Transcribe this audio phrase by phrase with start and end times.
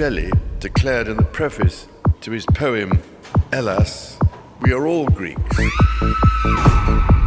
[0.00, 1.86] Shelley declared in the preface
[2.22, 3.02] to his poem,
[3.52, 4.18] Elas,
[4.62, 5.56] we are all Greeks.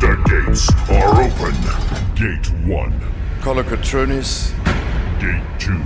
[0.01, 1.53] The gates are open.
[2.15, 2.99] Gate one.
[3.41, 4.53] Kolokotronis.
[5.19, 5.83] Gate two.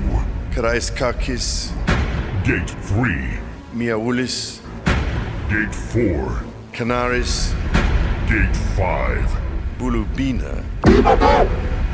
[0.55, 1.73] Karaiskakis.
[2.45, 3.38] Gate three.
[3.75, 4.61] Miaoulis.
[5.49, 6.41] Gate four.
[6.71, 7.52] Canaris.
[8.30, 9.30] Gate five.
[9.77, 10.63] Bulubina.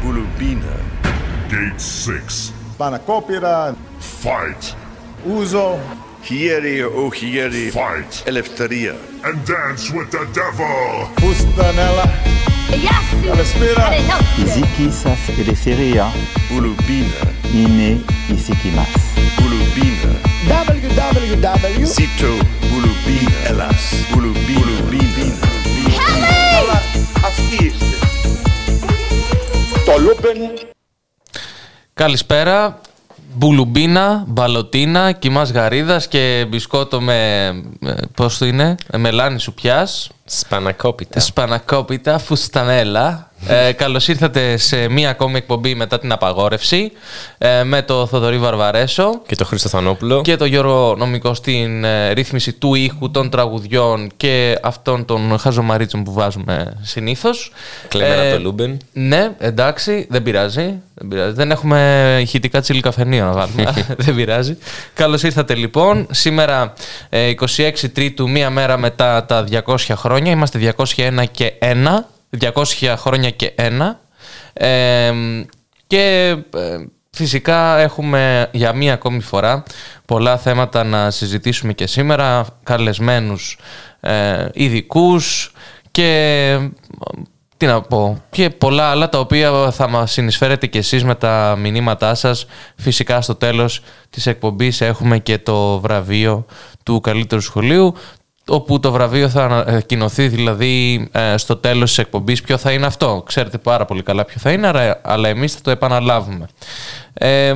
[0.04, 0.78] Bulubina.
[1.50, 2.52] Gate six.
[2.78, 3.76] Panakopira.
[4.00, 4.76] Fight.
[5.32, 5.80] Ούζο,
[6.24, 8.96] Χιέρι, Ο Χιέρι, Φάιτ, Ελευθερία,
[9.30, 12.04] Εντάνσου, Τεβό, Πουστανέλα,
[13.28, 13.88] Καλασπέρα,
[14.54, 16.14] Ζήκη σα, Ελευθερία,
[16.56, 17.22] Ολουμπίνα,
[17.56, 18.86] Είναι Ζήκη μα,
[19.44, 20.12] Ολουμπίνα,
[20.48, 20.90] Δαβλιο,
[21.40, 22.34] Δαβλιο, Σίτρο,
[22.76, 23.70] Ολουμπίνα,
[24.16, 25.34] Ολουμπίνα, Βίβλια,
[31.94, 32.82] Καλησπέρα.
[33.36, 37.46] Μπουλουμπίνα, μπαλωτίνα, κοιμάς γαρίδας και μπισκότο με.
[37.86, 40.10] ε, Πώς το είναι, ε, μελάνι σου πιάς.
[40.26, 41.20] Σπανακόπιτα.
[41.20, 43.32] Σπανακόπιτα, φουστανέλα.
[43.48, 46.92] Ε, Καλώς ήρθατε σε μία ακόμη εκπομπή μετά την απαγόρευση
[47.38, 50.22] ε, με το Θοδωρή Βαρβαρέσο Και το Χρήστο Θανόπουλο.
[50.22, 56.04] και το Γιώργο Νομικό στην ε, ρύθμιση του ήχου, των τραγουδιών και αυτών των χαζομαρίτσων
[56.04, 57.52] που βάζουμε συνήθως.
[57.88, 58.78] Κλεμμένα το Λούμπεν.
[58.94, 60.82] Ναι, εντάξει, δεν πειράζει.
[60.94, 61.34] Δεν, πειράζει.
[61.34, 63.74] δεν έχουμε ηχητικά τσίλι καφενείο να βάλουμε.
[64.06, 64.58] δεν πειράζει.
[64.94, 66.08] Καλώς ήρθατε λοιπόν.
[66.12, 66.74] Σήμερα
[67.10, 70.32] ε, 26 Τρίτου, μία μέρα μετά τα 200 χρόνια.
[70.32, 71.66] Είμαστε 201 και 1.
[72.42, 73.72] 200 χρόνια και 1.
[74.54, 75.12] Ε,
[75.88, 79.64] και ε, φυσικά έχουμε για μία ακόμη φορά
[80.06, 82.46] πολλά θέματα να συζητήσουμε και σήμερα.
[82.64, 83.58] Καλεσμένους
[84.00, 85.54] ε, ειδικούς
[85.92, 86.08] και
[86.60, 86.70] ε,
[87.58, 91.56] τι να πω, και πολλά άλλα τα οποία θα μας συνεισφέρετε και εσείς με τα
[91.60, 92.46] μηνύματά σας.
[92.76, 96.46] Φυσικά στο τέλος της εκπομπής έχουμε και το βραβείο
[96.84, 97.96] του καλύτερου σχολείου,
[98.48, 103.24] όπου το βραβείο θα ανακοινωθεί δηλαδή ε, στο τέλος της εκπομπής ποιο θα είναι αυτό.
[103.26, 106.48] Ξέρετε πάρα πολύ καλά ποιο θα είναι, άρα- αλλά εμείς θα το επαναλάβουμε.
[107.14, 107.54] Ε,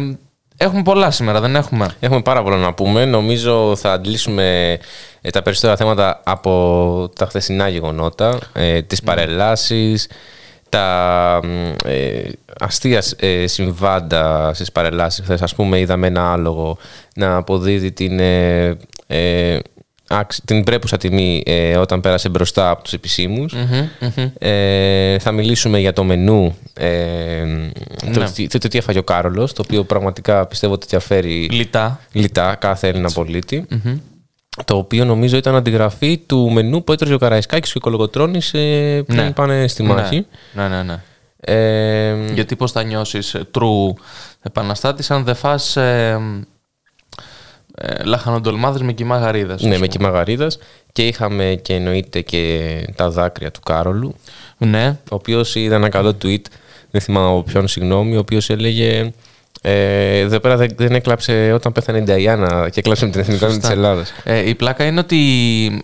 [0.57, 3.05] έχουμε πολλά σήμερα, δεν έχουμε; Έχουμε πάρα πολλά να πούμε.
[3.05, 4.77] Νομίζω θα αντλήσουμε
[5.21, 10.09] ε, τα περισσότερα θέματα από τα χθεσινά γεγονότα, ε, τις παρελάσεις,
[10.69, 12.21] τα μ, ε,
[12.59, 15.23] αστεία ε, συμβάντα στις παρελάσεις.
[15.23, 16.77] Χθες, ας πούμε, είδαμε ένα άλογο
[17.15, 18.77] να αποδίδει την, ε,
[19.07, 19.76] ε, άξ-
[20.45, 23.53] την πρέπουσα τιμή ε, όταν πέρασε μπροστά από τους επισημους
[24.37, 27.43] Ε, θα μιλήσουμε για το μενού, ε,
[28.13, 28.29] το, Ναι.
[28.31, 31.99] τι- το, τι έφαγε ο Κάρολος, το οποίο πραγματικά πιστεύω ότι διαφέρει Λιτά.
[32.11, 33.65] λιτά κάθε Έλληνα πολίτη,
[34.65, 39.03] Το οποίο νομίζω ήταν αντιγραφή του μενού που έτρωγε ο Καραϊσκάκης και ο Κολογοτρώνης ε,
[39.07, 39.31] πριν Ναι.
[39.31, 40.25] πάνε στη μάχη.
[40.53, 41.01] Ναι, ναι, ναι.
[41.39, 43.93] Ε, Γιατί πώς θα νιώσεις ε, true
[44.41, 45.77] επαναστάτης αν δεν φας
[47.81, 49.61] ε, ε, λαχανοντολμάδες με κοιμά γαρίδας.
[49.61, 49.87] ναι, ας με πούμε.
[49.87, 50.59] κυμαγαρίδας
[50.91, 54.15] και είχαμε και εννοείται και τα δάκρυα του Κάρολου,
[54.57, 54.87] Ναι.
[55.11, 56.41] ο οποίος είδα ένα καλό tweet,
[56.91, 59.11] δεν θυμάμαι από ποιον συγγνώμη, ο οποίος έλεγε
[59.61, 63.45] ε, εδώ πέρα δεν, δεν έκλαψε όταν πέθανε η Νταϊάννα και έκλαψε με την εθνική
[63.59, 64.13] της Ελλάδας.
[64.23, 65.17] Ε, η πλάκα είναι ότι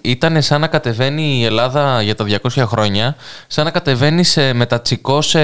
[0.01, 2.25] ήταν σαν να κατεβαίνει η Ελλάδα για τα
[2.55, 3.15] 200 χρόνια,
[3.47, 5.39] σαν να κατεβαίνει σε μετατσικό σε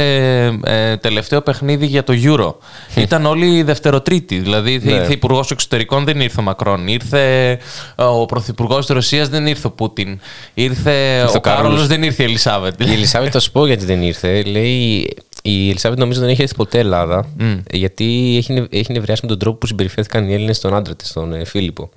[0.64, 2.54] ε, τελευταίο παιχνίδι για το Euro.
[2.96, 4.38] ήταν όλοι δευτεροτρίτη.
[4.38, 4.92] Δηλαδή Ναι.
[4.92, 6.88] ήρθε υπουργός εξωτερικών, δεν ήρθε ο Μακρόν.
[6.88, 7.52] Ήρθε
[7.96, 10.20] ε, ο πρωθυπουργός της Ρωσίας, δεν ήρθε ο Πούτιν.
[10.54, 11.88] Ήρθε ο ο Κάρολος, Κάρολος.
[11.88, 12.82] δεν ήρθε η Ελισάβετ.
[12.82, 14.42] Η Ελισάβετ, θα σου πω γιατί δεν ήρθε.
[14.44, 15.10] Λέει,
[15.42, 17.26] η Ελισάβετ νομίζω δεν έχει έρθει ποτέ Ελλάδα,
[17.72, 21.12] γιατί έχει, νευ- έχει νευριάσει με τον τρόπο που συμπεριφέρθηκαν οι Έλληνες στον άντρα της,
[21.12, 21.90] τον ε, Φίλιππο.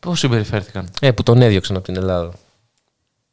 [0.00, 2.32] Πώς συμπεριφέρθηκαν; Ε, που τον έδιωξαν από την Ελλάδα.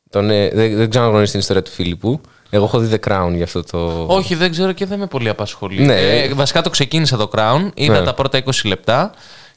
[0.10, 2.22] Τον, ε, δεν, δεν ξέρω αν γνωρίζει την ιστορία του Φίλιππου.
[2.50, 4.06] Εγώ έχω δει The Crown για αυτό το.
[4.08, 5.82] Όχι, δεν ξέρω και δεν με πολύ απασχολεί.
[5.82, 6.00] Ναι.
[6.02, 8.06] Ε, βασικά το ξεκίνησα το Crown, είδα Ναι.
[8.06, 9.12] τα πρώτα 20 λεπτά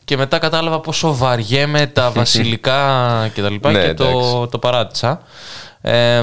[0.05, 2.81] και μετά κατάλαβα πόσο βαριέμαι τα βασιλικά
[3.35, 4.47] και τα λοιπά Ναι, και το, εντάξει.
[4.51, 5.23] το παράτησα.
[5.81, 6.23] Ε,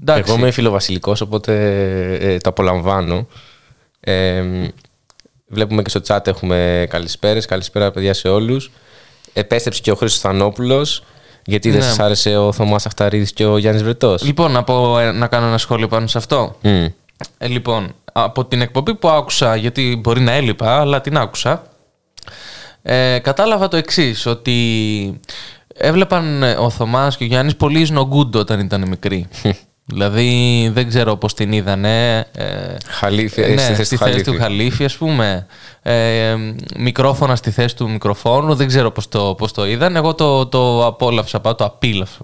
[0.00, 0.30] Εντάξει.
[0.30, 1.52] Εγώ είμαι φιλοβασιλικός, οπότε
[2.20, 3.26] ε, το απολαμβάνω.
[4.00, 4.44] Ε,
[5.46, 7.46] βλέπουμε και στο chat έχουμε καλησπέρες.
[7.46, 8.70] Καλησπέρα παιδιά σε όλους.
[9.32, 11.04] Επέστρεψε και ο Χρήστος Θανόπουλος.
[11.44, 11.84] Γιατί δεν Ναι.
[11.84, 14.22] σας άρεσε ο Θωμάς Αχταρίδης και ο Γιάννης Βρετός.
[14.22, 16.56] Λοιπόν, να, πω, ε, να κάνω ένα σχόλιο πάνω σε αυτό.
[16.62, 16.86] Μμ.
[17.38, 21.62] Ε, λοιπόν, από την εκπομπή που άκουσα, γιατί μπορεί να έλειπα, αλλά την άκουσα,
[22.82, 25.20] ε, κατάλαβα το εξής ότι
[25.74, 29.28] έβλεπαν ε, ο Θωμάς και ο Γιάννης πολύ σνογκούντ όταν ήταν μικροί.
[29.88, 32.26] Δηλαδή, δεν ξέρω πώς την είδανε.
[32.32, 32.44] Ε,
[32.86, 34.42] Χαλίφη, ναι, ε, στη θέση στη του θέση του Χαλίφη.
[34.42, 35.46] Χαλίφη, ας πούμε.
[35.82, 36.34] Ε,
[36.76, 38.54] μικρόφωνα στη θέση του μικροφόνου.
[38.54, 39.96] Δεν ξέρω πώς το, πώς το είδαν.
[39.96, 42.18] Εγώ το, το απόλαυσα, πα- το απίλαυσα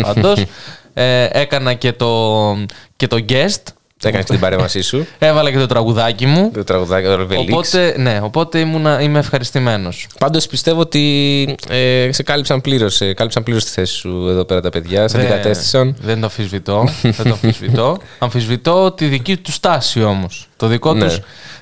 [0.00, 0.44] πάντως.
[0.94, 2.56] ε, έκανα και το,
[2.96, 3.62] και το guest.
[4.02, 5.06] Έκανε την παρέμβασή σου.
[5.18, 6.50] Έβαλα και το τραγουδάκι μου.
[6.54, 7.52] Το τραγουδάκι του Ρεβελίξ.
[7.52, 10.06] Οπότε, ναι, οπότε ήμουνα, είμαι ευχαριστημένος.
[10.18, 14.60] Πάντως πιστεύω ότι ε, σε κάλυψαν πλήρως, ε, κάλυψαν πλήρως τη θέση σου εδώ πέρα
[14.60, 15.96] τα παιδιά, σε Δεν- αντικατέστησαν.
[16.00, 16.88] Δεν το αμφισβητώ.
[17.02, 17.98] δεν το αμφισβητώ.
[18.18, 20.48] αμφισβητώ τη δική του στάση όμως.
[20.56, 21.04] Το δικό Ναι.
[21.04, 21.18] τους,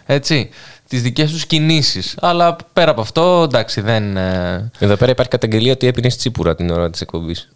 [0.07, 0.49] έτσι,
[0.89, 2.15] τις δικές τους κινήσεις.
[2.21, 4.17] Αλλά πέρα από αυτό, εντάξει, δεν...
[4.17, 7.49] ε, Εδώ πέρα υπάρχει καταγγελία ότι έπινε τσίπουρα την ώρα της εκπομπής.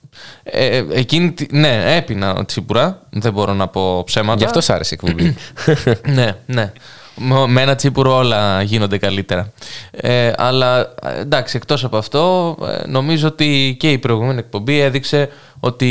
[0.42, 3.02] Ε, ε, εκείνη, τη- ναι, έπινα τσίπουρα.
[3.10, 4.38] Δεν μπορώ να πω ψέματα.
[4.38, 5.36] Γι' αυτό σ' άρεσε η εκπομπή.
[6.14, 6.72] ναι, ναι.
[7.16, 9.52] Με με ένα τσίπουρο όλα γίνονται καλύτερα.
[9.90, 15.28] Ε, αλλά ε, εντάξει, εκτός από αυτό, ε, νομίζω ότι και η προηγούμενη εκπομπή έδειξε
[15.60, 15.88] ότι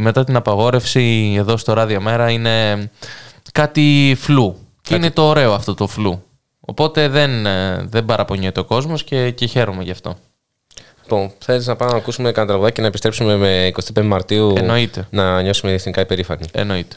[0.00, 2.88] μετά την απαγόρευση εδώ στο Ράδιο Μέρα είναι
[3.52, 4.56] κάτι φλού.
[4.82, 6.23] Και είναι το ωραίο αυτό το φλού.
[6.64, 10.16] Οπότε δεν, ε, δεν παραπονιέται ο κόσμος και, και χαίρομαι γι' αυτό.
[11.02, 15.06] λοιπόν, θέλεις να πάμε να ακούσουμε κανένα τραγουδάκι και να επιστρέψουμε με 25 Μαρτίου Εννοείται.
[15.10, 16.44] να νιώσουμε εθνικά υπερήφανοι.
[16.52, 16.96] Εννοείται.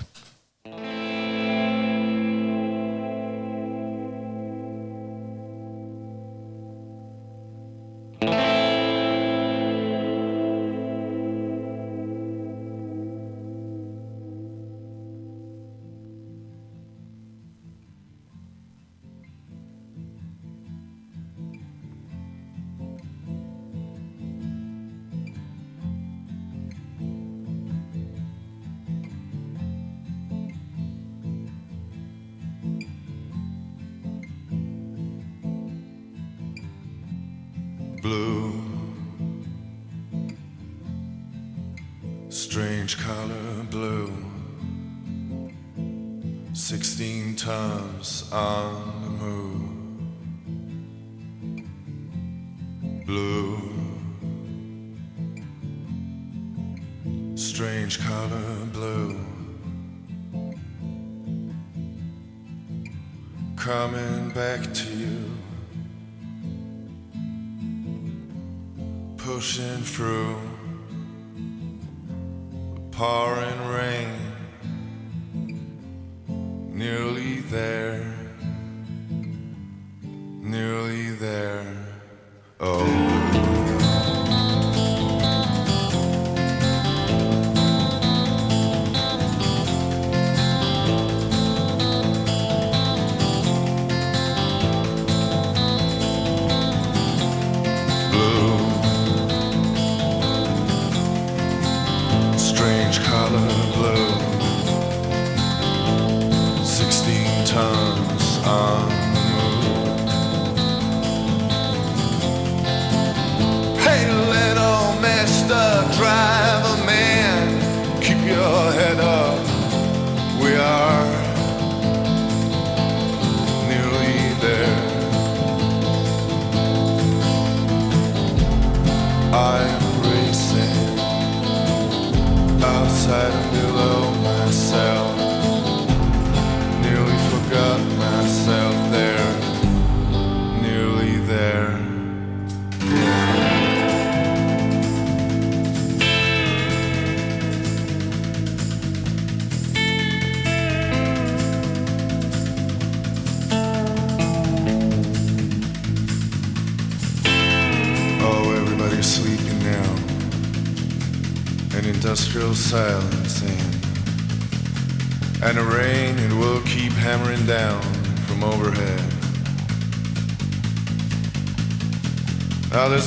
[53.08, 53.58] Blue.
[57.36, 59.20] Strange color blue.
[63.56, 65.38] Coming back to you.
[69.38, 70.36] pushing through
[72.92, 74.18] pouring rain.
[76.74, 77.97] Nearly there,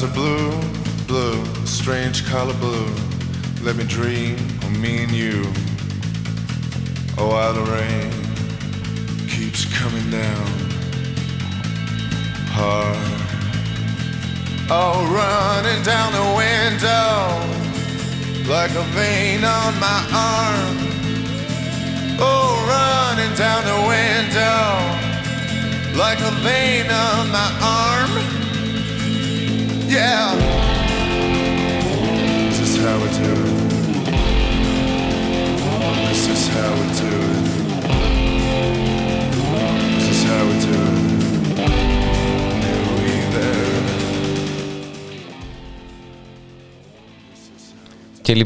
[0.01, 0.50] skies are blue.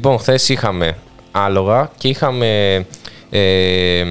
[0.05, 0.97] Λοιπόν, χθες είχαμε
[1.33, 2.85] άλογα και είχαμε.
[3.31, 4.05] Ε,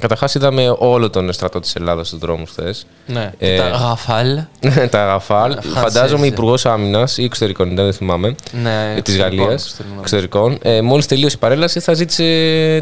[0.00, 2.86] Καταρχάς, είδαμε όλο τον στρατό της Ελλάδας στους δρόμους χθες.
[3.06, 3.32] Ναι.
[3.38, 4.40] Ε, τα γαφάλ.
[4.90, 5.52] τα Ραφάλ.
[5.52, 5.74] Φανσέζε.
[5.74, 8.28] Φαντάζομαι υπουργός άμυνας ή εξωτερικών, ήταν, δεν θυμάμαι.
[8.62, 9.62] Ναι, της εξωτερικών, Γαλλίας.
[9.64, 9.98] εξωτερικών.
[10.00, 10.58] Εξωτερικών.
[10.62, 12.24] Ε, Μόλις τελείωσε η παρέλαση, θα ζήτησε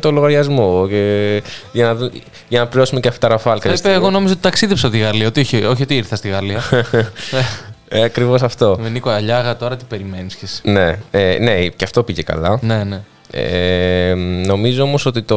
[0.02, 0.86] το λογαριασμό.
[0.88, 1.42] Και,
[1.72, 2.10] για, να, δω-
[2.48, 3.54] για να πληρώσουμε και αυτά τα Ραφάλ.
[3.54, 3.96] κάποια Είπε, στιγμή.
[3.96, 5.26] εγώ νόμιζα ότι ταξίδεψα τη Γαλλία.
[5.26, 6.62] Ότι όχι, όχι ότι ήρθα στη Γαλλία.
[7.88, 8.76] Ε, Ακριβώς αυτό.
[8.80, 12.58] Με Νίκο Αλιάγα τώρα τι περιμένεις κι εσύ; ναι, ε, ναι, και αυτό πήγε καλά.
[12.62, 13.00] Ναι, ναι.
[13.30, 14.14] Ε,
[14.46, 15.36] νομίζω όμως ότι το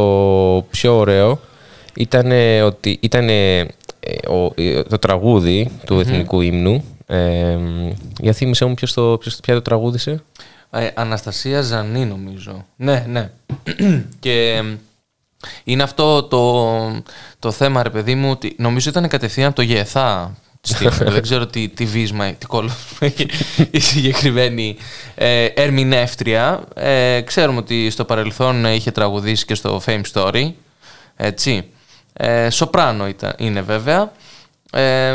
[0.70, 1.40] πιο ωραίο
[1.96, 2.32] ήταν
[2.66, 3.62] ότι ήταν ε,
[4.30, 6.84] ο- ε, το τραγούδι του εθνικού ύμνου.
[7.06, 7.58] Ε,
[8.22, 10.22] για θύμισε μου ποιος το, ποιος, ποια το τραγούδισε.
[10.72, 12.66] Ε, Αναστασία Ζανή νομίζω.
[12.76, 13.30] Ναι, ναι.
[14.20, 14.76] και εμ,
[15.64, 16.66] είναι αυτό το,
[17.40, 20.36] το θέμα, ρε παιδί μου, ότι νομίζω ήταν κατευθείαν από το ΓΕΘΑ.
[21.14, 23.26] δεν ξέρω τι, τι βύσμα, τι κόλλο έχει
[23.72, 24.76] η συγκεκριμένη
[25.16, 26.64] ε, ερμηνεύτρια.
[26.74, 30.52] Ε, ξέρουμε ότι στο παρελθόν είχε τραγουδήσει και στο Fame Story.
[31.16, 31.66] Έτσι.
[32.14, 34.12] Ε, σοπράνο ήταν, είναι βέβαια.
[34.72, 35.12] Ε,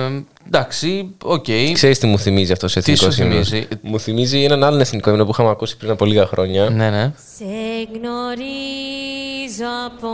[0.47, 1.45] εντάξει, οκ.
[1.73, 4.81] Ξέρεις τι μου θυμίζει αυτός σε Τι εθνικός σου ύμνος; θυμίζει; Μου θυμίζει έναν άλλον
[4.81, 6.71] εθνικό ύμνο που είχαμε ακούσει πριν από λίγα χρόνια.
[6.71, 7.13] Ναι, ναι.
[7.37, 7.45] Σε
[7.93, 10.09] γνωρίζω από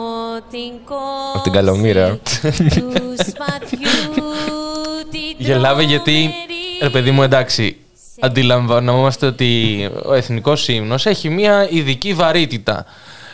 [0.51, 2.19] την κόρη Από την Καλομήρα.
[2.43, 4.10] του σπαθιού
[5.51, 6.31] την Γελάμε γιατί,
[6.83, 7.77] ρε παιδί μου, εντάξει,
[8.21, 12.85] αντιλαμβανόμαστε ότι ο εθνικός ύμνος έχει μια ειδική βαρύτητα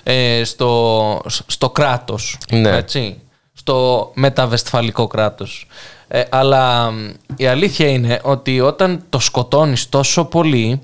[0.02, 2.76] ε, στο, στο κράτος, Ναι.
[2.76, 3.20] έτσι,
[3.52, 5.66] στο μεταβεσφαλικό κράτος.
[6.08, 10.80] Ε, αλλά μ, η αλήθεια είναι ότι όταν το σκοτώνεις τόσο πολύ,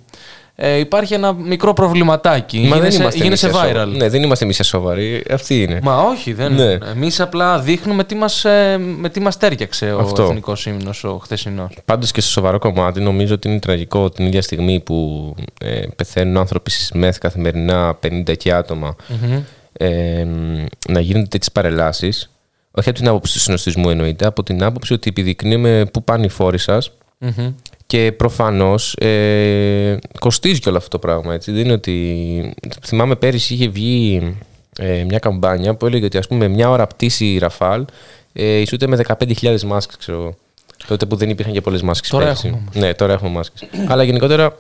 [0.64, 2.56] ε, υπάρχει ένα μικρό προβληματάκι.
[2.58, 3.66] Μα δεν Γίνεσαι- είμαστε γίνεσαι εμείς viral.
[3.66, 3.96] σοβαροί.
[3.96, 5.24] Ναι, δεν είμαστε εμείς σοβαροί.
[5.30, 5.78] Αυτή είναι.
[5.82, 6.72] Μα όχι, δεν Ναι.
[6.72, 10.22] Εμείς απλά δείχνουμε τι μας, ε, με τι μας τέριαξε ο Αυτό.
[10.22, 11.78] εθνικός ύμνος ο χθεσινός.
[11.84, 16.36] Πάντως και στο σοβαρό κομμάτι, νομίζω ότι είναι τραγικό την ίδια στιγμή που ε, πεθαίνουν
[16.36, 18.96] άνθρωποι στις ΜΕΘ καθημερινά, 50 και ατομα
[19.72, 20.24] ε,
[20.88, 22.30] να γίνονται τέτοιες παρελάσεις.
[22.70, 26.28] Όχι από την άποψη του συνοστισμού εννοείται, από την άποψη ότι επιδεικνύουμε πού πάνε οι
[26.28, 27.52] φόροι σας Μμμ.
[27.92, 31.34] Και προφανώς ε, κοστίζει και όλο αυτό το πράγμα.
[31.34, 31.52] Έτσι.
[31.52, 32.54] Δεν είναι ότι.
[32.84, 34.36] Θυμάμαι πέρυσι είχε βγει
[34.78, 37.84] ε, μια καμπάνια που έλεγε ότι ας πούμε μια ώρα πτήση Ραφάλ
[38.32, 40.34] ε, ισούται με 15.000 μάσκες, ξέρω εγώ.
[40.86, 42.46] Τότε που δεν υπήρχαν και πολλές μάσκες Τώρα πέρυσι.
[42.46, 42.76] έχουμε όμως.
[42.76, 43.68] Ναι, τώρα έχουμε μάσκες.
[43.88, 44.58] Αλλά γενικότερα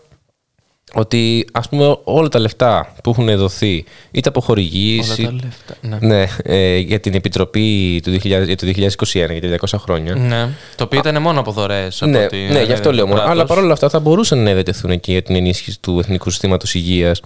[0.94, 5.40] ότι ας πούμε όλα τα λεφτά που έχουν δοθεί είτε από χορηγίες Όλα τα ή-
[5.44, 5.74] λεφτά,
[6.06, 6.14] ναι.
[6.16, 10.14] ναι, ε, για την Επιτροπή του 2000, για το 2021 για τα 200 χρόνια.
[10.14, 12.00] Ναι, το οποίο ήταν μόνο από δωρεές.
[12.00, 13.20] Ναι, ναι, γι' αυτό λέω μόνο.
[13.22, 17.20] Αλλά παρόλα αυτά θα μπορούσαν να διατεθούν εκεί για την ενίσχυση του Εθνικού Συστήματος Υγείας.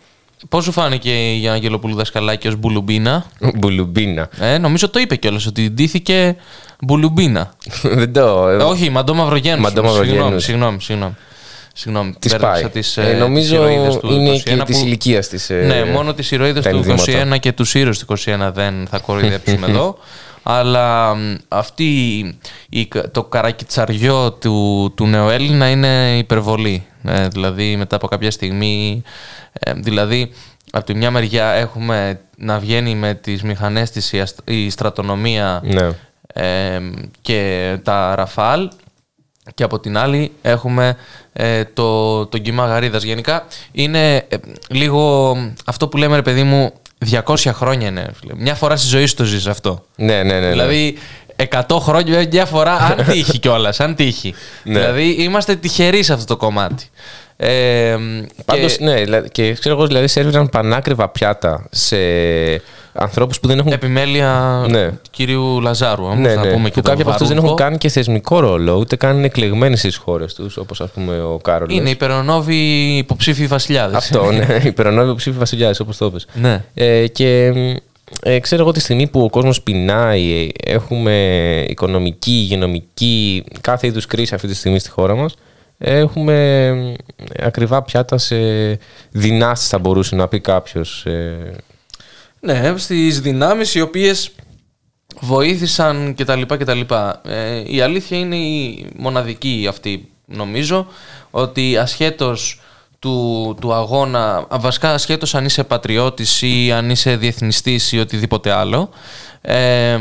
[0.49, 3.27] Πώς σου φάνηκε η Γιάννα Γελοπούλου Δασκαλάκη ω μπουλουμπίνα;
[3.59, 4.29] Μπουλουμπίνα.
[4.41, 6.37] Ε, νομίζω το είπε κιόλας ότι ντύθηκε
[6.81, 7.53] μπουλουμπίνα.
[7.83, 8.49] Δεν το.
[8.49, 9.63] Ε, όχι, Μαντό Μαυρογέννου.
[9.63, 10.45] Μαντό Μαυρογέννους.
[10.45, 11.15] Συγγνώμη, συγγνώμη.
[11.79, 12.71] Συγγνώμη, Της μπέρδεψα πάει.
[12.71, 15.49] τις, Ε, ε, νομίζω τις ηρωίδες του είναι 21 και της που- ηλικίας της.
[15.49, 16.85] Ναι, μόνο τι ηρωίδες του
[17.31, 19.99] 21 και τους ήρωες του 21 δεν θα κοροϊδέψουμε εδώ.
[20.43, 22.19] Αλλά μ, αυτή
[22.69, 26.87] η, το καρακιτσαριό του, του νεοέλληνα είναι υπερβολή.
[27.05, 29.03] Ε, δηλαδή μετά από κάποια στιγμή.
[29.53, 30.33] ε, δηλαδή
[30.71, 35.61] από τη μια μεριά έχουμε να βγαίνει με τις μηχανές της η, αστ- η στρατονομία
[35.65, 35.89] Ναι.
[36.33, 36.81] ε,
[37.21, 38.71] και τα ραφάλ
[39.55, 40.97] και από την άλλη έχουμε
[41.39, 43.03] ε, το, το κύμα γαρίδας.
[43.03, 44.37] Γενικά είναι ε,
[44.69, 46.73] λίγο αυτό που λέμε ρε παιδί μου
[47.11, 48.03] 200 χρόνια είναι.
[48.03, 48.33] ρε φίλε.
[48.37, 49.85] Μια φορά στη ζωή σου το ζεις αυτό.
[49.97, 50.41] Ναι, ναι, ναι.
[50.41, 50.49] ναι.
[50.51, 50.99] Δηλαδή
[51.51, 54.35] 100 χρόνια μια φορά, αν τύχει κιόλας, αν τύχει.
[54.63, 54.79] Ναι.
[54.79, 56.85] Δηλαδή είμαστε τυχεροί σε αυτό το κομμάτι.
[57.37, 57.97] Ε,
[58.45, 61.97] Πάντως, και ναι, δηλαδή- και ξέρω εγώ, δηλαδή σερβίραν πανάκριβα πιάτα σε
[62.99, 63.73] ανθρώπους που δεν έχουν.
[63.73, 64.89] επιμέλεια Ναι.
[64.91, 66.05] του κυρίου Λαζάρου.
[66.05, 67.65] Όμως, Ναι, να ναι, πούμε και που τον κάποιοι από αυτούς δεν έχουν Βαρούχο.
[67.69, 71.39] κάνει και θεσμικό ρόλο, ούτε καν είναι εκλεγμένοι στις χώρες τους, όπως ας πούμε ο
[71.43, 71.77] Κάρολος.
[71.77, 72.57] Είναι υπερονόβοι
[72.97, 73.97] υποψήφιοι βασιλιάδες.
[73.97, 74.61] Αυτό, ναι.
[74.65, 76.27] Υπερονόβιο ψήφι βασιλιάδες, όπως το είπες.
[76.35, 76.65] Ναι.
[76.75, 77.53] Ε, και
[78.23, 81.15] ε, ξέρω εγώ τη στιγμή που ο κόσμος πεινάει, έχουμε
[81.69, 85.35] οικονομική, υγειονομική, κάθε είδους κρίση αυτή τη στιγμή στη χώρα μας.
[85.79, 86.65] Έχουμε
[87.35, 88.37] ε, ακριβά πιάτα σε
[89.11, 91.07] δυνάσει, θα μπορούσε να πει κάποιος.
[92.47, 94.31] Ναι, στις δυνάμεις οι οποίες
[95.21, 96.43] βοήθησαν κτλ.
[96.43, 96.81] κτλ.
[97.23, 100.87] Ε, η αλήθεια είναι η μοναδική αυτή νομίζω
[101.31, 102.61] ότι ασχέτως
[102.99, 108.53] του, του αγώνα, α, βασικά ασχέτως αν είσαι πατριώτης ή αν είσαι διεθνιστής ή οτιδήποτε
[108.53, 108.91] άλλο
[109.41, 109.99] Ε,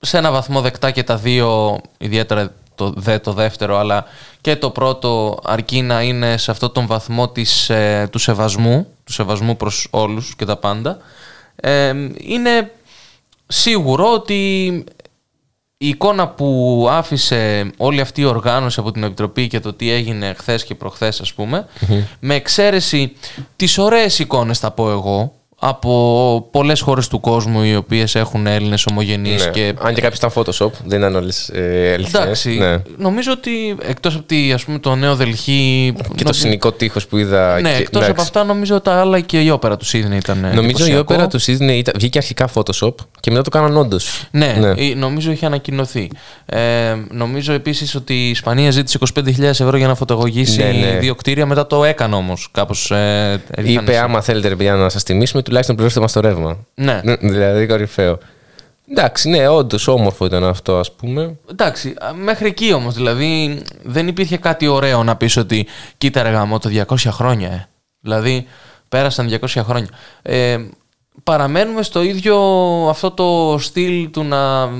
[0.00, 4.04] σε ένα βαθμό δεκτά και τα δύο, ιδιαίτερα το, δε, το δεύτερο, αλλά
[4.40, 9.12] και το πρώτο αρκεί να είναι σε αυτόν τον βαθμό της, ε, του σεβασμού, του
[9.12, 10.98] σεβασμού προς όλους και τα πάντα.
[11.56, 12.72] Ε, είναι
[13.46, 14.66] σίγουρο ότι
[15.76, 20.34] η εικόνα που άφησε όλη αυτή η οργάνωση από την Επιτροπή και το τι έγινε
[20.34, 21.66] χθες και προχθές ας πούμε,
[22.20, 23.16] με εξαίρεση
[23.56, 25.34] τις ωραίες εικόνες θα πω εγώ,
[25.68, 29.50] από πολλές χώρες του κόσμου οι οποίες έχουν Έλληνες ομογενείς Ναι.
[29.50, 32.22] και Αν και κάποιε ήταν Photoshop, δεν ήταν όλες ε, αληθινές.
[32.22, 32.76] Εντάξει, Ναι.
[32.98, 35.92] νομίζω ότι εκτός από τη, ας πούμε, το νέο Δελχή...
[35.96, 37.60] Και το νομίζω- συνικό τείχος που είδα.
[37.60, 38.22] Ναι, και- εκτός από εντάξει.
[38.26, 41.00] αυτά νομίζω τα άλλα και η όπερα του Σίδνεϊ ήταν Νομίζω η εντυπωσιακό.
[41.00, 44.24] όπερα του Sydney ήταν, βγήκε αρχικά Photoshop και μετά το κάναν όντως.
[44.30, 46.10] Ναι, ε, νομίζω είχε ανακοινωθεί.
[46.46, 50.98] Ε, νομίζω επίσης ότι η Ισπανία ζήτησε 25.000 ευρώ για να φωτογωγήσει Ναι, ναι.
[50.98, 52.90] δύο κτίρια, μετά το έκανε όμως κάπως.
[52.90, 56.66] Ε, Είπε, ρίχνανε- άμα θέλετε, ρε παιδιά, να σας τιμήσουμε, τουλάχιστον πληρώστε μας το ρεύμα.
[56.74, 57.00] Ναι.
[57.20, 58.18] δηλαδή, κορυφαίο.
[58.90, 61.36] Εντάξει, ναι, όντως όμορφο ήταν αυτό, ας πούμε.
[61.50, 65.66] Εντάξει, α, μέχρι εκεί όμως, δηλαδή δεν υπήρχε κάτι ωραίο να πεις ότι
[65.98, 67.68] κοίτα ρε γάμο το 200 χρόνια, ε.
[68.00, 68.46] Δηλαδή
[68.88, 69.88] πέρασαν 200 χρόνια.
[70.22, 70.58] Ε,
[71.22, 72.36] παραμένουμε στο ίδιο
[72.88, 74.70] αυτό το στυλ του να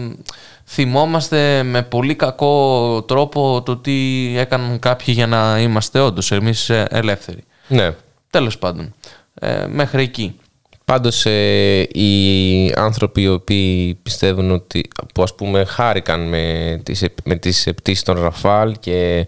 [0.64, 6.86] θυμόμαστε με πολύ κακό τρόπο το τι έκαναν κάποιοι για να είμαστε όντως εμείς ε,
[6.90, 7.44] ελεύθεροι.
[7.68, 7.94] Ναι.
[8.30, 8.94] Τέλος πάντων,
[9.34, 10.38] ε, μέχρι εκεί.
[10.84, 14.80] Πάντως ε, οι άνθρωποι οι οποίοι πιστεύουν ότι
[15.14, 19.26] που ας πούμε χάρηκαν με τις, επ- με τις πτήσεις των Ραφάλ και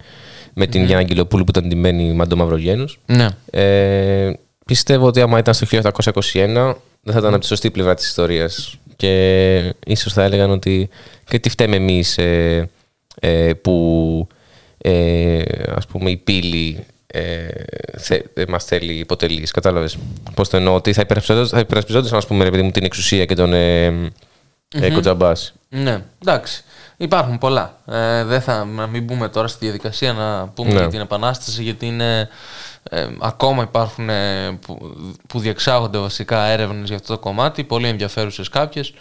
[0.54, 0.86] με την Μμμ.
[0.86, 3.28] Γιάννα Αγγελοπούλου που ήταν τιμένη μαντό Μαυρογένους Ναι.
[3.50, 4.32] ε,
[4.66, 8.78] πιστεύω ότι άμα ήταν στο 1821 δεν θα ήταν από τη σωστή πλευρά της ιστορίας
[8.96, 10.88] και ίσως θα έλεγαν ότι
[11.28, 12.68] και τι φταίμε εμείς ε,
[13.20, 14.26] ε, που
[14.78, 15.42] ε,
[15.75, 16.84] ας πούμε η πύλη
[17.16, 17.48] ε,
[17.98, 19.98] θε, ε, μας θέλει υποτελείς, κατάλαβες
[20.34, 23.24] πώς το εννοώ, ότι θα υπερασπιζόντουσαν, θα υπερασπιζόντουσαν ας πούμε ρε παιδί μου την εξουσία
[23.24, 23.84] και τον ε,
[24.74, 24.94] ε, Μμμ.
[24.94, 25.52] Κοτζαμπάση.
[25.68, 26.64] Ναι, εντάξει.
[26.96, 27.76] Υπάρχουν πολλά.
[27.86, 30.78] Ε, δεν θα να μην μπούμε τώρα στη διαδικασία να πούμε Ναι.
[30.78, 32.28] για την Επανάσταση, γιατί είναι,
[32.90, 38.48] ε, ακόμα υπάρχουν ε, που, που διεξάγονται βασικά έρευνες για αυτό το κομμάτι, πολύ ενδιαφέρουσες
[38.48, 38.92] κάποιες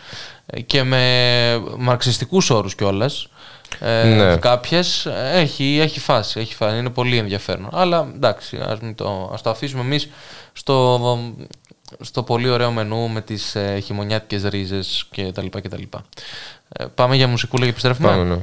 [0.45, 3.29] ε, και με μαρξιστικούς όρους κιόλας.
[3.79, 4.37] Ε, Ναι.
[4.37, 7.69] Κάποιες ε, έχει, έχει φάση, έχει φάση, είναι πολύ ενδιαφέρον.
[7.71, 10.09] Αλλά εντάξει, ας, μην το, ας το αφήσουμε εμείς
[10.53, 10.99] στο,
[12.01, 16.05] στο πολύ ωραίο μενού με τις ε, χειμωνιάτικες ρίζες και τα λοιπά και τα λοιπά.
[16.69, 18.07] Ε, πάμε για μουσικούλα και επιστρέφουμε.
[18.07, 18.37] Πάμε, ναι.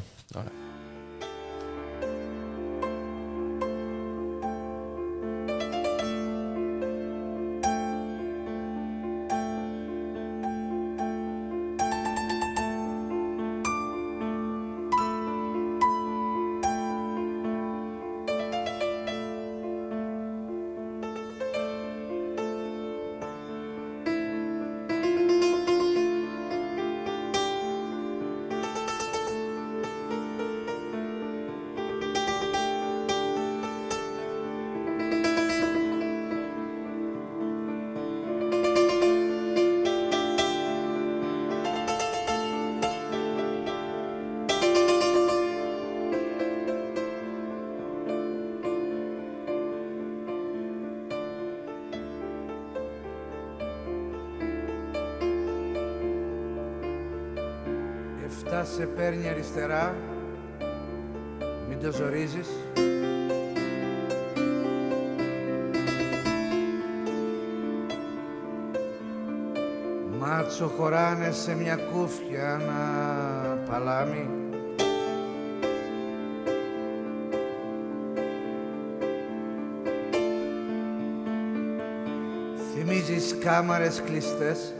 [71.33, 74.29] Χωράνε σε μια κούφια ένα παλάμι.
[82.75, 84.75] Θυμίζεις κάμαρες κλειστές,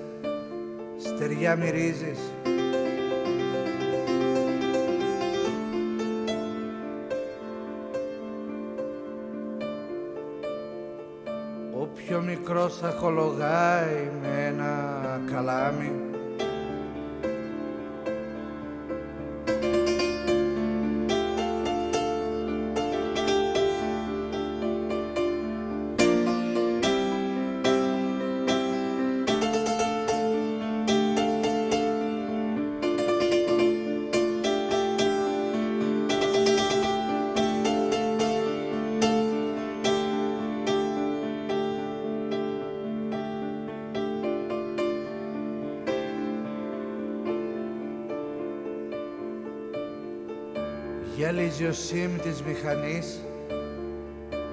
[0.99, 2.19] στεριά μυρίζεις.
[11.81, 16.12] Ο πιο μικρός θα χολογάει με ένα καλάμι
[51.33, 53.21] Γυαλίζει ο σίμ της μηχανής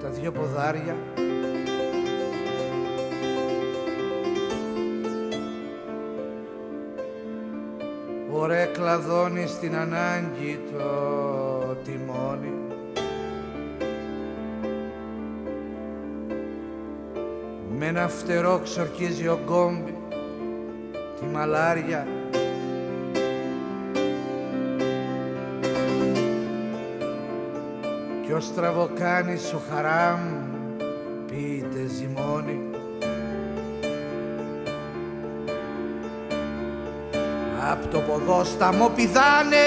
[0.01, 0.97] τα δυο ποδάρια.
[8.29, 12.53] Μωρέ κλαδώνει στην ανάγκη το τιμόνι.
[17.77, 19.97] Με ένα φτερό ξορκίζει ο γκόμπι
[21.19, 22.07] τη μαλάρια
[28.39, 30.19] Κι ο στραβοκάνης ο χαράμ
[31.25, 32.59] πείτε ζυμώνει.
[37.71, 39.57] Απ' το ποδόσταμο πηδάνε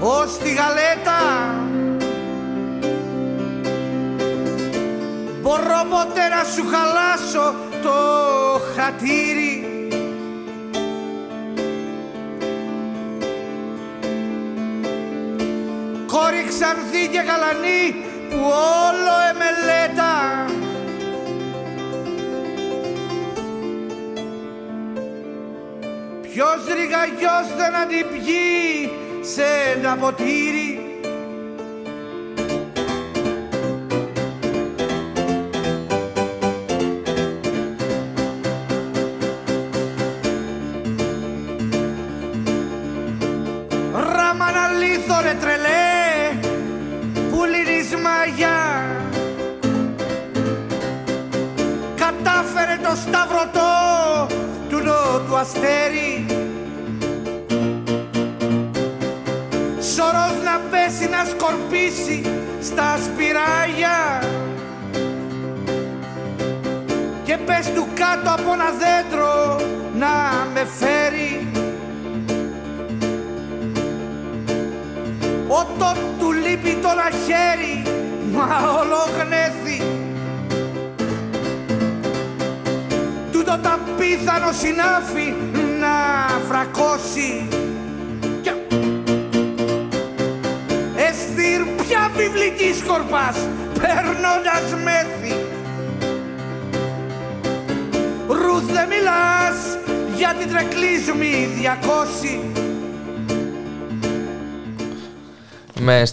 [0.00, 1.20] ως τη γαλέτα.
[5.42, 7.96] Μπορώ ποτέ να σου χαλάσω το
[8.74, 9.49] χατήρι
[16.50, 17.84] ξανθή και γαλανή
[18.30, 18.38] που
[18.86, 20.14] όλο εμελέτα.
[26.22, 29.44] Ποιος ρηγαγιός δεν αντιπιεί σε
[29.76, 30.79] ένα ποτήρι;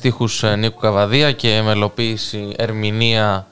[0.07, 3.47] Στίχους ε, Νίκου Καβαδία και μελοποίηση, ερμηνεία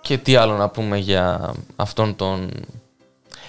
[0.00, 2.50] και τι άλλο να πούμε για αυτόν τον...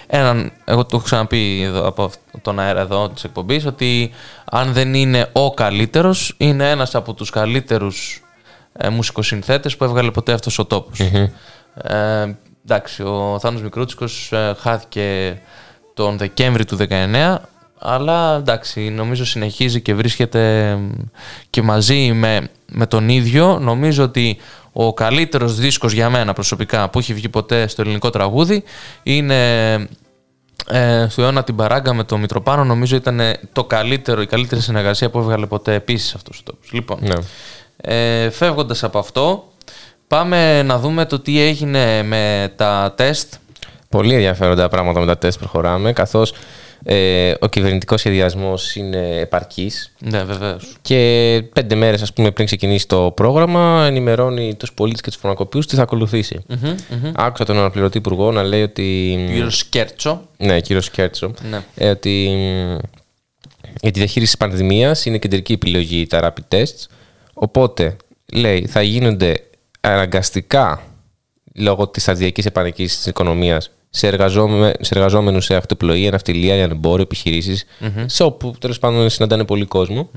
[0.06, 4.10] Έναν, εγώ το έχω ξαναπεί εδώ, από αυ- τον αέρα εδώ της εκπομπής ότι
[4.44, 8.22] αν δεν είναι ο καλύτερος είναι ένας από τους καλύτερους
[8.72, 11.00] ε, μουσικοσυνθέτες που έβγαλε ποτέ αυτός ο τόπος.
[11.74, 15.38] Ε, εντάξει, ο Θάνος Μικρούτσικος ε, χάθηκε
[15.94, 17.36] τον Δεκέμβρη του 19
[17.78, 20.90] αλλά εντάξει, νομίζω συνεχίζει και βρίσκεται μ,
[21.50, 23.58] και μαζί με, με τον ίδιο.
[23.58, 24.38] Νομίζω ότι
[24.72, 28.64] ο καλύτερος δίσκος για μένα προσωπικά που έχει βγει ποτέ στο ελληνικό τραγούδι
[29.02, 29.72] είναι
[30.66, 32.64] ε, στο αιώνα την παράγκα με τον Μητροπάνο.
[32.64, 33.20] Νομίζω ήταν
[33.52, 36.72] το καλύτερο, η καλύτερη συνεργασία που έβγαλε ποτέ επίσης αυτός ο τόπος.
[36.72, 37.14] Λοιπόν, Ναι.
[37.76, 39.52] ε, φεύγοντας από αυτό,
[40.08, 43.34] πάμε να δούμε το τι έγινε με τα τεστ.
[43.88, 46.32] Πολύ ενδιαφέροντα πράγματα με τα τεστ προχωράμε, καθώς
[46.84, 50.76] ε, ο κυβερνητικός σχεδιασμός είναι επαρκής Ναι, βεβαίως.
[50.82, 55.66] και πέντε μέρες ας πούμε, πριν ξεκινήσει το πρόγραμμα ενημερώνει τους πολίτες και τους φωνακοποιούς
[55.66, 56.40] τι θα ακολουθήσει.
[56.46, 57.12] Μμμ, μμμ.
[57.16, 59.16] Άκουσα τον αναπληρωτή υπουργό να λέει ότι...
[59.28, 60.22] Κύριο Σκέρτσο.
[60.36, 61.32] Ναι, κύριο Σκέρτσο.
[61.50, 61.60] Ναι.
[61.74, 62.78] Ε, ότι μ,
[63.80, 66.86] για τη διαχείριση της πανδημίας είναι κεντρική επιλογή τα rapid tests.
[67.34, 67.96] Οπότε,
[68.32, 69.34] λέει, θα γίνονται
[69.80, 70.82] αναγκαστικά
[71.58, 77.64] λόγω της σταδιακής επανεκκίνησης της οικονομίας σε, εργαζόμε, σε εργαζόμενους σε αυτοπλοεία, ναυτιλία, λιανεμπόριο, επιχειρήσεις,
[77.80, 78.04] Μμμ.
[78.06, 80.10] σε όπου τέλος πάντων συναντάνε πολύ κόσμο.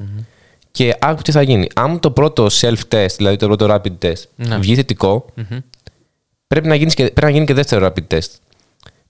[0.72, 1.68] Και άκου τι θα γίνει.
[1.76, 4.58] Αν το πρώτο self-test, δηλαδή το πρώτο rapid test, Ναι.
[4.58, 5.58] βγει θετικό, Μμμ.
[6.48, 8.30] πρέπει, να γίνεις και, πρέπει να γίνει και δεύτερο rapid test.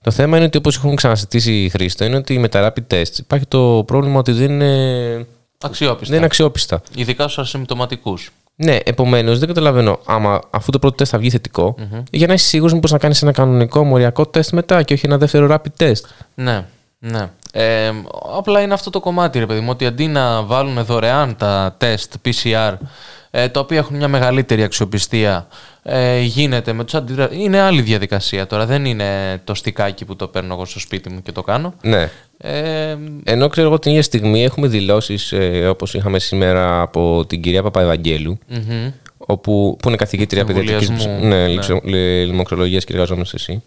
[0.00, 3.18] Το θέμα είναι ότι όπως έχουμε ξανασυζητήσει η Χρήστο, είναι ότι με τα rapid tests
[3.18, 5.26] υπάρχει το πρόβλημα ότι δεν είναι,
[5.60, 6.06] Αξιόπιστα.
[6.06, 6.82] δεν είναι αξιόπιστα.
[6.96, 8.30] Ειδικά στους ασυμπτωματικούς.
[8.64, 12.02] Ναι, επομένως δεν καταλαβαίνω άμα αφού το πρώτο τεστ θα βγει θετικό, Μμμ.
[12.10, 15.18] για να είσαι σίγουρος μήπως να κάνεις ένα κανονικό μοριακό τεστ μετά και όχι ένα
[15.18, 16.02] δεύτερο rapid test.
[16.34, 16.64] Ναι,
[16.98, 17.30] ναι.
[17.52, 17.90] Ε,
[18.36, 22.14] απλά είναι αυτό το κομμάτι, ρε παιδί μου, ότι αντί να βάλουν δωρεάν τα τεστ
[22.24, 22.76] PCR, ε,
[23.32, 25.46] τα οποία έχουν μια μεγαλύτερη αξιοπιστία,
[25.82, 27.28] ε, γίνεται με τους αντιδρα...
[27.32, 31.22] Είναι άλλη διαδικασία τώρα, δεν είναι το στικάκι που το παίρνω εγώ στο σπίτι μου
[31.22, 31.74] και το κάνω.
[31.82, 32.10] Ναι.
[32.38, 37.42] Ε, Ενώ ξέρω εγώ την ίδια στιγμή έχουμε δηλώσεις ε, όπως είχαμε σήμερα από την
[37.42, 38.90] κυρία Παπαευαγγέλου, Μμμ.
[39.16, 41.46] όπου, που είναι καθηγήτρια παιδιατρικής Εμβολιασμού, ναι, ναι.
[41.46, 43.62] ληξο- λι- λοιμοξιολογίας και εργαζόμενος εσύ.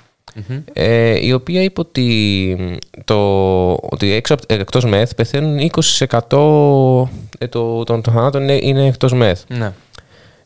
[0.47, 0.57] Μμμ.
[0.73, 7.83] Ε, η οποία είπε ότι, το, ότι έξω, απ- εκτός μεθ πεθαίνουν 20% ε, το,
[7.83, 9.43] των, των θανάτων είναι, είναι εκτός μεθ.
[9.47, 9.73] Ναι.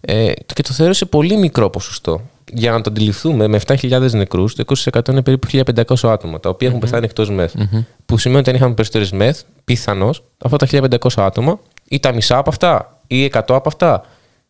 [0.02, 2.22] Ε, και το θεωρώ σε πολύ μικρό ποσοστό.
[2.54, 6.68] για να το αντιληφθούμε, με 7.000 νεκρούς, το 20% είναι περίπου 1.500 άτομα, τα οποία
[6.68, 7.56] έχουν πεθάνει εκτός μεθ.
[8.06, 12.38] Που σημαίνει ότι αν είχαμε περισσότερες μεθ, πιθανώς αυτά τα 1.500 άτομα ή τα μισά
[12.38, 14.06] από αυτά ή 100 από αυτά,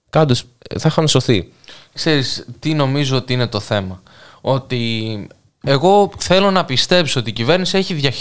[0.10, 0.44] κάντως
[0.80, 1.52] θα είχαν σωθεί.
[1.94, 4.02] Ξέρεις τι νομίζω ότι είναι το θέμα.
[4.42, 5.28] Ότι
[5.64, 8.12] εγώ θέλω να πιστέψω ότι η κυβέρνηση έχει δια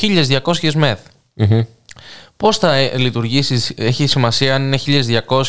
[0.44, 1.00] 1200 μεθ.
[1.35, 1.61] Μμμ.
[2.37, 4.78] Πώς θα ε, λειτουργήσεις, έχει σημασία αν είναι
[5.28, 5.42] 1200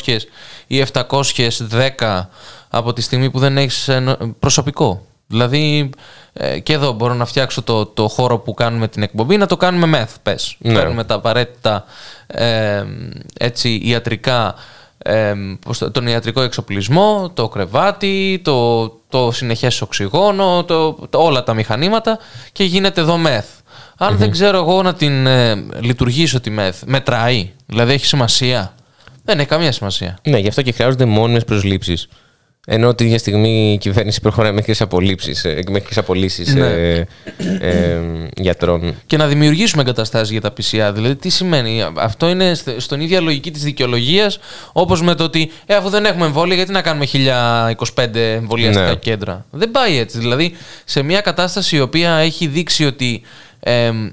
[0.68, 2.22] ή 710
[2.70, 5.90] από τη στιγμή που δεν έχεις ενο- προσωπικό; Δηλαδή
[6.34, 9.58] ε, και εδώ μπορώ να φτιάξω το, το χώρο που κάνουμε την εκπομπή να το
[9.58, 10.56] κάνουμε μεθ, πες.
[10.60, 10.74] Ναι.
[10.74, 11.86] Παίρνουμε τα απαραίτητα
[12.28, 12.84] ε,
[13.40, 14.56] έτσι, ιατρικά,
[14.98, 15.34] ε,
[15.66, 21.54] πώς το- τον ιατρικό εξοπλισμό, το κρεβάτι, το, το συνεχές οξυγόνο, το, το- όλα τα
[21.54, 22.20] μηχανήματα
[22.52, 23.46] και γίνεται εδώ μεθ.
[23.98, 28.74] Αν δεν ξέρω εγώ να την ε, λειτουργήσω τη μεθ, μετράει, δηλαδή έχει σημασία.
[29.24, 30.18] Δεν έχει καμία σημασία.
[30.28, 32.08] Ναι, γι' αυτό και χρειάζονται μόνιμες προσλήψεις.
[32.72, 36.66] Ενώ την ίδια στιγμή η κυβέρνηση προχωράει μέχρι τι απολύσεις, ε, μέχρι τις απολύσεις Ναι.
[36.68, 37.06] ε,
[37.60, 37.98] ε,
[38.38, 38.96] γιατρών.
[39.06, 40.92] και να δημιουργήσουμε εγκαταστάσεις για τα PCA.
[40.94, 44.40] Δηλαδή, τι σημαίνει, αυτό είναι στε- στον ίδια λογική της δικαιολογίας,
[44.72, 48.96] όπως με το ότι ε, αφού δεν έχουμε εμβόλια, γιατί να κάνουμε 1025 εμβολιαστικά Ναι.
[48.96, 49.46] κέντρα.
[49.52, 50.18] Δεν πάει έτσι.
[50.18, 50.56] Δηλαδή,
[50.86, 53.22] σε μια κατάσταση η οποία έχει δείξει ότι
[53.60, 54.10] εμ,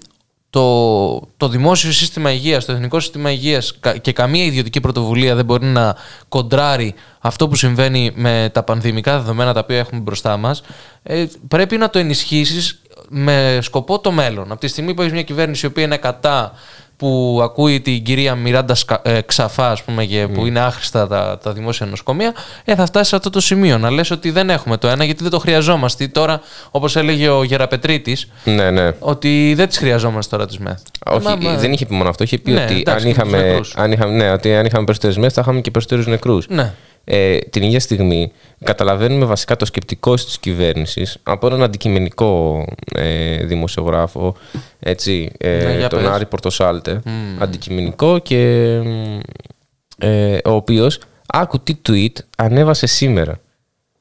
[0.56, 5.44] το, το δημόσιο σύστημα υγείας, το εθνικό σύστημα υγείας κα- και καμία ιδιωτική πρωτοβουλία δεν
[5.44, 5.96] μπορεί να
[6.28, 10.62] κοντράρει αυτό που συμβαίνει με τα πανδημικά δεδομένα τα οποία έχουμε μπροστά μας,
[11.02, 14.50] ε, πρέπει να το ενισχύσεις με σκοπό το μέλλον.
[14.52, 16.52] Από τη στιγμή που έχεις μια κυβέρνηση η οποία είναι κατά
[16.96, 21.38] που ακούει την κυρία Μιράντα Σκα- ε, Ξαφά, ας πούμε, και που είναι άχρηστα τα,
[21.42, 23.78] τα δημόσια νοσοκομεία, ε, θα φτάσει σε αυτό το σημείο.
[23.78, 26.08] Να λες ότι δεν έχουμε το ένα γιατί δεν το χρειαζόμαστε.
[26.08, 28.90] Τώρα, όπως έλεγε ο Γεραπετρίτης, Ναι, ναι.
[28.98, 30.76] ότι δεν τις χρειαζόμαστε τώρα τις ΜΕΘ.
[31.06, 32.22] Όχι, Μα- μα- δεν είχε πει μόνο αυτό.
[32.24, 33.74] Είχε πει Ναι, ότι εντάξει, αν, και τους είχαμε, νεκρούς.
[33.76, 36.46] αν, είχαμε, ναι, ότι αν είχαμε περισσότερες μέρε θα είχαμε και περισσότερους νεκρούς.
[36.48, 36.72] Ναι.
[37.08, 38.32] Ε, την ίδια στιγμή
[38.64, 42.64] καταλαβαίνουμε βασικά το σκεπτικό της κυβέρνησης από έναν αντικειμενικό
[42.94, 44.36] ε, δημοσιογράφο,
[44.78, 46.08] έτσι, ε, Ναι, για τον πες.
[46.08, 47.02] Άρη Πορτοσάλτε.
[47.38, 48.72] Αντικειμενικό και
[49.98, 53.40] ε, ο οποίος άκου τι tweet ανέβασε σήμερα.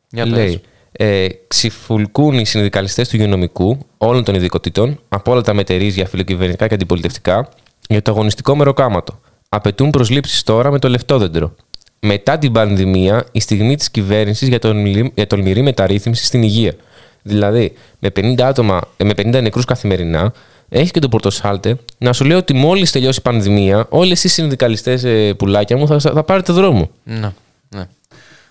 [0.09, 6.05] Για Λέει, ε, ξυφουλκούν οι συνδικαλιστές του υγειονομικού όλων των ειδικοτήτων από όλα τα μετερίζια
[6.07, 7.49] φιλοκυβερνητικά και αντιπολιτευτικά
[7.89, 9.19] για το αγωνιστικό μεροκάματο.
[9.49, 11.55] Απαιτούν προσλήψεις τώρα με το λεφτόδεντρο.
[11.99, 16.73] Μετά την πανδημία, η στιγμή της κυβέρνησης για, τολμηρή- για τολμηρή μεταρρύθμιση στην υγεία.
[17.21, 20.33] Δηλαδή, με 50, άτομα, ε, με 50 νεκρούς καθημερινά,
[20.69, 25.03] έχεις και τον Πορτοσάλτε να σου λέει ότι μόλις τελειώσει η πανδημία, όλοι εσείς συνδικαλιστές
[25.03, 26.89] ε, πουλάκια μου θα, θα πάρετε δρόμο.
[27.03, 27.31] Ναι,
[27.69, 27.87] ναι.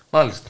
[0.09, 0.49] Μάλιστα.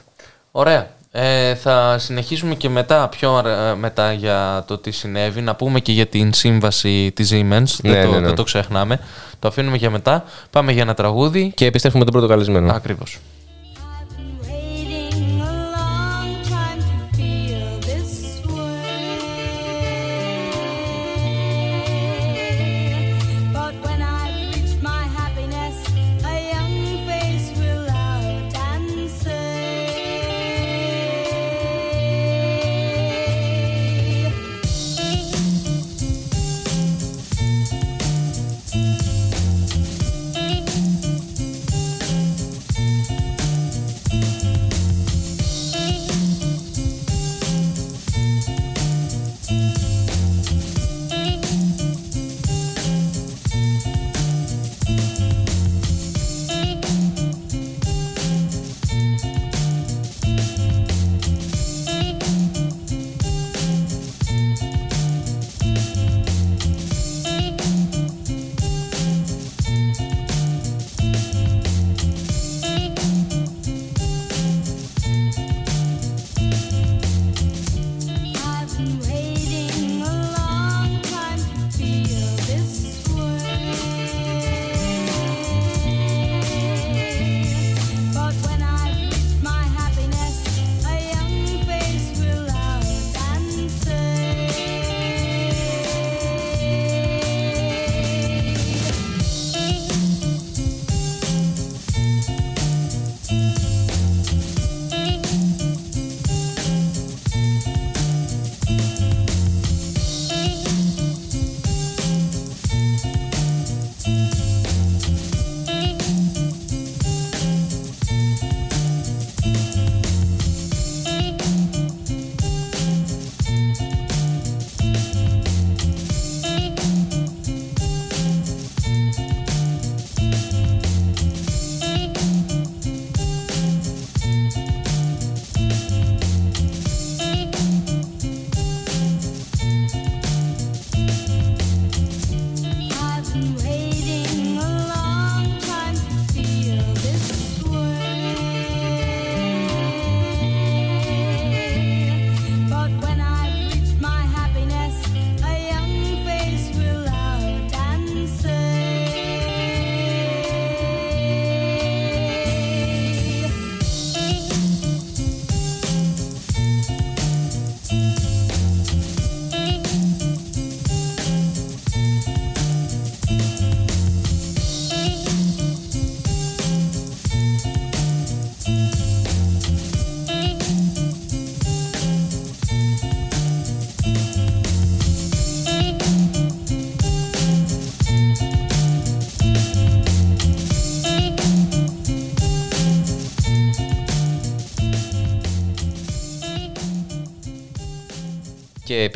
[0.50, 0.90] Ωραία.
[1.18, 5.40] Ε, θα συνεχίσουμε και μετά, πιο ωρα- μετά για το τι συνέβη.
[5.40, 7.40] Να πούμε και για την σύμβαση της Siemens.
[7.82, 8.26] Ναι, δεν, το, ναι, ναι.
[8.26, 9.00] δεν το ξεχνάμε.
[9.38, 10.24] Το αφήνουμε για μετά.
[10.50, 11.52] Πάμε για ένα τραγούδι.
[11.54, 12.72] Και επιστρέφουμε τον πρώτο καλεσμένο.
[12.72, 13.18] Ακριβώς.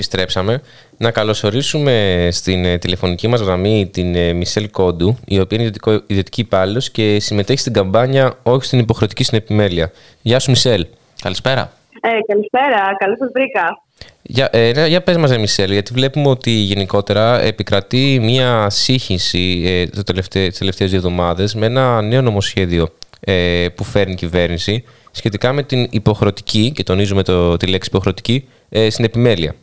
[0.00, 0.60] Επιστρέψαμε
[0.96, 6.04] να καλωσορίσουμε στην ε, τηλεφωνική μας γραμμή την ε, Μισελ Κόντου, η οποία είναι ιδιωτικό-
[6.06, 9.90] ιδιωτική υπάλληλος και συμμετέχει στην καμπάνια Όχι στην υποχρεωτική συνεπιμέλεια.
[10.22, 10.86] Γεια σου, Μισελ.
[11.22, 11.72] Καλησπέρα.
[12.00, 13.82] Ε, καλησπέρα, καλώς σας βρήκα.
[14.22, 19.62] Για, ε, ναι, για πες μας, ρε, Μισελ, γιατί βλέπουμε ότι γενικότερα επικρατεί μία σύγχυση
[19.66, 22.88] ε, το τελευταί, τις τελευταίες δύο εβδομάδες με ένα νέο νομοσχέδιο
[23.20, 28.48] ε, που φέρνει η κυβέρνηση σχετικά με την υποχρεωτική, και τονίζουμε το, τη λέξη υποχρεωτική,
[28.68, 29.54] ε, στην επιμέλεια.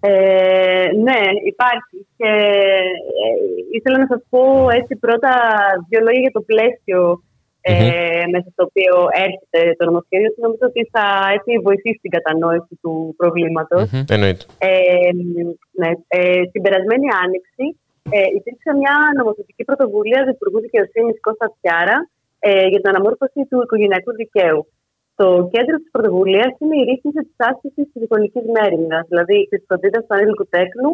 [0.00, 1.20] Ε, ναι,
[1.52, 1.96] υπάρχει.
[2.16, 2.30] Και
[3.24, 3.36] ε,
[3.76, 4.42] ήθελα να σας πω
[4.78, 5.32] έτσι πρώτα
[5.88, 7.22] δύο λόγια για το πλαίσιο
[7.60, 8.94] ε, μέσα στο οποίο
[9.26, 10.30] έρχεται το νομοσχέδιο.
[10.34, 13.84] και Νομίζω ότι θα έτσι, βοηθήσει την κατανόηση του προβλήματος.
[14.14, 14.44] Εννοείται.
[14.58, 15.10] Ε,
[15.80, 17.64] ναι, ε, την περασμένη άνοιξη
[18.16, 21.98] ε, υπήρξε μια νομοθετική πρωτοβουλία του Υπουργού Δικαιοσύνης Κώστα Τσιάρα
[22.38, 24.60] ε, για την αναμόρφωση του οικογενειακού δικαίου.
[25.20, 30.02] Το κέντρο της πρωτοβουλίας είναι η ρύθμιση της άσκησης της εικονικής μέρημνας, δηλαδή της φροντίδας
[30.04, 30.90] του ανήλικου τέκνου,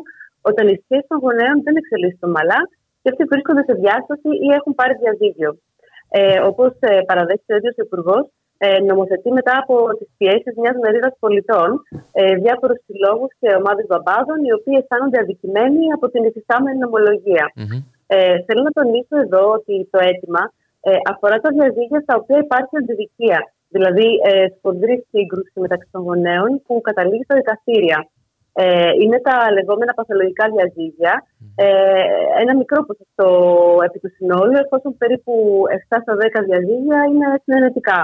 [0.48, 2.60] όταν οι σχέσεις των γονέων δεν εξελίσσονται ομαλά
[3.00, 5.50] και αυτοί βρίσκονται σε διάσταση ή έχουν πάρει διαζύγιο.
[6.18, 8.24] Ε, Όπως ε, παραδέχεται ο ίδιος ο Υπουργός,
[8.64, 11.68] ε, νομοθετεί μετά από τις πιέσεις μιας μερίδας πολιτών
[12.20, 17.46] ε, διάφορους συλλόγους και ομάδες μπαμπάδων, οι οποίοι αισθάνονται αδικημένοι από την υφιστάμενη νομολογία.
[18.14, 20.42] Ε, θέλω να τονίσω εδώ ότι το αίτημα
[20.88, 23.40] ε, αφορά τα διαζύγια στα οποία υπάρχει αντιδικία,
[23.76, 27.98] δηλαδή ε, σφοδρή σύγκρουση μεταξύ των γονέων που καταλήγει στα δικαστήρια.
[28.58, 31.14] Ε, είναι τα λεγόμενα παθολογικά διαζύγια,
[31.64, 31.68] ε,
[32.42, 33.28] ένα μικρό ποσοστό
[33.86, 35.34] επί του συνόλου, εφόσον περίπου
[35.88, 38.00] 7 στα 10 διαζύγια είναι συνενετικά.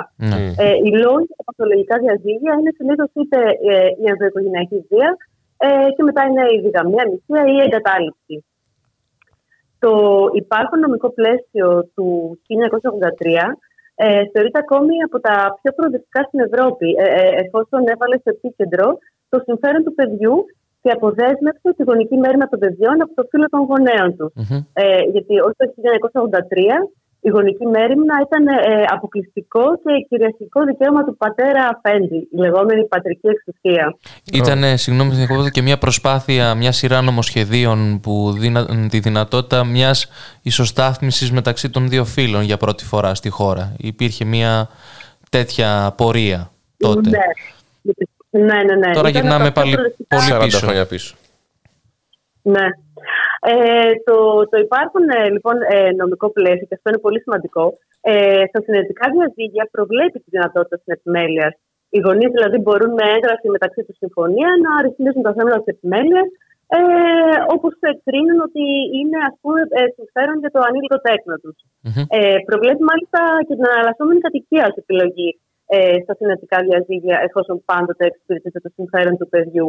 [0.63, 3.39] Ε, οι λόγοι για τα παθολογικά διαζύγια είναι συνήθως είτε
[3.71, 5.11] ε, η ενδοοικογενειακή βία
[5.67, 8.37] ε, και μετά είναι η διγαμία, μισία ή η εγκατάλειψη.
[9.85, 9.93] Το
[10.43, 12.07] υπάρχον νομικό πλαίσιο του
[13.19, 13.57] 1983
[13.95, 18.89] ε, θεωρείται ακόμη από τα πιο προοδευτικά στην Ευρώπη, ε, ε, εφόσον έβαλε στο επίκεντρο
[19.29, 20.35] το συμφέρον του παιδιού
[20.83, 24.27] και αποδέσμευσε τη γονική μέρημα των παιδιών από το φύλλο των γονέων του.
[24.73, 26.77] Ε, γιατί ως το 1983
[27.25, 33.29] η γονική μέρημνα ήταν ε, αποκλειστικό και κυριαρχικό δικαίωμα του πατέρα αφέντη, η λεγόμενη πατρική
[33.29, 33.97] εξουσία.
[34.33, 40.09] Ήταν, συγγνώμη, διακόπτω, και μια προσπάθεια, μια σειρά νομοσχεδίων που δίνα, τη δυνατότητα μιας
[40.43, 43.73] ισοστάθμισης μεταξύ των δύο φύλων για πρώτη φορά στη χώρα.
[43.79, 44.69] Υπήρχε μια
[45.31, 47.11] τέτοια πορεία τότε.
[48.31, 48.75] Ναι, ναι, ναι.
[48.87, 48.93] ναι.
[48.95, 50.59] Τώρα Ήταν γυρνάμε από τα πάλι προοδευτικά- πολύ 40 πίσω.
[50.59, 51.15] χρόνια πίσω.
[52.43, 52.67] Ναι.
[53.51, 54.17] Ε, το,
[54.51, 57.65] το υπάρχον ε, λοιπόν ε, νομικό πλαίσιο, και αυτό είναι πολύ σημαντικό,
[58.11, 61.49] ε, στα συνεργατικά διαζύγια προβλέπει τη δυνατότητα τη επιμέλεια.
[61.95, 66.29] Οι γονείς δηλαδή μπορούν με έγγραφη μεταξύ τους συμφωνία να ρυθμίσουν τα θέματα της επιμέλειας,
[66.77, 66.81] ε,
[67.55, 67.73] όπως
[68.07, 68.65] κρίνουν ότι
[68.99, 71.57] είναι ας πούμε, ε, συμφέρον για το ανήλικο τέκνο τους.
[72.19, 75.31] Ε, προβλέπει μάλιστα και την αναλασσόμενη κατοικία ως επιλογή
[75.75, 79.69] ε, στα συνεργατικά διαζύγια, εφόσον πάντοτε εξυπηρετείται το συμφέρον του παιδιού.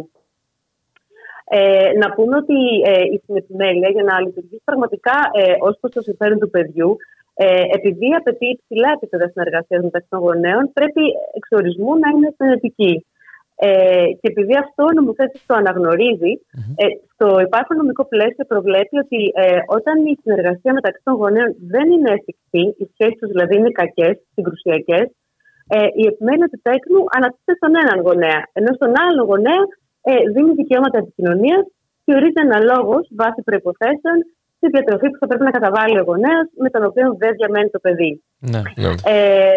[1.49, 6.01] Ε, να πούμε ότι ε, η συνεπιμέλεια για να λειτουργήσει πραγματικά ε, ως προς το
[6.01, 6.97] συμφέρον του παιδιού,
[7.33, 11.03] ε, επειδή απαιτεί υψηλά επίπεδα συνεργασίας μεταξύ των γονέων, πρέπει
[11.39, 13.05] εξορισμού να είναι συνετική.
[13.55, 16.33] Ε, και επειδή αυτό ο νομοθέτης το αναγνωρίζει,
[16.81, 21.85] ε, στο υπάρχον νομικό πλαίσιο προβλέπει ότι ε, όταν η συνεργασία μεταξύ των γονέων δεν
[21.91, 25.05] είναι εφικτή, οι σχέσεις τους δηλαδή είναι κακές, συγκρουσιακές,
[25.75, 28.41] ε, η επιμέλεια του τέκνου ανατίθεται στον έναν γονέα.
[28.57, 29.63] Ενώ στον άλλον γονέα
[30.03, 31.57] ε, δίνει δικαιώματα επικοινωνία
[32.05, 34.17] και ορίζει αναλόγως βάσει προποθέσεων
[34.59, 37.79] τη διατροφή που θα πρέπει να καταβάλει ο γονέας με τον οποίο δεν διαμένει το
[37.79, 38.23] παιδί.
[38.39, 38.61] Ναι.
[39.05, 39.51] Ε,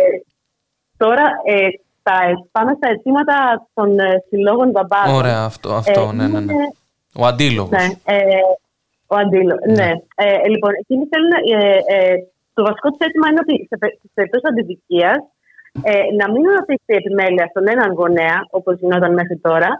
[0.96, 1.66] τώρα ε,
[2.02, 2.14] τα,
[2.52, 5.14] πάμε στα αιτήματα των ε, συλλόγων μπαμπάδων.
[5.14, 6.52] Ωραία, αυτό, αυτό Ε, ναι, ναι, ναι.
[6.52, 6.72] είναι-
[7.18, 7.70] Ο αντίλογος.
[7.70, 8.16] ναι, ε,
[9.06, 9.54] ο αντίλο.
[9.78, 9.90] Ναι.
[10.16, 11.32] Ε, λοιπόν, εκείνοι θέλουν.
[11.60, 12.14] Ε, ε,
[12.54, 15.18] το βασικό τους αίτημα είναι ότι σε, πε- σε περίπτωση αντιδικίας
[15.82, 19.70] ε, να μην αναπτύξει η επιμέλεια στον έναν γονέα, όπως γινόταν μέχρι τώρα,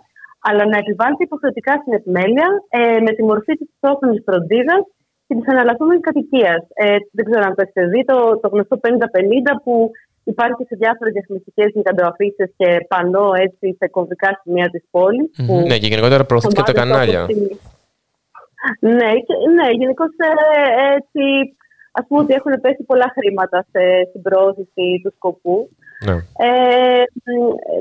[0.48, 4.82] αλλά να επιβάλλεται υποχρεωτικά στην επιμέλεια ε, με τη μορφή της τόχρονη φροντίδας
[5.26, 6.62] και της αναλαφούμενη κατοικίας.
[6.84, 8.88] Ε, δεν ξέρω αν το έχετε δει, το, το γνωστό 50-50
[9.64, 9.90] που
[10.32, 15.30] υπάρχει σε διάφορες διαφημιστικέ νοικαντοαφήσει και πανό έτσι σε κομβικά σημεία της πόλης.
[15.68, 17.22] Ναι, και γενικότερα προωθήθηκε από τα κανάλια.
[18.80, 20.10] Ναι, και- ναι γενικώς
[20.96, 21.24] έτσι.
[21.98, 25.70] Α πούμε ότι έχουν πέσει πολλά χρήματα σε, στην προώθηση του σκοπού.
[26.04, 26.16] Ναι.
[26.46, 27.30] Ε, μ,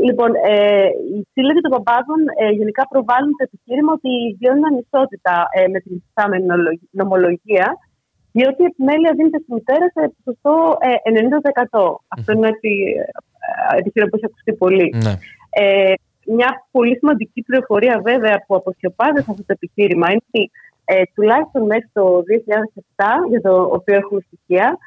[0.08, 5.68] λοιπόν, ε, οι σύλλογοι των παπάδων ε, γενικά προβάλλουν το επιχείρημα ότι βιώνουν ανισότητα ε,
[5.74, 7.68] με την υφιστάμενη νομολογ- νομολογία,
[8.32, 10.92] διότι η επιμέλεια δίνεται στη μητέρας σε ποσοστό ε,
[11.70, 11.96] 90%.
[12.16, 12.70] Αυτό είναι έτσι,
[13.46, 14.88] ε, επιχείρημα που έχει ακουστεί πολύ.
[15.06, 15.14] Ναι.
[15.62, 15.94] Ε,
[16.38, 20.52] μια πολύ σημαντική πληροφορία βέβαια που αποσιωπάζεται σε αυτό το επιχείρημα είναι ότι
[20.86, 22.24] ε, τουλάχιστον μέχρι το
[22.96, 24.78] 2007, για το οποίο έχουμε στοιχεία,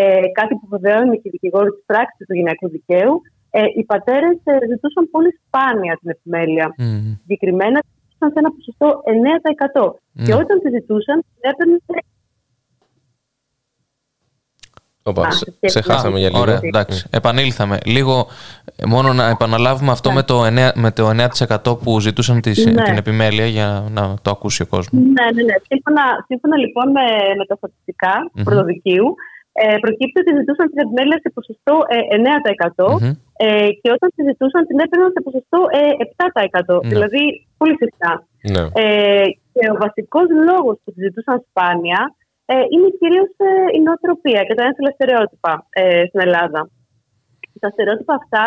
[0.00, 3.14] ε, κάτι που βεβαιώνει και η δικηγόρη της πράξης του γυναικού δικαίου,
[3.50, 4.36] ε, οι πατέρες
[4.70, 6.66] ζητούσαν πολύ σπάνια την επιμέλεια.
[6.78, 7.12] Μμμ.
[7.20, 9.84] Συγκεκριμένα ζητούσαν σε ένα ποσοστό 9%.
[10.26, 10.40] Και Ναι.
[10.42, 11.76] όταν τη ζητούσαν, την έπαιρνε
[15.02, 16.40] Όπα, Α, σε- και- σε χάσαμε για λίγο.
[16.40, 17.06] Ωραία, εντάξει.
[17.10, 17.78] Επανήλθαμε.
[17.84, 18.26] Λίγο
[18.76, 22.82] ε, μόνο να επαναλάβουμε αυτό με το 9%, με το 9% που ζητούσαν τις- Ναι.
[22.82, 25.02] την επιμέλεια για να το ακούσει ο κόσμος.
[25.02, 25.54] Ναι, ναι, ναι.
[25.68, 27.00] Σύμφωνα, σύμφωνα λοιπόν με,
[27.38, 28.42] με τα στατιστικά του Μμμ.
[28.44, 29.14] πρωτοδικείου,
[29.62, 31.98] ε, προκύπτει ότι ζητούσαν την επιμέλεια σε ποσοστό ε,
[32.78, 33.12] 9% Μμμ.
[33.44, 35.82] ε, και όταν τη ζητούσαν την έπαιρναν σε ποσοστό ε,
[36.66, 36.82] 7%.
[36.82, 36.88] Ναι.
[36.92, 37.22] Δηλαδή
[37.60, 38.12] πολύ συχνά.
[38.54, 38.64] Ναι.
[38.82, 42.00] Ε, και ο βασικός λόγος που τη ζητούσαν σπάνια
[42.52, 43.30] ε, είναι κυρίως
[43.76, 46.60] η νοοτροπία και τα ένθελα στερεότυπα ε, στην Ελλάδα.
[47.64, 48.44] Τα στερεότυπα αυτά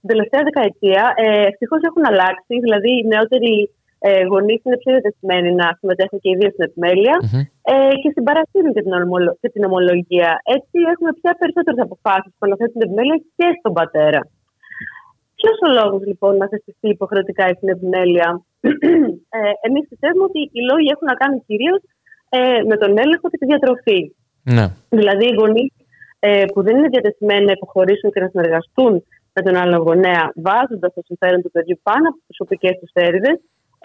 [0.00, 2.54] την τελευταία δεκαετία ε, ευτυχώς έχουν αλλάξει.
[2.64, 3.54] Δηλαδή, οι νεότεροι
[3.98, 7.40] ε, γονείς είναι πιο διατεθειμένοι να συμμετέχουν και οι δύο στην επιμέλεια Μμμ.
[7.70, 10.30] ε, και συμπαρασύρουν και την, ορμολο- και την ομολογία.
[10.56, 14.20] Έτσι, έχουμε πια περισσότερες αποφάσεις που αναθέτουν την επιμέλεια και στον πατέρα.
[15.38, 18.28] Ποιος ο λόγος λοιπόν να θεσπιστεί υποχρεωτικά η συνεπιμέλεια;
[19.36, 21.80] ε, Εμείς πιστεύουμε ότι οι λόγοι έχουν να κάνουν κυρίως
[22.36, 24.00] ε, με τον έλεγχο και τη διατροφή.
[24.56, 24.66] Ναι.
[24.88, 25.72] Δηλαδή, οι γονείς
[26.18, 28.92] ε, που δεν είναι διατεθειμένοι να υποχωρήσουν και να συνεργαστούν
[29.36, 33.32] με τον άλλο γονέα, βάζοντας το συμφέρον του παιδιού πάνω από τις προσωπικές τους θέρηδε,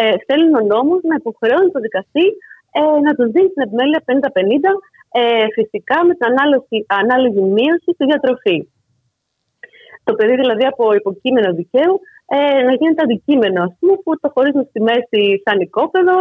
[0.01, 2.25] ε, θέλουν ο νόμος να υποχρεώνει τον δικαστή
[2.79, 4.71] ε, να τους δίνει την επιμέλεια 50-50,
[5.21, 8.57] ε, φυσικά με την ανάλογη, ανάλογη μείωση στη διατροφή.
[10.03, 11.95] Το παιδί δηλαδή από υποκείμενο δικαίου
[12.35, 16.15] ε, να γίνεται αντικείμενο, ας πούμε, που το χωρίζουν στη μέση σαν οικόπεδο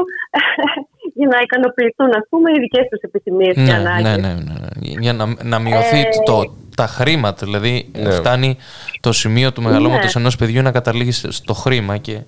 [1.18, 4.16] για να ικανοποιηθούν, ας πούμε, οι δικές τους επιθυμίες και Ναι, ανάγκες.
[4.16, 5.00] ναι, ναι, ναι, ναι.
[5.04, 6.36] Για να, να μειωθεί Ε, το,
[6.76, 7.46] τα χρήματα.
[7.46, 8.10] Δηλαδή, Ναι.
[8.10, 8.56] φτάνει
[9.00, 10.20] το σημείο του μεγαλώματος Ναι.
[10.20, 12.20] ενός παιδιού να καταλήγει στο χρήμα και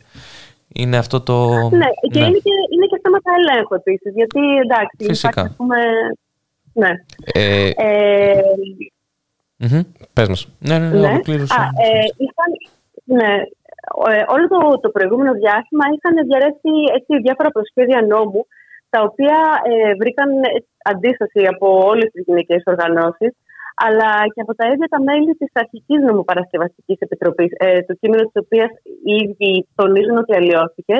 [0.75, 1.35] είναι αυτό το.
[1.70, 2.27] Ναι, και, ναι.
[2.27, 4.12] Είναι, και είναι και θέματα ελέγχου επίσης.
[4.14, 5.29] Γιατί εντάξει, Φυσικά.
[5.31, 5.77] υπάρχει, ας πούμε.
[6.73, 6.91] Ναι.
[7.33, 8.41] Ε, Ε,
[9.57, 9.81] Μμμ.
[10.12, 10.49] πες μας.
[10.59, 11.09] Ναι, ναι, ναι, ναι.
[11.09, 11.55] ολοκλήρωσε.
[11.61, 12.51] Α, ε, είχαν,
[13.05, 13.33] ναι.
[14.11, 18.47] Ε, όλο το, το προηγούμενο διάστημα είχαν διαρρεύσει έτσι, διάφορα προσχέδια νόμου
[18.91, 19.39] τα οποία
[19.70, 20.49] ε, βρήκαν ε,
[20.93, 23.33] αντίσταση από όλες τις γυναικές οργανώσεις
[23.87, 28.37] αλλά και από τα ίδια τα μέλη της αρχικής νομοπαρασκευαστικής επιτροπής ε, το κείμενο της
[28.45, 28.70] οποίας
[29.09, 30.97] οι ίδιοι τονίζουν ότι αλλοιώθηκε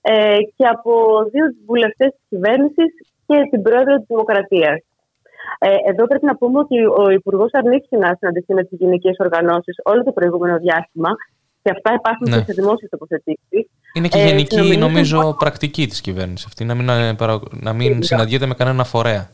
[0.00, 0.92] ε, και από
[1.32, 2.90] δύο βουλευτές της κυβέρνησης
[3.26, 4.78] και την πρόεδρο της Δημοκρατίας.
[5.58, 9.74] Ε, εδώ πρέπει να πούμε ότι ο Υπουργός αρνήθηκε να συναντηθεί με τις γυναικέ οργανώσεις
[9.84, 11.10] όλο το προηγούμενο διάστημα
[11.62, 12.36] και αυτά υπάρχουν Ναι.
[12.36, 13.64] και σε δημόσιες τοποθετήσεις.
[13.96, 16.64] Είναι και Ε, γενική, συνομιλήσαμε- νομίζω, πρακτική της κυβέρνησης αυτή.
[16.64, 18.04] Να μην, ε, παρα- να μην Φυσικά.
[18.06, 19.28] συναντιέται με κανένα φορέα.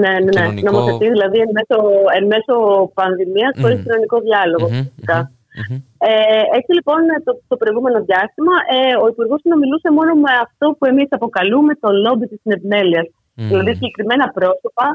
[0.00, 0.30] Ναι, ναι, ναι.
[0.30, 1.76] κοινωνικό- Νομοθετεί δηλαδή εν μέσω,
[2.18, 2.54] εν μέσω
[2.98, 3.84] πανδημίας χωρίς Μμμ.
[3.86, 4.66] κοινωνικό διάλογο.
[4.70, 5.18] Μμμ, φυσικά.
[5.60, 5.76] μμμ.
[6.08, 10.84] Ε, έτσι λοιπόν το, το προηγούμενο διάστημα ε, ο Υπουργός συνομιλούσε μόνο με αυτό που
[10.92, 13.02] εμείς αποκαλούμε το λόμπι της συνεπιμέλεια.
[13.36, 13.46] Μμμ.
[13.50, 14.86] Δηλαδή συγκεκριμένα πρόσωπα,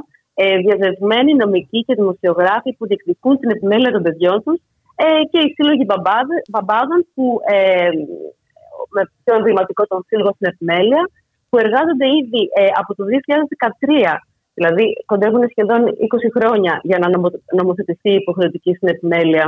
[0.42, 4.60] ε, διαδεσμένοι νομικοί και δημοσιογράφοι που διεκδικούν την επιμέλεια των παιδιών τους
[5.04, 7.26] ε, και οι σύλλογοι μπαμπάδε- μπαμπάδων που
[7.56, 7.90] ε,
[8.96, 11.02] με πιο εμβληματικό τον σύλλογο στην επιμέλεια
[11.50, 13.04] που εργάζονται ήδη ε, από το
[14.12, 14.16] 2013
[14.60, 19.46] Δηλαδή, κοντεύουν σχεδόν 20 χρόνια για να νομο- νομοθετηθεί η υποχρεωτική συνεπιμέλεια.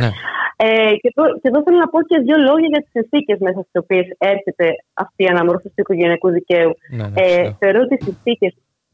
[0.00, 0.08] Ναι.
[0.56, 3.60] Ε, και, εδώ, και εδώ θέλω να πω και δύο λόγια για τις συνθήκες μέσα
[3.66, 4.66] στις οποίες έρχεται
[5.04, 6.72] αυτή η αναμόρφωση του οικογενειακού δικαίου.
[6.90, 7.56] Ναι, ναι, ε, φυσικά.
[7.60, 8.52] θεωρώ ότι οι συνθήκες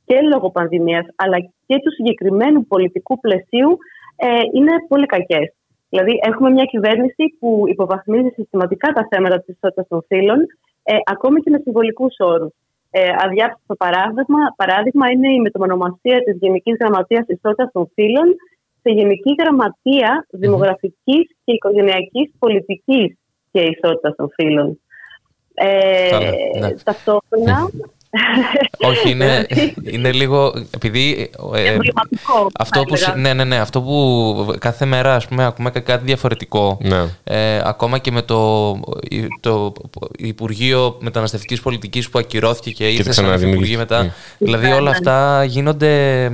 [0.09, 1.39] και λόγω πανδημίας, αλλά
[1.69, 3.71] και του συγκεκριμένου πολιτικού πλαισίου
[4.17, 5.49] ε, είναι πολύ κακές.
[5.89, 10.39] Δηλαδή, έχουμε μια κυβέρνηση που υποβαθμίζει συστηματικά τα θέματα της ισότητας των φύλων,
[10.83, 12.53] ε, ακόμη και με συμβολικούς όρους.
[12.91, 18.35] Ε, αδιάψευτο παράδειγμα, παράδειγμα είναι η μεταμονομασία της Γενικής Γραμματείας Ισότητας των Φύλων
[18.83, 23.19] σε Γενική Γραμματεία Δημογραφικής και Οικογενειακής Πολιτικής
[23.51, 24.81] και Ισότητας των Φύλων.
[25.55, 26.75] Ε, Καλά, ναι.
[26.85, 27.71] ταυτόχρονα.
[28.79, 29.47] Όχι, είναι,
[29.95, 30.53] είναι λίγο.
[30.71, 31.31] Επειδή.
[31.55, 33.21] ε, Εμβληματικό, αυτό θα που, συ- έλεγα.
[33.23, 33.57] ναι, ναι, ναι.
[33.59, 36.79] Αυτό που κάθε μέρα ας πούμε, ακούμε και κάτι διαφορετικό.
[36.83, 37.05] Ναι.
[37.25, 38.71] Ε, ακόμα και με το,
[39.41, 39.73] το
[40.19, 43.83] Υπουργείο Μεταναστευτικής Πολιτικής που ακυρώθηκε και ήρθε σαν ξαναδημιουργήθηκε.
[43.83, 44.15] Υπουργείο μετά.
[44.15, 44.35] Mm.
[44.39, 44.97] Δηλαδή Ναι, όλα ναι.
[44.97, 46.25] αυτά γίνονται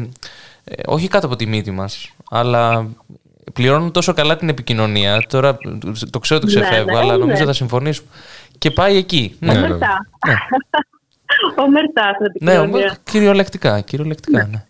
[0.65, 2.87] ε, όχι κάτω από τη μύτη μας, αλλά
[3.53, 5.23] πληρώνουν τόσο καλά την επικοινωνία.
[5.29, 5.57] Τώρα
[6.11, 7.19] το ξέρω ότι Ναι, ξεφεύγω, ναι, αλλά ναι.
[7.19, 8.09] νομίζω θα συμφωνήσουμε.
[8.59, 9.37] Και πάει εκεί.
[9.39, 9.53] Ναι,
[11.57, 11.63] Ομερτά.
[11.67, 12.63] Ομερτά στην ναι, επικοινωνία.
[12.69, 13.73] όμως κυριολεκτικά.
[13.89, 14.61] κυριολεκτικά ναι.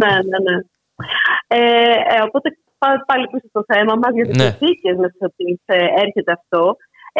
[0.00, 0.56] Ναι, ναι, ναι.
[1.56, 1.60] Ε,
[2.14, 2.48] ε, οπότε
[2.82, 4.48] πά- πάλι πίσω στο θέμα μας για τις Ναι.
[4.48, 5.58] συνθήκε με τις οποίες
[6.04, 6.62] έρχεται αυτό.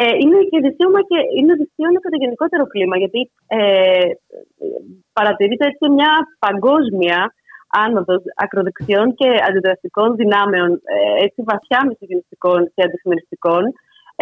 [0.01, 4.07] Ε, είναι και δυσίωμα και είναι δυσίωμα και το γενικότερο κλίμα, γιατί ε,
[5.17, 6.11] παρατηρείται έτσι μια
[6.45, 7.19] παγκόσμια
[7.85, 13.63] άνοδος ακροδεξιών και αντιδραστικών δυνάμεων, ε, έτσι βαθιά μισογενιστικών και αντιφημιστικών.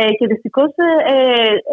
[0.01, 1.17] Ε, και δυστυχώς ε, ε,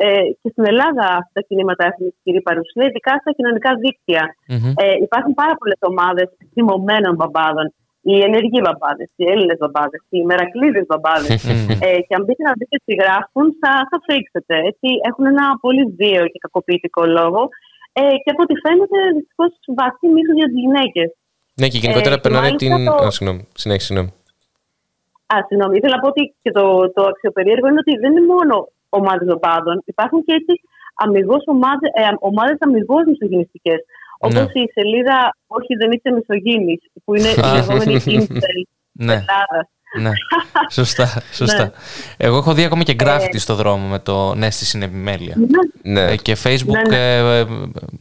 [0.07, 4.25] ε, και στην Ελλάδα αυτά τα κινήματα έχουν ισχυρή παρουσία, ειδικά στα κοινωνικά δίκτυα.
[4.53, 4.73] Μμμ.
[4.83, 7.67] Ε, υπάρχουν πάρα πολλές ομάδες θυμωμένων μπαμπάδων.
[8.11, 11.31] οι ενεργοί μπαμπάδες, οι Έλληνες μπαμπάδες, οι μερακλείδες μπαμπάδες.
[11.87, 14.55] ε, και αν μπείτε να δείτε τι γράφουν, θα, θα φρίξετε.
[14.71, 17.43] Έτσι, έχουν ένα πολύ βίαιο και κακοποιητικό λόγο.
[18.01, 21.09] Ε, και από ό,τι φαίνεται, δυστυχώς βαθύ μίσο για τις γυναίκες.
[21.61, 22.85] Ναι, και γενικότερα Ε, και περνάνε μάλιστα την.
[22.87, 23.43] το- Α, συγγνώμη.
[23.63, 24.11] Συνέχισε, συγγνώμη.
[25.33, 26.65] Α, συγγνώμη, ήθελα να πω ότι και το,
[26.97, 28.55] το αξιοπερίεργο είναι ότι δεν είναι μόνο
[28.89, 29.83] ομάδες οπάδων.
[29.85, 30.55] Υπάρχουν και έτσι
[31.05, 33.81] αμυγός ομάδες ε, ομάδες αμυγός μισογενιστικές.
[34.19, 34.61] Όπως Ναι.
[34.63, 36.75] η σελίδα Όχι, δεν είσαι μισογίνη,
[37.05, 37.53] που είναι η Α.
[37.55, 38.59] λεγόμενη incel
[38.93, 39.13] Ναι.
[39.13, 39.65] Ελλάδας.
[39.99, 40.11] Ναι,
[40.71, 41.63] σωστά, σωστά.
[41.65, 41.71] Ναι.
[42.17, 45.35] Εγώ έχω δει ακόμα και γκράφιτι Ε, στο δρόμο με το ναι στη συνεπιμέλεια.
[45.83, 46.01] Ναι.
[46.13, 47.45] Ε, και facebook Ναι, ε, ε,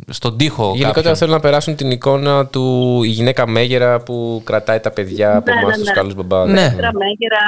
[0.10, 1.16] στον τοίχο Γενικότερα κάποιον.
[1.16, 2.64] θέλουν να περάσουν την εικόνα του
[3.04, 5.94] η γυναίκα μέγερα που κρατάει τα παιδιά από Ναι, εμάς ναι, τους ναι.
[5.94, 6.54] καλούς μπαμπάδες.
[6.54, 6.62] Ναι.
[6.76, 7.42] Μέτρα, μέγερα,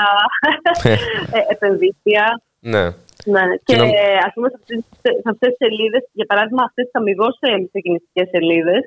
[1.38, 2.42] ε, επενδύσια.
[2.60, 2.84] ναι.
[3.34, 3.44] Ναι.
[3.68, 3.96] Και νομ-
[4.28, 4.80] ας πούμε σε αυτές,
[5.24, 8.82] σε αυτές τις σελίδες, για παράδειγμα αυτές τις αμυγός ε, μισογενιστικές σελίδες,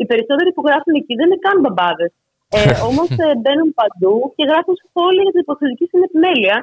[0.00, 2.12] οι περισσότεροι που γράφουν εκεί δεν είναι καν μπαμπάδες.
[2.56, 3.08] Ε, Όμως
[3.40, 6.56] μπαίνουν παντού και γράφουν σχόλια για την υποθετική συνεπιμέλεια.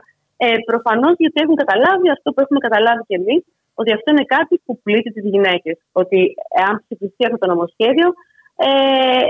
[0.43, 3.41] Ε, Προφανώς γιατί έχουν καταλάβει αυτό που έχουμε καταλάβει κι εμείς,
[3.79, 5.75] ότι αυτό είναι κάτι που πλήττει τις γυναίκες.
[6.01, 6.19] Ότι
[6.61, 8.07] εάν ψηφιστεί αυτό το νομοσχέδιο,
[8.67, 8.69] ε,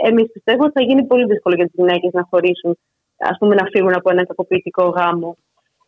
[0.09, 2.71] εμείς πιστεύουμε ότι θα γίνει πολύ δύσκολο για τις γυναίκες να χωρίσουν,
[3.31, 5.29] ας πούμε, να φύγουν από ένα κακοποιητικό γάμο.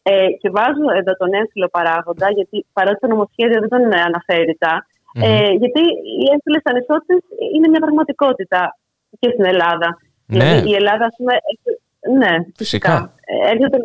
[0.10, 4.76] Ε, και βάζω εδώ τον έμφυλο παράγοντα, γιατί παρότι το νομοσχέδιο δεν τον αναφέρει ρητά,
[5.26, 5.82] ε, γιατί
[6.22, 7.22] οι έμφυλες ανισότητες
[7.56, 8.62] είναι μια πραγματικότητα
[9.20, 9.90] και στην Ελλάδα.
[10.28, 10.38] Ναι.
[10.44, 11.34] Δηλαδή η Ελλάδα, ας πούμε.
[11.52, 11.80] έχει-
[12.22, 12.94] Ναι, Φυσικά.
[13.32, 13.78] Ε, έρχεται,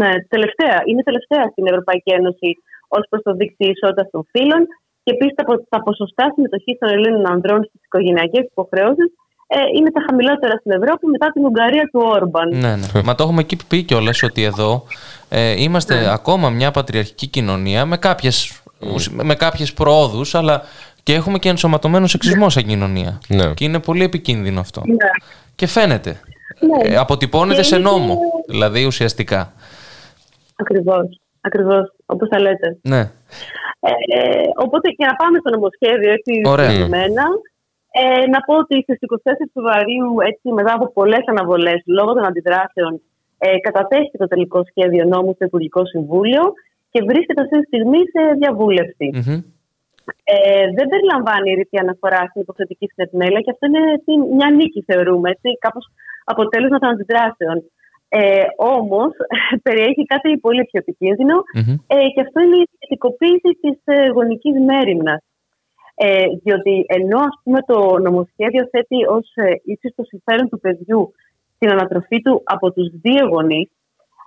[0.00, 0.76] ναι, τελευταία.
[0.88, 2.48] Είναι τελευταία στην Ευρωπαϊκή Ένωση
[2.96, 4.62] ως προς το δίκτυο ισότητας των φύλων.
[5.04, 9.08] Και επίσης τα, πο- τα ποσοστά συμμετοχής των Ελλήνων ανδρών στις οικογενειακές υποχρεώσεις
[9.46, 12.48] ε, είναι τα χαμηλότερα στην Ευρώπη μετά την Ουγγαρία του Όρμπαν.
[12.48, 13.02] Ναι, ναι.
[13.04, 14.84] Μα το έχουμε εκεί πει κιόλας ότι εδώ
[15.28, 16.10] ε, είμαστε Ναι.
[16.12, 18.62] ακόμα μια πατριαρχική κοινωνία με κάποιες,
[18.94, 20.62] ουσ- με κάποιες προόδους, αλλά
[21.02, 23.20] και έχουμε και ενσωματωμένος σεξισμό σαν κοινωνία.
[23.28, 23.54] Ναι.
[23.54, 24.82] Και είναι πολύ επικίνδυνο αυτό.
[24.86, 24.94] Ναι.
[25.56, 26.20] Και φαίνεται.
[26.60, 26.92] Ναι.
[26.92, 29.52] Ε, αποτυπώνεται Και σε είναι- νόμο, δηλαδή ουσιαστικά.
[30.56, 31.20] Ακριβώς.
[31.40, 31.84] Ακριβώς.
[32.06, 32.78] Όπως τα λέτε.
[32.82, 33.00] Ναι.
[33.80, 36.70] Ε, ε, οπότε και να πάμε στο νομοσχέδιο έτσι Ωραία.
[36.70, 37.24] συγκεκριμένα.
[38.00, 42.92] Ε, να πω ότι στις 24 Φεβρουαρίου, έτσι, μετά από πολλές αναβολές λόγω των αντιδράσεων,
[43.38, 46.42] ε, κατατέθηκε το τελικό σχέδιο νόμου στο Υπουργικό Συμβούλιο
[46.90, 49.06] και βρίσκεται αυτή τη στιγμή σε διαβούλευση.
[49.14, 49.40] Μμμ.
[50.28, 55.30] Ε, δεν περιλαμβάνει ρητή αναφορά στην υποθετική συνεπιμέλεια και αυτό είναι έτσι, μια νίκη, θεωρούμε,
[55.30, 55.84] έτσι, κάπως
[56.24, 57.56] αποτέλεσμα των αντιδράσεων.
[58.08, 59.12] Ε, Όμως,
[59.66, 61.74] περιέχει κάτι πολύ πιο επικίνδυνο Μμμ.
[61.86, 65.22] ε, και αυτό είναι η σχετικοποίηση της ε, γονικής μέρημνας.
[65.94, 71.12] Ε, διότι ενώ ας πούμε, το νομοσχέδιο θέτει ως ε, ύψιστο συμφέρον του παιδιού
[71.58, 73.70] την ανατροφή του από τους δύο γονείς,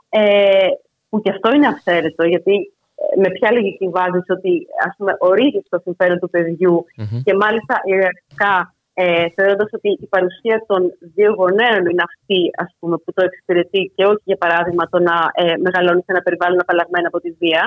[0.09, 0.67] ε,
[1.09, 2.78] που και αυτό είναι αυθαίρετο, γιατί ε,
[3.21, 4.53] με ποια λογική βάζεις ότι
[4.87, 6.85] ας πούμε, ορίζεις το συμφέρον του παιδιού
[7.25, 8.53] και μάλιστα ιεραρχικά
[9.01, 10.81] ε, θεωρώντας ότι η παρουσία των
[11.15, 15.15] δύο γονέων είναι αυτή ας πούμε, που το εξυπηρετεί και όχι για παράδειγμα το να
[15.41, 17.63] ε, μεγαλώνεις σε ένα περιβάλλον απαλλαγμένο από τη βία.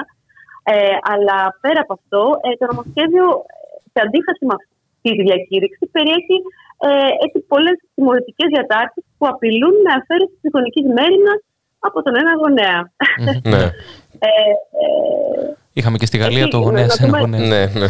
[0.75, 5.85] Ε, αλλά πέρα από αυτό, ε, το νομοσχέδιο ε, σε αντίθεση με αυτή τη διακήρυξη
[5.97, 6.39] περιέχει
[6.87, 6.91] ε,
[7.25, 11.41] έτσι πολλές τιμωρητικές διατάξεις που απειλούν με αφαίρεση της γονικής μέρημνας
[11.89, 12.81] από τον ένα γονέα.
[13.53, 13.63] Ναι.
[14.25, 17.49] Ε, ε, Είχαμε και στη Γαλλία Εκεί, το γονέας να σε ένα πούμε- γονέας.
[17.75, 17.87] Ναι, ναι.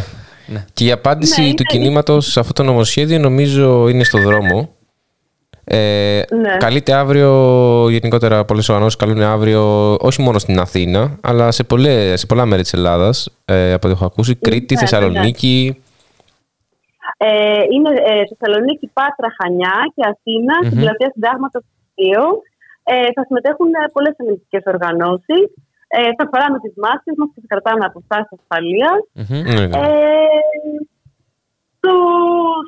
[0.46, 0.64] Ναι.
[0.74, 4.68] Και η απάντηση Ναι, του είναι- κινήματος σε αυτό το νομοσχέδιο νομίζω είναι στο δρόμο.
[5.64, 6.56] Ε, Ναι.
[6.58, 7.30] Καλείται αύριο,
[7.90, 12.62] γενικότερα πολλές οργανώσεις καλούν αύριο όχι μόνο στην Αθήνα, αλλά σε, πολλές, σε πολλά μέρη
[12.62, 15.82] της Ελλάδας, ε, από ό,τι έχω ακούσει, Κρήτη, ναι, Θεσσαλονίκη.
[17.16, 17.28] Ε,
[17.74, 21.62] είναι ε, Θεσσαλονίκη, Πάτρα, Χανιά και αθηνα στην πλατεία Συντάγματος
[21.94, 22.42] 2.
[22.92, 25.46] Ε, θα συμμετέχουν ε, πολλές ελληνικέ οργανώσεις.
[25.97, 28.90] Ε, θα φοράμε τις μάσκες μας και θα κρατάμε αποστάσει ασφαλεία.
[29.20, 29.38] Μμμ.
[29.47, 29.78] Ναι, ναι.
[29.86, 30.76] Ε,
[31.86, 31.95] το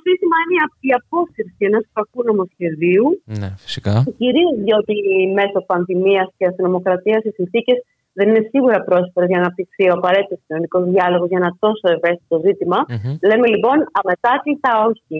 [0.04, 3.06] σύστημα είναι η απ- η απόσυρση ενός κακού νομοσχεδίου.
[3.40, 3.94] Ναι, φυσικά.
[4.20, 4.94] Κυρίως διότι
[5.38, 7.78] μέσω πανδημίας και αστυνομοκρατίας οι συνθήκες
[8.16, 12.36] δεν είναι σίγουρα πρόσφερε για να αναπτυχθεί ο απαραίτητος κοινωνικός διάλογος για ένα τόσο ευαίσθητο
[12.46, 12.78] ζήτημα.
[12.88, 13.12] Μμμ.
[13.28, 15.16] Λέμε λοιπόν αμετάκλητα όχι.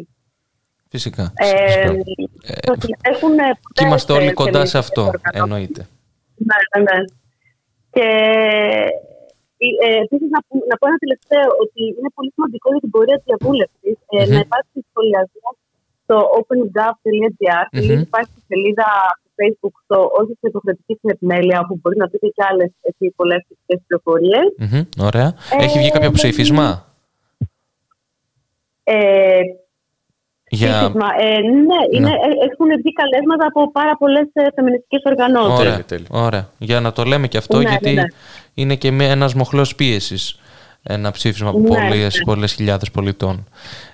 [0.95, 1.25] Φυσικά.
[1.35, 2.61] Ε, φυσικά.
[2.67, 3.43] θα συμμετέχουν Και
[3.75, 5.41] πολλές, είμαστε όλοι ε, κοντά σε φεμινιστικές αυτό, οργανώσεις.
[5.43, 5.83] εννοείται.
[6.49, 6.99] Ναι, ναι, ναι.
[7.95, 8.09] Και
[9.86, 13.16] ε, επίσης να, πω- να πω ένα τελευταίο ότι είναι πολύ σημαντικό για την πορεία
[13.20, 14.32] της διαβούλευσης ε, Μμμ.
[14.34, 15.49] να υπάρξει σχολιασμό
[16.05, 17.64] στο opengov.gr.
[17.72, 17.88] Μμμ.
[17.90, 18.88] mm Υπάρχει σελίδα
[19.20, 22.70] στο Facebook στο όχι στην υποχρεωτική συνεπιμέλεια, όπου μπορεί να πείτε και άλλες
[23.18, 24.49] πολλές θετικέ πληροφορίες.
[24.64, 25.28] Μμμ, Ωραία.
[25.64, 26.68] Έχει βγει κάποιο ναι, ψήφισμα
[28.84, 29.40] Ε,
[30.55, 30.69] για.
[30.69, 31.07] ψήφισμα.
[31.21, 31.39] Ε,
[31.69, 35.59] ναι, είναι, ε, έχουν βγει καλέσματα από πάρα πολλές φεμινιστικές οργανώσεις.
[35.59, 36.07] Ωραία, Τέλεια, τέλεια.
[36.11, 36.49] ωραία.
[36.59, 38.07] Για να το λέμε και αυτό, Ναι, γιατί ναι, ναι.
[38.55, 40.39] είναι και μια- ένας μοχλός πίεσης
[40.83, 42.25] ένα ψήφισμα από Ναι, πολλές, ναι.
[42.25, 43.49] πολλές χιλιάδες πολιτών.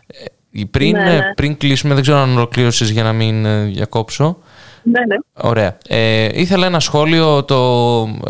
[0.06, 0.24] Ε,
[0.70, 1.32] Πριν, Ναι, ε, ναι.
[1.36, 4.36] πριν κλείσουμε, δεν ξέρω αν ολοκλήρωσες για να μην ε, διακόψω,
[4.82, 5.48] Ναι, ναι.
[5.48, 5.76] Ωραία.
[5.88, 7.56] Ε, ήθελα ένα σχόλιο, το,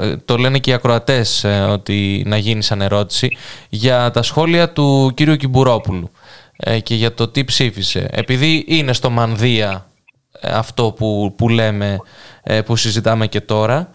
[0.00, 3.36] ε, το λένε και οι ακροατές ε, ότι να γίνει σαν ερώτηση,
[3.68, 6.19] για τα σχόλια του κύριου Κιμπουρόπουλου ε,
[6.82, 8.08] και για το τι ψήφισε.
[8.12, 9.86] Επειδή είναι στο Μανδύα
[10.40, 11.98] ε, αυτό που, που λέμε,
[12.42, 13.90] ε, που συζητάμε και τώρα,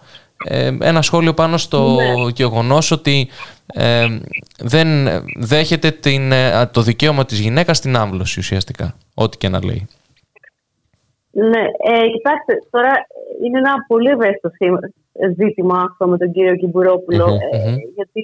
[0.47, 2.29] ε, ένα σχόλιο πάνω στο Ναι.
[2.35, 3.27] γεγονός ότι
[3.73, 4.05] ε,
[4.59, 4.87] δεν
[5.37, 9.87] δέχεται την, ε, το δικαίωμα της γυναίκας στην άμβλωση ουσιαστικά, ό,τι και να λέει.
[11.31, 12.91] Ναι, ε, κοιτάξτε, τώρα
[13.45, 14.79] είναι ένα πολύ ευαίσθητο σήμα-
[15.37, 17.27] ζήτημα αυτό με τον κύριο Κιμπουρόπουλο.
[17.27, 17.75] Μμμ, ε, μμμ.
[17.95, 18.23] γιατί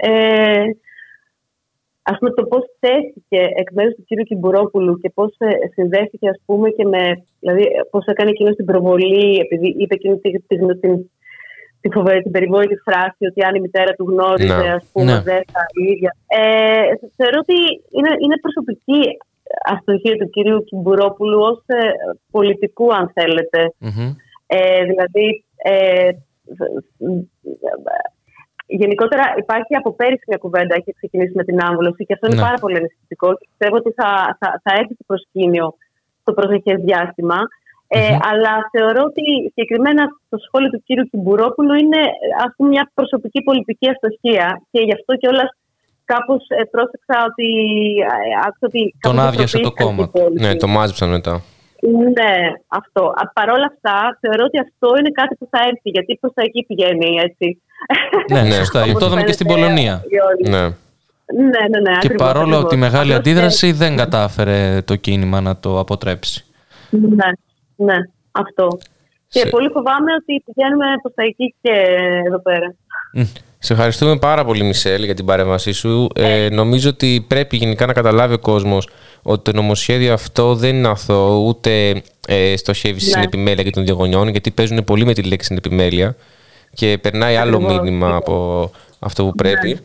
[0.00, 0.62] ε,
[2.10, 6.40] ας πούμε το πώς θέθηκε εκ μέρους του κύριου Κιμπουρόπουλου και πώς ε, συνδέθηκε ας
[6.46, 7.02] πούμε και με,
[7.40, 11.10] δηλαδή ε, πώς έκανε εκείνος την προβολή επειδή είπε εκείνη τη, τη, την,
[11.80, 14.70] τη φοβερή, την περιβόητη φράση ότι αν η μητέρα του γνώριζε Ναι.
[14.78, 15.20] ας πούμε Ναι.
[15.20, 16.16] δεν θα η ίδια.
[16.26, 16.82] Ε,
[17.16, 17.58] θεωρώ ότι
[17.96, 19.02] είναι, είναι προσωπική
[19.72, 21.78] αστοχία του κυρίου Κιμπουρόπουλου ως ε,
[22.30, 23.60] πολιτικού αν θέλετε.
[23.78, 24.14] Μμμ.
[24.46, 26.08] Ε, δηλαδή, ε,
[28.66, 32.46] γενικότερα υπάρχει από πέρυσι μια κουβέντα, έχει ξεκινήσει με την άμβλωση και αυτό είναι Ναι.
[32.48, 35.66] πάρα πολύ ενισχυτικό και πιστεύω ότι θα, θα, θα έρθει στο προσκήνιο
[36.22, 37.38] στο προσεχές διάστημα.
[37.88, 38.18] Ε, Μμμ.
[38.30, 42.00] αλλά θεωρώ ότι συγκεκριμένα το σχόλιο του κύριου Κιμπουρόπουλου είναι
[42.46, 45.50] ας πούμε, μια προσωπική πολιτική αστοχία και γι' αυτό κιόλας
[46.04, 47.48] κάπως ε, πρόσεξα ότι
[47.98, 50.40] ε, άκουσα ότι Τον κάπως άδειασε το τροποποιήθηκαν κόμμα οι υπόλοιποι.
[50.44, 51.34] Ναι, το μάζεψαν μετά.
[52.16, 52.34] Ναι,
[52.80, 53.02] αυτό.
[53.38, 56.60] Παρ' όλα αυτά, θεωρώ ότι αυτό είναι κάτι που θα έρθει, γιατί προς τα εκεί
[56.68, 57.46] πηγαίνει, έτσι.
[58.30, 58.50] Ναι, Ναι.
[58.54, 58.82] σωστά.
[58.82, 60.04] Όπως Το είδαμε και στην φαίνεται Πολωνία.
[60.08, 60.56] οι όλοι.
[60.56, 60.62] Ναι.
[61.42, 61.90] Ναι, ναι, ναι.
[61.90, 62.70] Και ακριβώς, παρόλο ακριβώς.
[62.70, 66.44] τη μεγάλη Απλώς, αντίδραση δεν κατάφερε το κίνημα να το αποτρέψει.
[66.90, 67.26] ε, Ναι,
[67.76, 67.94] ναι,
[68.32, 68.78] αυτό.
[69.28, 71.70] Και Σε- πολύ φοβάμαι ότι πηγαίνουμε προς τα εκεί και
[72.26, 72.74] εδώ πέρα.
[73.58, 76.08] Σε ευχαριστούμε πάρα πολύ, Μισελ, για την παρέμβασή σου.
[76.14, 78.88] Ε, νομίζω ότι πρέπει γενικά να καταλάβει ο κόσμος
[79.22, 83.24] ότι το νομοσχέδιο αυτό δεν είναι αθώο, ούτε ε, στοχεύει στην Ναι.
[83.24, 86.16] επιμέλεια και των διαγωνιών, γιατί παίζουν πολύ με τη λέξη στην επιμέλεια
[86.74, 88.26] και περνάει άλλο Ακριβώς, μήνυμα ακριβώς.
[88.28, 89.80] από αυτό που πρέπει.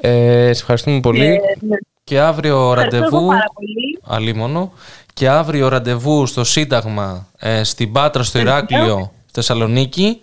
[0.00, 0.10] Ε,
[0.52, 1.24] σε ευχαριστούμε πολύ.
[1.26, 1.76] Ε, ναι.
[2.04, 3.26] Και αύριο Ευχαριστώ εγώ ραντεβού.
[3.28, 3.98] πάρα πολύ.
[4.06, 4.72] Αλίμονο.
[5.14, 10.20] Και αύριο ραντεβού στο Σύνταγμα ε, στην Πάτρα, στο Ηράκλειο, στη Θεσσαλονίκη.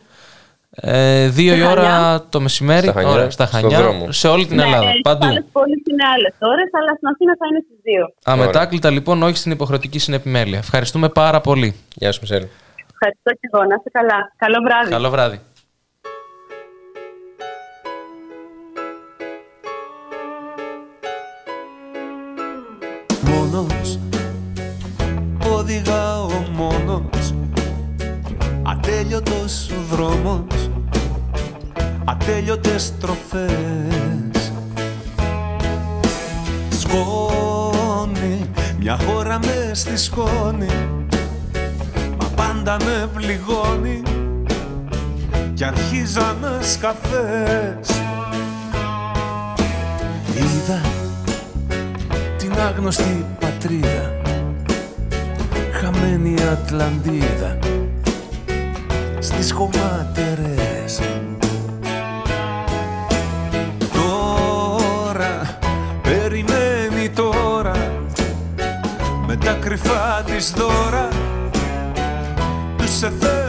[0.76, 2.26] Ε, δύο η Στα ώρα Χανιά.
[2.30, 2.88] το μεσημέρι.
[2.88, 3.78] Στα Χανιά, Ωραία, στα στον Χανιά.
[3.82, 4.12] δρόμο.
[4.12, 4.90] Σε όλη την Ναι, Ελλάδα.
[4.90, 5.26] στις Παντού.
[5.26, 8.14] άλλες πόλεις είναι άλλε ώρες, αλλά στην Αθήνα θα είναι στις 2.
[8.24, 10.58] Αμετάκλητα λοιπόν, όχι στην υποχρεωτική συνεπιμέλεια.
[10.58, 11.76] Ευχαριστούμε πάρα πολύ.
[11.96, 12.46] Γεια σου, Μισελ.
[12.94, 13.64] Ευχαριστώ και εγώ.
[13.66, 14.34] Να είστε καλά.
[14.38, 14.90] Καλό βράδυ.
[14.90, 15.40] Καλό βράδυ.
[29.24, 30.70] Ατέλειωτος ο δρόμος
[32.06, 34.52] Ατέλειωτες στροφές
[36.70, 38.50] Σκόνη
[38.80, 40.90] Μια χώρα με στη σκόνη
[42.20, 44.02] Μα πάντα με πληγώνει
[45.54, 48.02] Κι αρχίζανε σκαφές.
[50.36, 50.82] Είδα
[52.38, 54.22] την άγνωστη πατρίδα
[55.72, 57.63] χαμένη Ατλαντίδα
[59.24, 61.00] στις χωματερές.
[63.94, 65.60] Τώρα
[66.02, 68.02] περιμένει τώρα
[69.28, 71.08] με τα κρυφά της δώρα
[72.78, 73.43] τους εθελοντές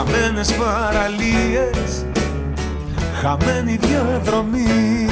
[0.00, 2.04] χαμένες παραλίες
[3.22, 5.06] χαμένη διαδρομή.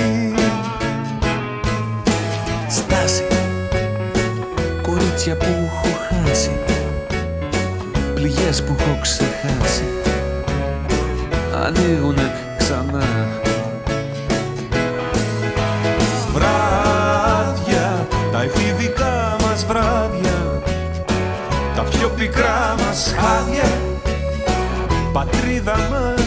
[2.68, 3.26] Στάση,
[4.82, 6.50] κορίτσια που έχω χάσει
[8.14, 9.84] πληγές που έχω ξεχάσει
[11.64, 13.06] ανοίγουνε ξανά.
[16.32, 20.62] Βράδια, τα εφηβικά μας βράδια
[21.74, 23.77] Τα πιο πικρά μας χάδια
[25.64, 26.17] πατρίδα μας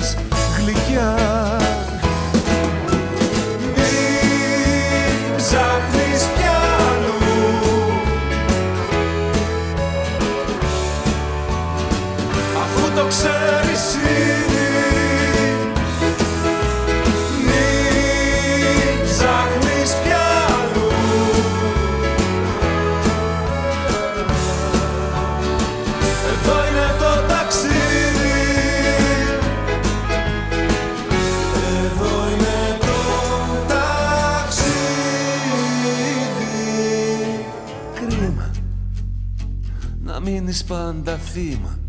[40.71, 41.79] πάντα θύμα.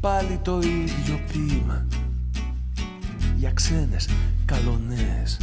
[0.00, 1.86] Πάλι το ίδιο ποίημα.
[3.36, 4.08] Για ξένες
[4.44, 5.38] καλονές.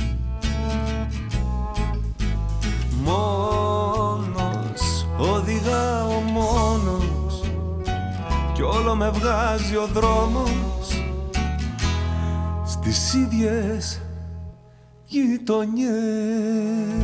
[3.03, 4.81] Μόνος
[5.17, 7.43] οδηγάω μόνος.
[8.53, 11.03] Κι όλο με βγάζει ο δρόμος.
[12.65, 14.01] Στις ίδιες
[15.05, 17.02] γειτονιές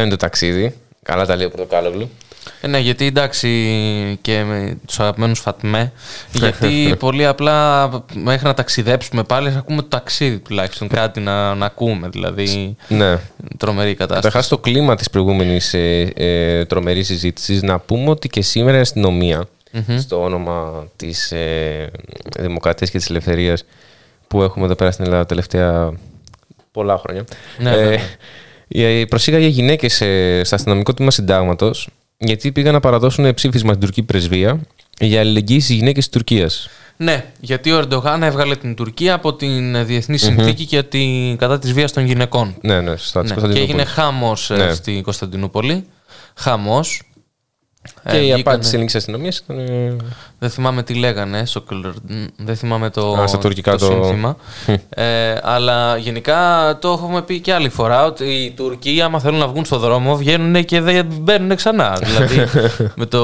[0.00, 0.74] Εδώ είναι το ταξίδι.
[1.02, 2.10] Καλά τα λέει ο Πρωτοκάλογλου.
[2.60, 3.48] Ε, ναι, γιατί εντάξει
[4.20, 5.92] και με τους αγαπημένους Φατμέ.
[6.32, 10.88] Γιατί πολύ απλά μέχρι να ταξιδέψουμε πάλι, θα ακούμε το ταξίδι τουλάχιστον.
[10.88, 12.08] Κάτι να, να ακούμε.
[12.08, 12.76] Δηλαδή.
[12.88, 13.18] Ναι.
[13.56, 14.22] Τρομερή κατάσταση.
[14.22, 18.80] Καταρχάς, το κλίμα της προηγούμενης ε, ε, τρομερής συζήτησης, να πούμε ότι και σήμερα η
[18.80, 19.98] αστυνομία, Μμμ.
[19.98, 21.90] στο όνομα της ε,
[22.38, 23.64] Δημοκρατίας και της Ελευθερίας
[24.28, 25.92] που έχουμε εδώ πέρα στην Ελλάδα τα τελευταία
[26.72, 27.24] πολλά χρόνια.
[27.58, 27.94] Ναι, ναι, ναι.
[27.94, 28.00] ε,
[29.08, 29.94] προσήγαγε γυναίκες
[30.42, 34.60] στο αστυνομικό τμήμα συντάγματος γιατί πήγαν να παραδώσουν ψήφισμα στην τουρκική πρεσβεία
[35.00, 36.68] για αλληλεγγύη στις γυναίκες της Τουρκίας.
[36.96, 40.34] Ναι, γιατί ο Ερντογάν έβγαλε την Τουρκία από την διεθνη Μμμ.
[40.34, 42.54] Συνθήκη για την, κατά της βίας των γυναικών.
[42.62, 43.20] Ναι, ναι, σωστά.
[43.22, 43.62] της Ναι, και Κωνσταντινούπολης.
[43.62, 44.72] έγινε χάμος ε, Ναι.
[44.72, 45.84] στη Κωνσταντινούπολη.
[47.82, 48.10] Χαμός.
[48.12, 49.58] Και η βγήκανε- απάντηση τη ελληνική αστυνομία ήταν.
[49.58, 49.96] ε,
[50.38, 51.96] Δεν θυμάμαι τι λέγανε, στο Κολορ-
[52.36, 54.36] δεν θυμάμαι το, Α, στα τουρκικά το- σύνθημα.
[54.88, 56.38] ε, αλλά γενικά
[56.80, 60.16] το έχουμε πει και άλλη φορά ότι οι Τουρκοί άμα θέλουν να βγουν στο δρόμο
[60.16, 61.98] βγαίνουν και δεν μπαίνουν ξανά.
[62.04, 62.44] δηλαδή
[62.94, 63.20] με το,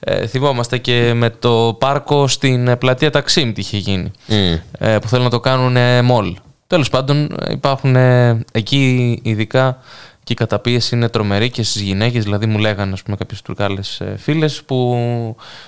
[0.00, 4.10] ε, θυμόμαστε και με το πάρκο στην ε, πλατεία Ταξίμ τι είχε γίνει.
[4.26, 4.54] Μμ.
[4.78, 6.36] Ε, που θέλουν να το κάνουν ε, μολ.
[6.66, 9.78] Τέλος πάντων ε, υπάρχουν ε, εκεί ειδικά
[10.26, 14.00] και η καταπίεση είναι τρομερή και στις γυναίκες, δηλαδή μου λέγανε ας πούμε, κάποιες τουρκάλες
[14.00, 14.96] ε, φίλες που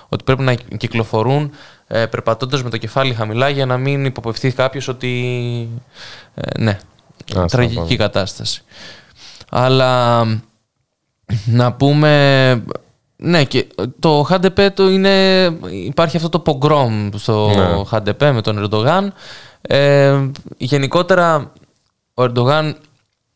[0.08, 1.50] ότι πρέπει να κυκλοφορούν
[1.86, 5.68] ε, περπατώντας με το κεφάλι χαμηλά για να μην υποπευθεί κάποιος ότι
[6.34, 6.78] ε, ναι,
[7.36, 7.96] Α, τραγική πάμε.
[7.96, 8.62] κατάσταση.
[9.50, 10.24] Αλλά
[11.44, 12.62] να πούμε
[13.16, 13.66] ναι και
[13.98, 17.84] το ΧΑΝΤΕΠΕ το είναι υπάρχει αυτό το πογκρόμ στο Ναι.
[17.84, 19.12] ΧΑΝΤΕΠΕ με τον Ερντογάν
[19.60, 21.52] ε, γενικότερα
[22.14, 22.76] ο Ερντογάν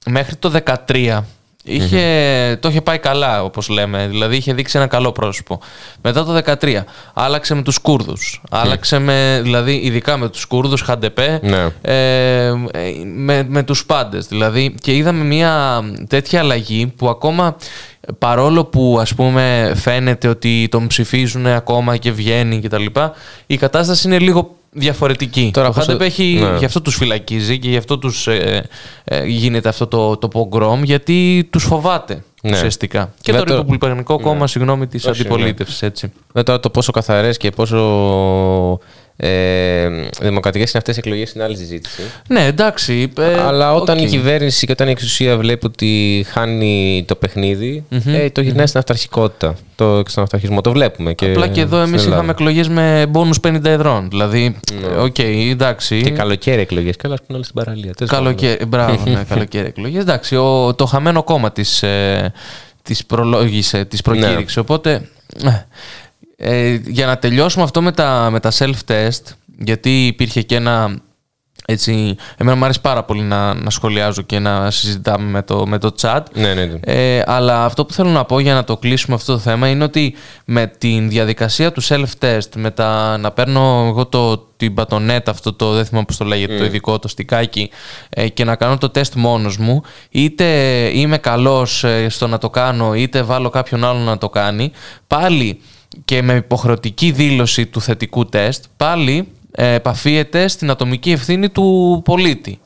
[0.07, 0.53] μέχρι το
[0.89, 1.21] 13
[1.65, 5.61] είχε, το είχε πάει καλά όπως λέμε δηλαδή είχε δείξει ένα καλό πρόσωπο.
[6.03, 6.83] Μετά το 13
[7.15, 8.43] άλλαξε με τους Κούρδους.
[8.51, 11.67] Άλλαξε με, δηλαδή ειδικά με τους Κούρδους ΧΑΝΤΕΠΕ Ναι.
[11.83, 12.55] ε, ε,
[13.05, 14.75] με, με τους πάντες δηλαδή.
[14.81, 17.57] Και είδαμε μια τέτοια αλλαγή που ακόμα
[18.19, 23.13] παρόλο που ας πούμε φαίνεται ότι τον ψηφίζουν ακόμα και βγαίνει και τα λοιπά
[23.47, 26.59] η κατάσταση είναι λίγο διαφορετική Τώρα, το πώς Χάντεπ το- έχει ναι.
[26.59, 28.69] γι' αυτό τους φυλακίζει και γι' αυτό τους ε,
[29.05, 32.51] ε, γίνεται αυτό το, το πογκρόμ γιατί τους φοβάται Ναι.
[32.53, 35.29] ουσιαστικά και Βέβαια, το το- Ρεπουμπλικανικό κόμμα συγγνώμη της Όχι, ναι.
[35.29, 37.79] αντιπολίτευσης έτσι Βέβαια τώρα το πόσο καθαρές και πόσο
[39.17, 39.89] ε,
[40.21, 42.03] δημοκρατικές είναι αυτές οι εκλογές είναι άλλη συζήτηση.
[42.29, 44.05] ναι εντάξει ε, Αλλά όταν οκ.
[44.05, 48.15] η κυβέρνηση και όταν η εξουσία βλέπει ότι χάνει το παιχνιδι Μμμ.
[48.15, 49.55] ε, το γυρνάει στην αυταρχικότητα.
[49.77, 50.61] Το, στον αυταρχισμό.
[50.61, 51.13] Το βλέπουμε.
[51.13, 52.15] Και Απλά και εδώ στην εμείς Ελλάδα.
[52.17, 54.09] είχαμε εκλογές με μπόνους 50 εδρών.
[54.11, 54.57] Δηλαδή,
[54.93, 56.03] ε, οκ, εντάξει.
[56.03, 56.97] Και καλοκαίρι εκλογές.
[56.97, 57.93] Και όλα είναι όλοι στην παραλία.
[57.93, 58.69] Τέλος Καλοκαίρι, πάντων.
[58.87, 60.01] μπράβο, ναι, καλοκαίρι εκλογές.
[60.03, 61.85] Εντάξει, ο, το χαμένο κόμμα της
[62.83, 64.61] της προλόγησε, της προκήρυξε.
[64.61, 65.09] Οπότε,
[66.45, 69.23] ε, ε, για να τελειώσουμε αυτό με τα, με τα self-test,
[69.59, 71.01] γιατί υπήρχε και ένα
[71.67, 75.79] Έτσι, εμένα μου αρέσει πάρα πολύ να, να σχολιάζω και να συζητάμε με το, με
[75.79, 76.21] το chat.
[76.35, 76.79] Ναι, ναι, ναι.
[76.81, 79.85] Ε, αλλά αυτό που θέλω να πω για να το κλείσουμε αυτό το θέμα είναι
[79.85, 80.15] ότι
[80.45, 85.73] με τη διαδικασία του self-test, με τα να παίρνω εγώ το, την πατονέτα, αυτό το
[85.73, 86.67] δεν θυμάμαι πώς το λέγεται, το Mm.
[86.67, 87.71] ειδικό, το στικάκι,
[88.09, 90.45] ε, και να κάνω το τεστ μόνος μου, είτε
[90.95, 94.73] είμαι καλός ε, στο να το κάνω, είτε βάλω κάποιον άλλο να το κάνει,
[95.07, 95.61] πάλι
[96.05, 102.59] και με υποχρεωτική δήλωση του θετικού τεστ, πάλι ε, επαφίεται στην ατομική ευθύνη του πολίτη.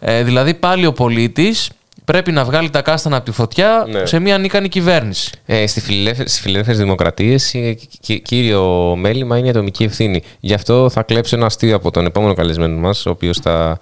[0.00, 1.70] Ε, δηλαδή πάλι ο πολίτης
[2.04, 4.06] πρέπει να βγάλει τα κάστανα από τη φωτιά Ναι.
[4.06, 5.30] σε μια ανίκανη κυβέρνηση.
[5.46, 10.22] Ε, στη φιλελεύθερη, στις φιλελεύθερες δημοκρατίες ε, κύ- κύ- κύριο μέλημα είναι η ατομική ευθύνη.
[10.40, 13.78] Γι' αυτό θα κλέψω ένα αστείο από τον επόμενο καλεσμένο μας, ο οποίος θα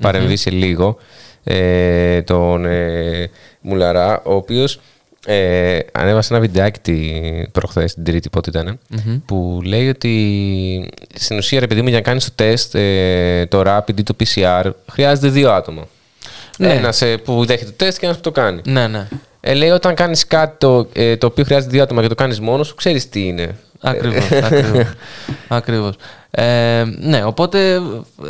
[0.00, 0.96] παρεμβεί σε λίγο,
[1.44, 3.30] ε, τον ε,
[3.60, 4.80] Μουλαρά, ο οποίος
[5.26, 9.18] ε, ανέβασε ένα βιντεάκι τη- προχθές, την τρίτη πότε ήταν, Μμμ.
[9.26, 13.62] που λέει ότι στην ουσία, ρε παιδί μου, για να κάνεις το τεστ, ε, το
[13.66, 15.86] rapid ή το PCR, χρειάζεται δύο άτομα.
[16.58, 16.72] Ναι.
[16.74, 18.60] Ένας ε, που δέχεται το τεστ και ένας που το κάνει.
[18.66, 19.08] Ναι, ναι.
[19.40, 22.40] Ε, λέει όταν κάνεις κάτι το, ε, το οποίο χρειάζεται δύο άτομα και το κάνεις
[22.40, 23.56] μόνος σου, ξέρεις τι είναι.
[23.80, 24.86] Ακριβώς, Ε, ακριβώς.
[25.48, 25.94] ακριβώς.
[26.36, 27.80] Ε, ναι, οπότε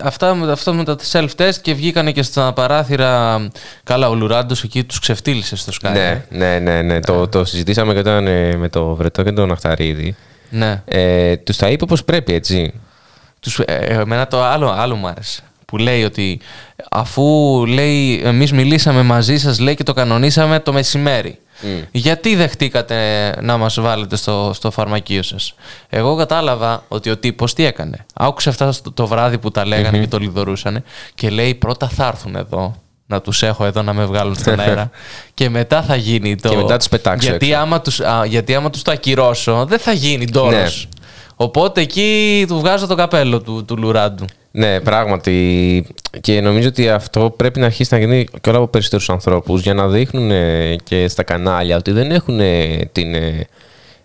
[0.02, 3.46] αυτά, με- αυτό με τα self-test και βγήκανε και στα παράθυρα.
[3.84, 5.90] Καλά, ο Λουράντος εκεί τους ξεφτύλισε στο Sky.
[5.92, 7.00] ναι, ναι, ναι, ναι.
[7.00, 10.16] Το, το συζητήσαμε και όταν ε, με το Βρετό και τον Αχταρίδη.
[10.50, 10.82] Ναι.
[10.84, 12.72] Ε, τους τα είπε όπως πρέπει, έτσι.
[13.40, 15.42] Τους, ε, εμένα το άλλο, άλλο μου άρεσε.
[15.66, 16.40] Που λέει ότι
[16.90, 17.22] αφού
[17.66, 21.38] λέει εμείς μιλήσαμε μαζί σας λέει και το κανονίσαμε το μεσημέρι.
[21.90, 22.96] Γιατί δεχτήκατε
[23.42, 25.54] να μας βάλετε στο, στο φαρμακείο σας;
[25.88, 28.06] Εγώ κατάλαβα ότι ο τύπος τι έκανε.
[28.14, 30.02] Άκουσε αυτά στο- το βράδυ που τα λέγανε Μμμ.
[30.04, 30.82] και το λιδωρούσανε
[31.14, 32.74] και λέει πρώτα θα έρθουν εδώ
[33.06, 34.90] να τους έχω εδώ να με βγάλουν στον αέρα
[35.34, 36.48] και μετά θα γίνει το...
[36.48, 37.58] Και μετά τους πετάξω γιατί έξω.
[37.60, 40.88] άμα τους, α, γιατί άμα τους το ακυρώσω δεν θα γίνει ντόρος.
[40.90, 41.02] Ναι.
[41.36, 44.24] Οπότε εκεί του βγάζω το καπέλο του, του Λουράντου.
[44.50, 45.86] Ναι, πράγματι.
[46.20, 49.74] Και νομίζω ότι αυτό πρέπει να αρχίσει να γίνει και όλα από περισσότερους ανθρώπους για
[49.74, 53.46] να δείχνουν ε, και στα κανάλια ότι δεν έχουν ε, την ε,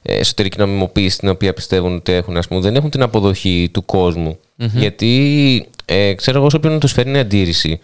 [0.02, 4.38] εσωτερική νομιμοποίηση την οποία πιστεύουν ότι έχουν, ας πούμε, δεν έχουν την αποδοχή του κόσμου.
[4.56, 4.70] Μμμ.
[4.74, 7.80] Γιατί ε, ξέρω εγώ, σε όποιον τους φέρνει αντίρρηση,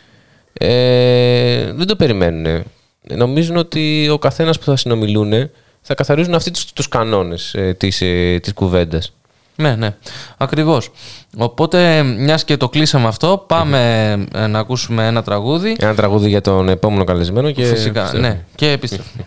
[0.54, 2.64] ε, δεν το περιμένουν.
[3.02, 5.50] Νομίζουν ότι ο καθένας που θα συνομιλούν
[5.82, 9.14] θα καθαρίζουν αυτοί τους, τους κανόνες ε, της, ε, της κουβέντας.
[9.56, 9.96] Ναι, ναι.
[10.38, 10.92] Ακριβώς.
[11.38, 15.76] Οπότε, μιας και το κλείσαμε αυτό, πάμε ε, να ακούσουμε ένα τραγούδι.
[15.80, 18.28] Ένα τραγούδι για τον επόμενο καλεσμένο και Φυσικά, επιστρέφουμε.
[18.28, 18.44] ναι.
[18.56, 19.26] Και επιστρέφουμε.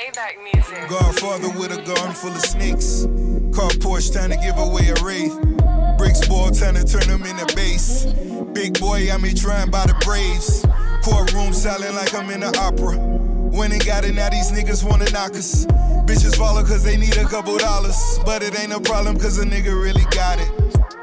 [0.00, 0.52] Me?
[0.88, 3.04] Godfather with a garden full of snakes.
[3.52, 5.36] Car Porsche trying to give away a wraith.
[5.98, 8.06] Bricks ball trying to turn them into base.
[8.54, 10.64] Big boy, I'm trying by the Braves.
[11.04, 12.96] Courtroom silent like I'm in the opera.
[12.96, 15.66] When and got it, now these niggas wanna knock us.
[16.08, 18.18] Bitches follow cause they need a couple dollars.
[18.24, 20.48] But it ain't a problem cause a nigga really got it.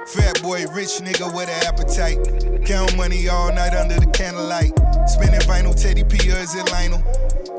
[0.07, 2.56] Fat boy, rich nigga with an appetite.
[2.68, 4.74] Count money all night under the candlelight.
[5.07, 7.01] Spinning vinyl, Teddy P or is it Lionel?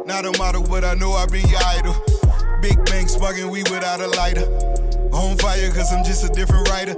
[0.05, 1.97] Not a model, but I know I been your idol.
[2.61, 4.45] Big bang sparking we without a lighter.
[5.15, 6.95] On fire, cause I'm just a different writer.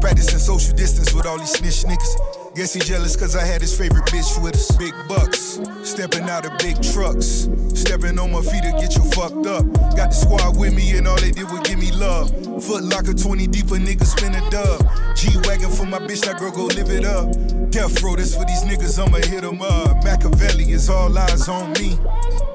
[0.00, 2.43] Practicing social distance with all these snitch niggas.
[2.54, 4.70] Guess he jealous cause I had his favorite bitch with us.
[4.76, 7.48] Big bucks, stepping out of big trucks.
[7.74, 9.66] Stepping on my feet to get you fucked up.
[9.96, 12.30] Got the squad with me and all they did was give me love.
[12.62, 14.86] Foot locker 20 deep, a nigga spin a dub.
[15.16, 17.26] G Wagon for my bitch, that girl go live it up.
[17.70, 20.04] Death row, this for these niggas, I'ma hit 'em up.
[20.04, 21.98] Machiavelli is all eyes on me.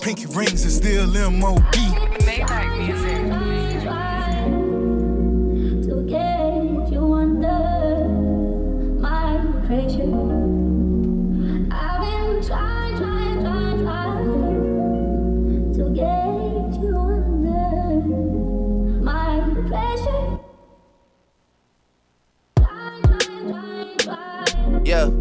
[0.02, 1.76] Pinky rings is still MOB.
[9.72, 9.93] I've been
[12.43, 13.86] trying, trying, trying,
[15.76, 16.97] to get you
[19.03, 19.38] my
[24.84, 25.11] yeah.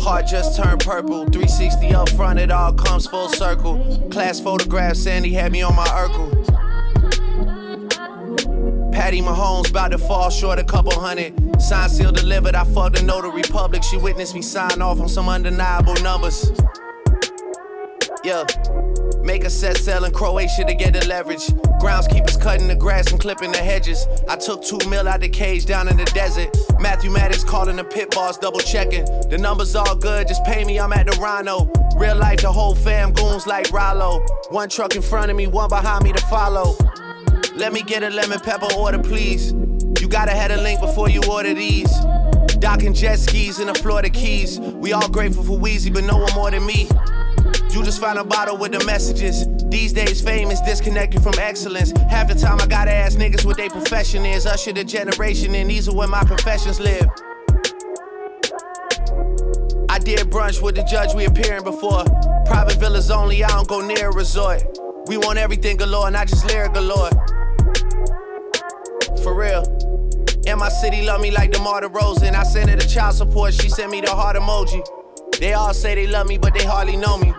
[0.00, 1.24] Heart just turned purple.
[1.24, 4.08] 360 up front, it all comes full circle.
[4.12, 4.94] Class photograph.
[4.94, 6.59] Sandy had me on my Urkel.
[9.10, 11.34] Patty Mahomes about to fall short a couple hundred.
[11.60, 12.54] Sign seal delivered.
[12.54, 13.82] I fucked a notary public.
[13.82, 16.52] She witnessed me sign off on some undeniable numbers.
[18.22, 18.44] Yeah.
[19.24, 21.44] Make a set sail in Croatia to get the leverage.
[21.82, 24.06] Groundskeepers cutting the grass and clipping the hedges.
[24.28, 26.56] I took two mil out the cage down in the desert.
[26.78, 29.04] Matthew Maddox calling the pit boss, double checking.
[29.28, 31.68] The numbers all good, just pay me, I'm at the Rhino.
[31.96, 34.24] Real life, the whole fam goons like Rollo.
[34.50, 36.76] One truck in front of me, one behind me to follow.
[37.54, 39.52] Let me get a lemon pepper order, please.
[40.00, 41.90] You gotta have a link before you order these.
[42.58, 44.60] Docking jet skis in the Florida Keys.
[44.60, 46.88] We all grateful for Wheezy, but no one more than me.
[47.70, 49.46] You just found a bottle with the messages.
[49.68, 51.92] These days, fame is disconnected from excellence.
[52.08, 54.46] Half the time, I gotta ask niggas what their profession is.
[54.46, 57.08] Usher the generation, and these are where my confessions live.
[59.88, 62.04] I did brunch with the judge we appearing before.
[62.46, 64.62] Private villas only, I don't go near a resort.
[65.06, 67.10] We want everything galore, not just lyric galore.
[69.22, 69.62] For real.
[70.46, 72.34] And my city love me like the DeMar DeRozan.
[72.34, 74.82] I sent her the child support, she sent me the heart emoji.
[75.38, 77.34] They all say they love me, but they hardly know me.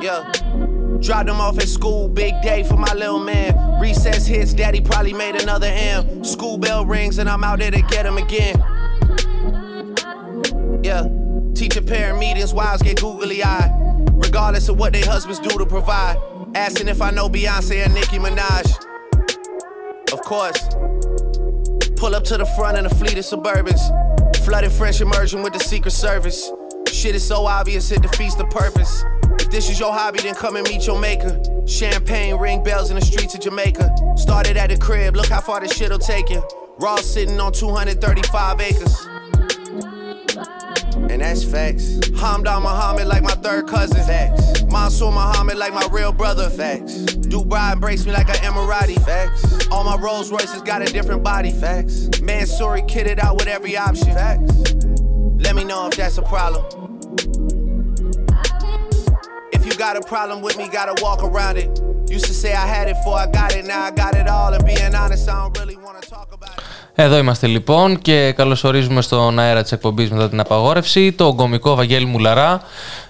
[0.00, 0.30] Yeah.
[1.00, 3.80] Dropped them off at school, big day for my little man.
[3.80, 6.24] Recess hits, daddy probably made another M.
[6.24, 8.58] School bell rings, and I'm out there to get him again.
[10.82, 11.06] Yeah.
[11.54, 13.70] Teacher parent meetings, wives get googly eyed.
[14.12, 16.16] Regardless of what their husbands do to provide.
[16.54, 18.91] Asking if I know Beyonce and Nicki Minaj.
[20.12, 20.68] Of course.
[21.96, 23.80] Pull up to the front in a fleet of Suburbans.
[24.44, 26.50] Flooded French immersion with the Secret Service.
[26.92, 29.04] Shit is so obvious, it defeats the purpose.
[29.40, 31.42] If this is your hobby, then come and meet your maker.
[31.66, 33.90] Champagne, ring bells in the streets of Jamaica.
[34.16, 36.42] Started at the crib, look how far this shit'll take you.
[36.78, 39.08] Raw sitting on 235 acres.
[41.10, 41.98] And that's facts.
[42.20, 44.02] Hamdan Muhammad like my third cousin.
[44.06, 44.62] Facts.
[44.64, 46.48] Mansour Muhammad like my real brother.
[46.48, 46.94] Facts.
[47.32, 49.02] Dubai embrace me like an Emirati.
[49.04, 49.68] Facts.
[49.68, 51.50] All my Rolls Royces got a different body.
[51.50, 52.06] Facts.
[52.20, 54.12] Mansouri kitted out with every option.
[54.12, 54.74] Facts.
[55.42, 56.64] Let me know if that's a problem.
[59.52, 61.80] If you got a problem with me, gotta walk around it.
[62.10, 64.52] Used to say I had it before I got it, now I got it all.
[64.52, 66.64] And being honest, I don't really wanna talk about it.
[66.94, 72.04] Εδώ είμαστε λοιπόν και καλωσορίζουμε στον αέρα της εκπομπής μετά την απαγόρευση τον κομικό Βαγγέλη
[72.06, 72.62] Μουλαρά.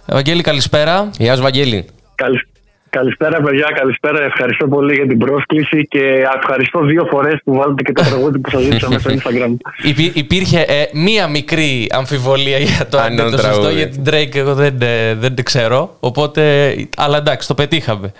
[0.06, 1.10] Ε, Βαγγέλη, καλησπέρα.
[1.18, 1.86] Γεια σου, Βαγγέλη.
[2.14, 2.51] Καλη-
[2.96, 3.66] Καλησπέρα, παιδιά.
[3.78, 4.22] Καλησπέρα.
[4.24, 8.50] Ευχαριστώ πολύ για την πρόσκληση και ευχαριστώ δύο φορές που βάλετε και το τραγούδι που
[8.50, 9.56] σας ζήτησα μέσα στο Instagram.
[9.90, 13.74] Υπή- υπήρχε ε, μία μικρή αμφιβολία για το αν Αν είναι είναι το σωστό, τραγούδι.
[13.74, 15.96] γιατί την Drake εγώ δεν, ε, δεν την ξέρω.
[16.00, 18.12] Οπότε, αλλά εντάξει, το πετύχαμε.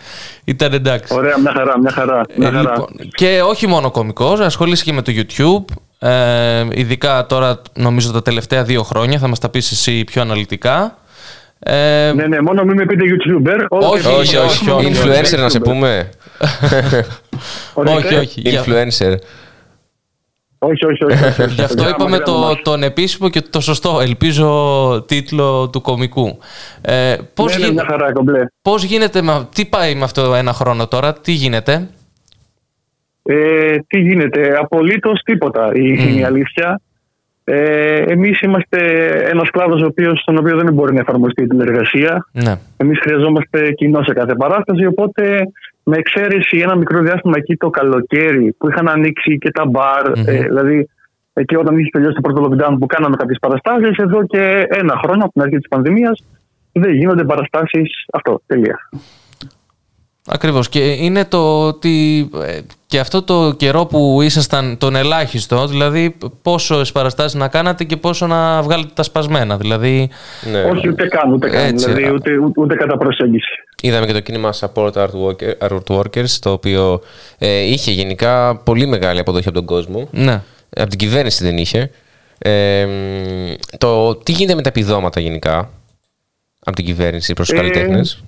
[0.45, 1.15] Ήταν εντάξει.
[1.15, 2.21] Ωραία, μια χαρά, μια χαρά.
[2.37, 2.61] Μια Ε, χαρά.
[2.71, 5.65] λοιπόν, και όχι μόνο κωμικός, ασχολείσαι και με το YouTube.
[6.09, 10.97] Ε, ειδικά τώρα, νομίζω τα τελευταία δύο χρόνια, θα μας τα πεις εσύ πιο αναλυτικά.
[11.65, 13.65] Ε, Ναι, ναι, μόνο μην με πείτε YouTuber.
[13.69, 14.93] Όχι, όχι, όχι, όχι.
[14.95, 16.09] Influencer να σε πούμε.
[17.75, 18.41] όχι, όχι.
[18.41, 19.15] Για- Influencer.
[20.65, 21.25] Όχι, όχι, όχι.
[21.25, 21.55] όχι, όχι.
[21.55, 22.63] Γι' αυτό Παιδιά, είπαμε μακριά από το, εμάς.
[22.63, 26.39] τον επίσημο και το σωστό, ελπίζω, τίτλο του κομικού.
[26.81, 28.41] Ε, πώς, Ναι, ναι, γι- μια χαρά, κομπλέ.
[28.63, 31.89] πώς γίνεται, με- τι πάει με αυτό ένα χρόνο τώρα, τι γίνεται;
[33.23, 36.81] Ε, τι γίνεται, απολύτως τίποτα η, είναι η αλήθεια.
[37.45, 38.79] Ε, εμείς είμαστε
[39.31, 42.27] ένας κλάδος ο οποίος, στον οποίο δεν μπορεί να εφαρμοστεί η τηλεργασία.
[42.33, 42.55] Ναι.
[42.77, 45.43] Εμείς χρειαζόμαστε κοινό σε κάθε παράσταση, οπότε
[45.85, 50.43] με εξαίρεση ένα μικρό διάστημα εκεί το καλοκαίρι που είχαν ανοίξει και τα μπαρ, ε,
[50.43, 50.89] δηλαδή
[51.33, 55.25] εκεί όταν είχε τελειώσει το πρώτο lockdown που κάναμε κάποιες παραστάσεις, εδώ και ένα χρόνο
[55.25, 56.25] από την αρχή της πανδημίας
[56.73, 58.79] δεν γίνονται παραστάσεις, αυτό, τελεία.
[60.27, 66.17] Ακριβώς και είναι το ότι ε, και αυτό το καιρό που ήσασταν τον ελάχιστο, δηλαδή
[66.43, 70.11] πόσο παραστάσεις να κάνατε και πόσο να βγάλετε τα σπασμένα, δηλαδή...
[70.53, 70.63] Ναι.
[70.63, 72.13] Όχι ούτε καν, ούτε καν, Έτσι, δηλαδή α.
[72.13, 73.53] ούτε, ούτε, ούτε κατά προσέγγιση.
[73.83, 77.01] Είδαμε και το κίνημα Support Art, Worker, Art Workers, το οποίο
[77.39, 80.09] ε, είχε γενικά πολύ μεγάλη αποδοχή από τον κόσμο.
[80.11, 80.43] Ναι.
[80.77, 81.91] Από την κυβέρνηση δεν είχε.
[82.39, 85.71] Ε, μ, το τι γίνεται με τα επιδόματα γενικά
[86.65, 88.25] από την κυβέρνηση προς τους Ε, καλλιτέχνες;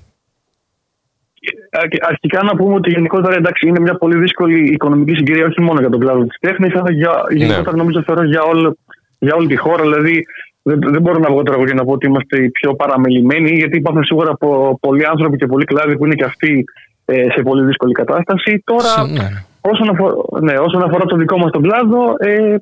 [1.71, 5.81] Αρχ- Αρχικά να πούμε ότι γενικότερα εντάξει, είναι μια πολύ δύσκολη οικονομική συγκυρία όχι μόνο
[5.81, 8.77] για τον κλάδο της τέχνης, αλλά για, γενικότερα νομίζω θεωρώ για, όλο,
[9.19, 9.83] για όλη τη χώρα.
[9.83, 10.25] Δηλαδή
[10.63, 13.77] δεν, δεν μπορώ να βγω τώρα για να πω ότι είμαστε οι πιο παραμελημένοι, γιατί
[13.77, 16.65] υπάρχουν σίγουρα πο, πολλοί άνθρωποι και πολλοί κλάδοι που είναι και αυτοί
[17.05, 18.63] ε, σε πολύ δύσκολη κατάσταση.
[18.65, 19.29] Τώρα, ναι.
[19.61, 22.57] όσον, αφορά, ναι, όσον αφορά το δικό μας τον κλάδο, ε,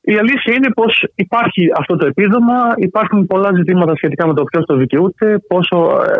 [0.00, 4.64] η αλήθεια είναι πως υπάρχει αυτό το επίδομα, υπάρχουν πολλά ζητήματα σχετικά με το ποιος
[4.64, 6.18] το δικαιούται, πόσο, ε,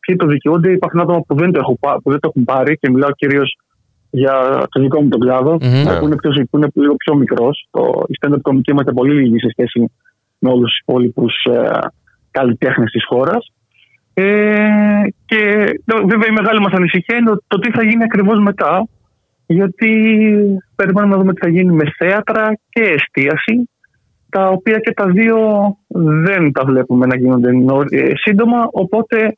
[0.00, 0.70] ποιοι το δικαιούνται.
[0.72, 3.56] Υπάρχουν άτομα που δεν το έχουν, πά- που δεν το έχουν πάρει και μιλάω κυρίως
[4.10, 5.98] για το δικό μου τον κλαδο Μμμ.
[5.98, 7.68] που, είναι πιο, που είναι λίγο πιο μικρός.
[8.06, 9.90] Η stand-up κομική είμαστε πολύ λίγοι σε σχέση
[10.38, 11.78] με όλους τους υπόλοιπους ε,
[12.30, 13.52] καλλιτέχνες της χώρας.
[14.14, 14.24] Ε,
[15.24, 15.38] και
[15.84, 18.86] ε, βέβαια η μεγάλη μας ανησυχία είναι το, το τι θα γίνει ακριβώς μετά,
[19.46, 19.90] γιατί
[20.76, 23.70] περιμένουμε να δούμε τι θα γίνει με θέατρα και εστίαση,
[24.28, 25.38] τα οποία και τα δύο
[25.96, 29.36] δεν τα βλέπουμε να γίνονται νο- ε, σύντομα, οπότε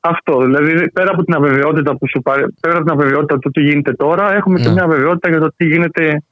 [0.00, 0.38] αυτό.
[0.40, 3.92] Δηλαδή, πέρα από την αβεβαιότητα που σου πάρει, πέρα από την αβεβαιότητα του τι γίνεται
[3.92, 4.72] τώρα, έχουμε και Ναι.
[4.72, 6.22] μια αβεβαιότητα για το τι γίνεται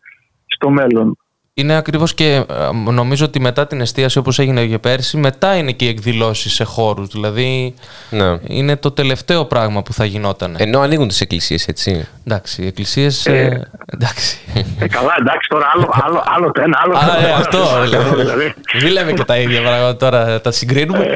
[0.46, 1.16] στο μέλλον.
[1.55, 5.72] Είναι ακριβώς και ε, νομίζω ότι μετά την εστίαση όπως έγινε και πέρσι, μετά είναι
[5.72, 7.09] και οι εκδηλώσεις σε χώρους.
[7.09, 7.74] Δηλαδή
[8.11, 8.38] Ναι.
[8.46, 10.55] είναι το τελευταίο πράγμα που θα γινόταν.
[10.59, 12.09] Ενώ ανοίγουν τις εκκλησίες, έτσι.
[12.26, 13.26] Εντάξει, οι εκκλησίες.
[13.26, 14.38] Ε, εντάξει.
[14.78, 17.26] Ε, καλά, εντάξει, τώρα άλλο, άλλο, άλλο το ένα, άλλο το Α, άλλο.
[17.26, 17.59] ε, αυτό.
[17.82, 18.55] Δηλαδή, δηλαδή.
[18.82, 21.07] Μην λέμε και τα ίδια πράγματα τώρα, τα συγκρίνουμε.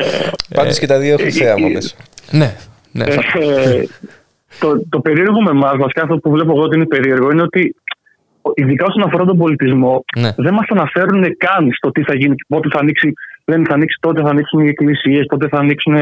[0.55, 1.95] Πάντως και τα δύο έχουν θέαμα μέσα.
[2.31, 2.57] Ναι,
[2.93, 3.05] ναι.
[3.05, 3.85] Ε,
[4.59, 7.75] το, το περίεργο με εμάς, βασικά αυτό που βλέπω εγώ ότι είναι περίεργο, είναι ότι
[8.55, 10.31] ειδικά όσον αφορά τον πολιτισμό, Ναι.
[10.37, 13.13] δεν μας αναφέρουν καν στο τι θα γίνει, πότε θα ανοίξει,
[13.45, 15.95] λένε θα ανοίξει, τότε θα ανοίξουν οι εκκλησίες, τότε θα ανοίξουν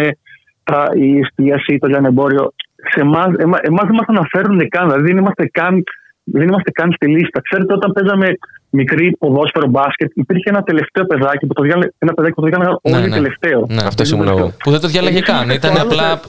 [0.64, 2.52] τα, η εστίαση, το λιανεμπόριο.
[2.94, 5.82] Σε εμάς, εμά, εμάς δεν μας αναφέρουν καν, δηλαδή δεν είμαστε καν,
[6.24, 7.40] δεν είμαστε καν στη λίστα.
[7.42, 8.28] Ξέρετε, όταν παίζαμε
[8.70, 12.70] μικρή ποδόσφαιρο μπάσκετ, υπήρχε ένα τελευταίο παιδάκι που το διάλεγε, ένα παιδάκι που το διάλεγε
[12.82, 13.14] όλοι Ναι, ναι.
[13.14, 13.66] τελευταίο.
[13.68, 13.82] Ναι.
[13.90, 14.52] Αυτό ήμουν εγώ.
[14.62, 15.42] Που δεν το διάλεγε Εμείς καν.
[15.44, 16.20] είμαστε Ήταν το άλλο απλά.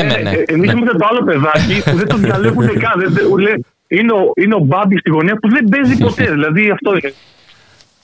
[0.00, 0.30] Έμενε.
[0.54, 0.72] Εμείς Ναι.
[0.78, 2.98] είμαστε το άλλο παιδάκι που δεν το διαλέγουν καν.
[3.88, 6.24] Δεν- δεν- λέει, Είναι ο, είναι ο Μπάμπη στη γωνία που δεν παίζει ποτέ.
[6.30, 7.12] δηλαδή αυτό είναι.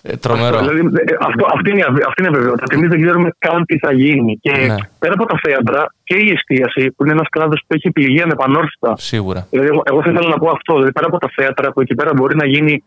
[0.06, 0.58] Ε, Τρομερό.
[0.58, 2.74] Δηλαδή, ε, αυτό, αυτή, είναι, η αβε- αυτή είναι η βεβαιότητα.
[2.76, 4.38] Εμείς δεν ξέρουμε καν τι θα γίνει.
[4.42, 4.76] Και Ναι.
[4.98, 8.96] πέρα από τα θέατρα και η εστίαση, που είναι ένας κλάδος που έχει επιλεγεί ανεπανόρθωτα.
[8.96, 9.46] Σίγουρα.
[9.50, 10.72] Δηλαδή, εγώ, εγώ θα ήθελα να πω αυτό.
[10.74, 12.82] Δηλαδή, πέρα από τα θέατρα που εκεί πέρα μπορεί να γίνει.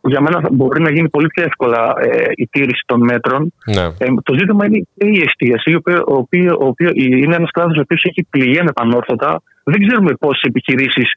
[0.00, 3.52] που Για μένα θα- μπορεί να γίνει πολύ πιο εύκολα ε, η τήρηση των μέτρων.
[3.74, 3.82] Ναι.
[3.98, 7.50] Ε, το ζήτημα είναι και η εστίαση, η οποία, ο οποίο, ο οποίο είναι ένας
[7.50, 9.42] κλάδος ο οποίος έχει πληγεί ανεπανόρθωτα.
[9.64, 11.08] Δεν ξέρουμε πόσες επιχειρήσεις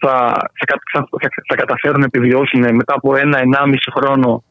[0.00, 0.14] θα,
[0.58, 4.44] θα, κα- θα, θα, θα καταφέρουν να επιβιώσουν μετά από ένα-ενάμιση χρόνο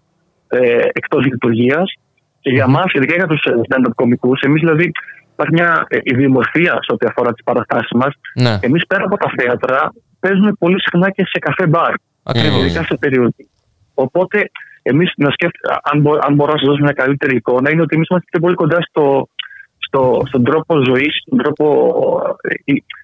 [0.47, 1.93] ε, εκτός λειτουργίας.
[2.39, 4.91] Και για εμά, ειδικά για τους stand-up κομικούς, εμείς δηλαδή
[5.31, 8.13] υπάρχει μια ε, ιδιομορφία σε ό,τι αφορά τις παραστάσεις μας.
[8.35, 8.57] Ναι.
[8.61, 11.93] Εμείς πέρα από τα θέατρα παίζουμε πολύ συχνά και σε καφέ μπαρ.
[12.23, 12.61] Ακριβώς.
[12.63, 13.49] Ειδικά σε περιοχή.
[13.93, 17.81] Οπότε, εμείς να σκέφτε, αν, μπο, αν μπορώ να σας δώσω μια καλύτερη εικόνα, είναι
[17.81, 19.29] ότι εμείς είμαστε και πολύ κοντά στο,
[19.77, 21.65] στο, στον τρόπο ζωής, στον τρόπο.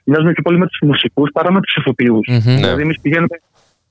[0.06, 2.28] Ε, Μοιάζουμε και πολύ με τους μουσικούς παρά με τους ηθοποιούς.
[2.28, 2.56] Μμμ.
[2.56, 3.38] Δηλαδή, εμείς πηγαίνουμε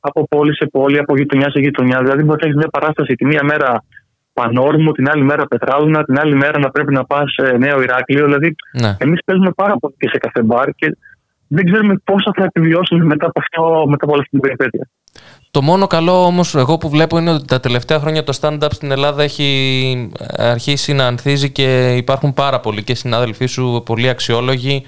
[0.01, 1.99] από πόλη σε πόλη, από γειτονιά σε γειτονιά.
[2.03, 3.85] Δηλαδή, μπορεί να έχεις μια παράσταση τη μία μέρα
[4.33, 8.25] Πανόρμου, την άλλη μέρα Πετράδουνα, την άλλη μέρα να πρέπει να πας σε Νέο Ηράκλειο.
[8.25, 8.97] Δηλαδή, Ναι.
[8.99, 10.97] εμείς παίζουμε πάρα πολύ και σε κάθε μπαρ και
[11.49, 14.89] δεν ξέρουμε πόσα θα επιβιώσουμε μετά από, αυτό, μετά από όλη αυτή την περιπέτεια.
[15.51, 18.91] Το μόνο καλό όμως εγώ που βλέπω είναι ότι τα τελευταία χρόνια το stand-up στην
[18.91, 24.83] Ελλάδα έχει αρχίσει να ανθίζει και υπάρχουν πάρα πολλοί και συνάδελφοί σου πολύ αξιόλογοι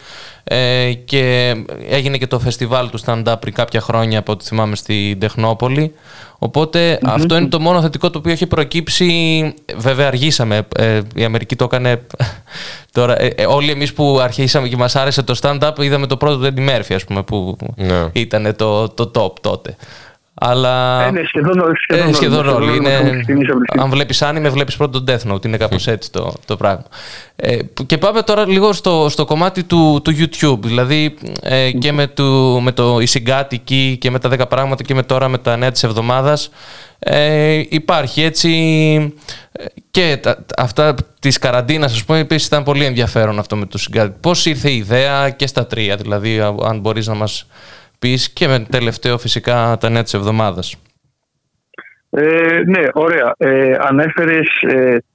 [0.44, 1.54] ε, και
[1.88, 5.92] έγινε και το φεστιβάλ του stand-up πριν κάποια χρόνια από ό,τι θυμάμαι στην Τεχνόπολη.
[6.38, 9.54] Οπότε αυτό είναι το μόνο θετικό το οποίο έχει προκύψει.
[9.76, 10.66] Βέβαια αργήσαμε.
[10.76, 12.02] Ε, η Αμερική το έκανε
[12.92, 13.20] τώρα.
[13.20, 16.54] Ε, ε, όλοι εμείς που αρχίσαμε και μας άρεσε το stand-up είδαμε το πρώτο του
[16.56, 18.04] Eddie Murphy ας πούμε που Ναι.
[18.12, 19.76] ήταν το, το top τότε.
[20.34, 21.04] Αλλά.
[21.06, 22.14] Ε, ναι, σχεδόν όλοι- σχεδόν Ε, όλοι.
[22.14, 22.68] σχεδόν Σχεδόν όλοι.
[22.70, 22.92] όλοι Είναι...
[22.92, 25.44] έχουμε ξεκινήσει από τη Αν βλέπεις άνime, βλέπεις πρώτον Death Note.
[25.46, 26.84] Είναι κάπως έτσι το, το πράγμα.
[27.36, 30.58] Ε, που- και πάμε τώρα λίγο στο, στο κομμάτι του, του YouTube.
[30.62, 35.02] Δηλαδή ε, και με, του, με το Ισυγκάτικη και με τα 10 πράγματα και με
[35.02, 36.50] τώρα με τα νέα της εβδομάδας.
[36.98, 38.50] Ε, υπάρχει έτσι
[39.52, 43.66] ε, και τα, τα- αυτά της καραντίνας, ας πούμε, επίσης ήταν πολύ ενδιαφέρον αυτό με
[43.66, 44.14] το συγκάτι.
[44.20, 47.46] Πώς ήρθε η ιδέα και στα τρία, δηλαδή, α- αν μπορείς να μας
[48.04, 50.76] πεις και με τελευταίο φυσικά τα νέα της εβδομάδας.
[52.10, 53.34] Ε, ναι, ωραία.
[53.36, 54.48] Ε, Ανέφερες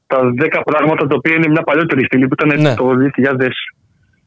[0.08, 2.74] τα 10 πράγματα τα οποία είναι μια παλιότερη στήλη που ήταν Ναι.
[2.76, 3.50] το 2000.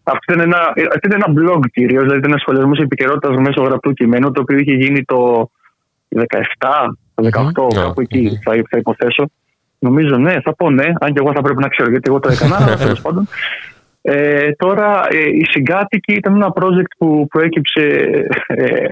[0.03, 3.63] Αυτό ήταν ένα, ε, αυτό ήταν ένα blog κυρίως, δηλαδή ήταν ένας σχολιασμός επικαιρότητας μέσω
[3.63, 5.51] γραπτού κειμένου, το οποίο είχε γίνει το
[6.09, 7.83] 17, το 18, Ναι.
[7.83, 9.31] κάπου εκεί θα, θα υποθέσω.
[9.79, 12.29] Νομίζω ναι, θα πω ναι, αν και εγώ θα πρέπει να ξέρω γιατί εγώ το
[12.33, 13.29] έκανα, αλλά τέλος πάντων.
[14.03, 17.83] Ε, τώρα ε, η συγκάτοικη ήταν ένα project που προέκυψε
[18.47, 18.85] ε,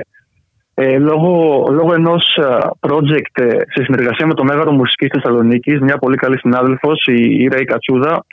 [0.74, 5.98] ε, λόγω, λόγω ενός α, project ε, σε συνεργασία με το Μέγαρο Μουσικής Θεσσαλονίκης, μια
[5.98, 8.24] πολύ καλή συνάδελφος, η Ήρα η Κατσούδα,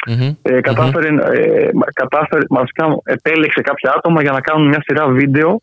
[0.42, 5.62] ε, κατάφερε, ε, μα- κατάφερε, βασικά επέλεξε κάποια άτομα για να κάνουν μια σειρά βίντεο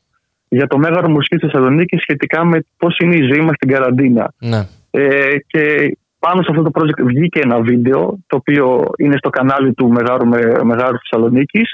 [0.49, 4.33] για το Μέγαρο Μουσικής Θεσσαλονίκης σχετικά με πώς είναι η ζωή μας στην καραντίνα.
[4.39, 4.67] Ναι.
[4.91, 8.65] Ε, και πάνω σε αυτό το project βγήκε ένα βίντεο το οποίο
[8.99, 11.69] είναι στο κανάλι του Μεγάρου, Με- Μεγάρου Θεσσαλονίκης.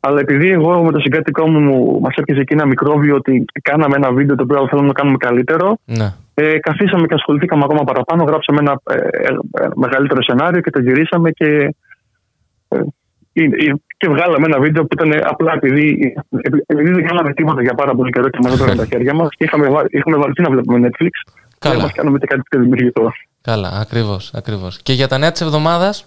[0.00, 4.12] Αλλά επειδή εγώ με το συγκάτοικό μου μας έπιασε εκεί ένα μικρόβιο ότι κάναμε ένα
[4.12, 6.08] βίντεο το οποίο θέλουμε να κάνουμε καλύτερο, Ναι.
[6.34, 8.24] ε, καθίσαμε και ασχοληθήκαμε ακόμα παραπάνω.
[8.24, 11.46] Γράψαμε ένα ε, ε, ε, μεγαλύτερο σενάριο και το γυρίσαμε και,
[12.68, 12.76] ε,
[13.32, 16.14] ε, ε, και βγάλαμε ένα βίντεο που ήταν απλά επειδή,
[16.66, 19.44] επειδή δεν κάναμε τίποτα για πάρα πολύ καιρό και μας έτρωγαν τα χέρια μας και
[19.44, 21.14] είχαμε, βα- είχαμε βαρεθεί να βλέπουμε Netflix.
[21.58, 21.74] Καλά.
[21.74, 23.12] Δεν μας κάνουμε και κάτι πιο δημιουργικό.
[23.42, 24.30] Καλά, ακριβώς.
[24.34, 24.78] Ακριβώς.
[24.82, 26.04] Και για τα νέα της εβδομάδας;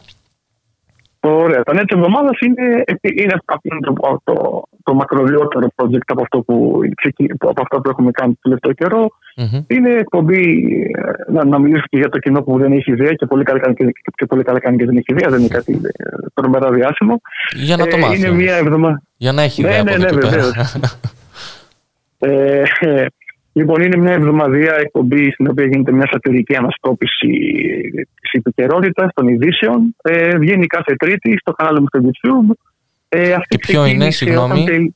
[1.19, 1.63] Ωραία.
[1.63, 2.83] Τα νέα της εβδομάδας είναι,
[3.21, 7.89] είναι, αυτό είναι το, το, το μακροβιότερο project από, αυτό που, ξεκι- από αυτά που
[7.89, 9.07] έχουμε κάνει το τελευταίο καιρό.
[9.67, 10.43] Είναι εκπομπή
[11.27, 13.59] ε, να, να μιλήσω και για το κοινό που δεν έχει ιδέα και πολύ καλά
[13.59, 13.85] κάνει και,
[14.15, 15.29] και, πολύ καλά κάνει και δεν έχει ιδέα.
[15.29, 16.03] Δεν είναι κάτι ε,
[16.33, 17.21] τρομερά διάσημο.
[17.55, 18.17] Για να το Ε, μάθεις.
[18.19, 19.01] Είναι μια εβδομάδα.
[19.17, 20.41] Για να έχει Ναι, ιδέα ναι, από ναι, εκεί και πέρα.
[20.43, 20.75] βεβαίως.
[22.19, 23.05] Ε, ε,
[23.57, 27.27] Λοιπόν, είναι μια εβδομαδία εκπομπή στην οποία γίνεται μια σατυρική ανασκόπηση
[28.22, 29.95] της επικαιρότητας των ειδήσεων.
[30.02, 32.53] Ε, βγαίνει κάθε Τρίτη στο κανάλι μου στο YouTube.
[33.10, 34.91] Ε, αυτή Και ποιο είναι, ξεκίνησε συγγνώμη, όταν τελ-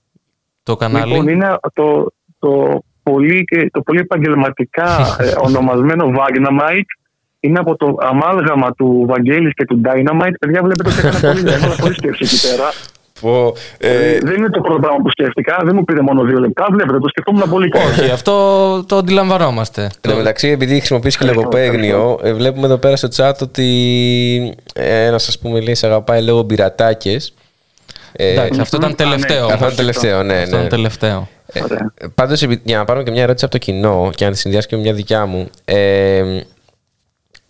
[0.64, 6.91] το κανάλι; Λοιπόν, είναι το, το, πολύ, και- το πολύ επαγγελματικά ε, ονομασμένο Vagnamite.
[7.40, 10.34] Είναι από το αμάλγαμα του Βαγγέλης και του Dynamite.
[10.40, 12.69] Παιδιά, βλέπετε ότι έκανα πολύ, έβαλα πολύ σκέψη εκεί πέρα.
[13.21, 15.59] Πω, ε, Ε, δεν είναι το πρώτο πράγμα που σκέφτηκα.
[15.63, 16.67] Δεν μου πήρε μόνο δύο λεπτά.
[16.71, 17.85] Βλέπετε, το σκεφτόμουν πολύ καλά.
[17.85, 18.33] Όχι, αυτό
[18.83, 19.81] το αντιλαμβανόμαστε.
[19.81, 25.05] Εν τω μεταξύ, επειδή χρησιμοποιείς και λογοπαίγνιο, ε, βλέπουμε εδώ πέρα στο chat ότι ε,
[25.05, 27.33] ένας ας πούμε λέει σε αγαπάει λόγω μπειρατάκες.
[28.11, 29.45] Ε, Εντάξει, αυτό ήταν τελευταίο.
[29.45, 30.33] Αυτό ήταν τελευταίο, ναι.
[30.33, 30.57] Αυτό ναι.
[30.57, 31.27] ήταν τελευταίο.
[31.53, 31.61] Ε,
[32.15, 34.75] Πάντως, για να πάρουμε και μια ερώτηση από το κοινό και να τη συνδυάσω και
[34.75, 35.49] με μια δικιά μου.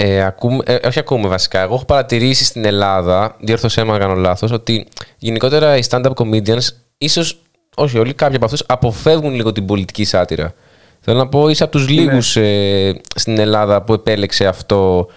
[0.01, 1.61] Ε, ε, ακούμε, ε, όχι ακούμε βασικά.
[1.61, 6.67] Εγώ έχω παρατηρήσει στην Ελλάδα, διόρθωσέ με αν κάνω λάθος, ότι γενικότερα οι stand-up comedians,
[6.97, 7.39] ίσως
[7.75, 10.53] όχι όλοι, κάποιοι από αυτούς αποφεύγουν λίγο την πολιτική σάτυρα.
[10.99, 15.07] Θέλω να πω, είσαι από τους λίγους ε, στην Ελλάδα που επέλεξε αυτό.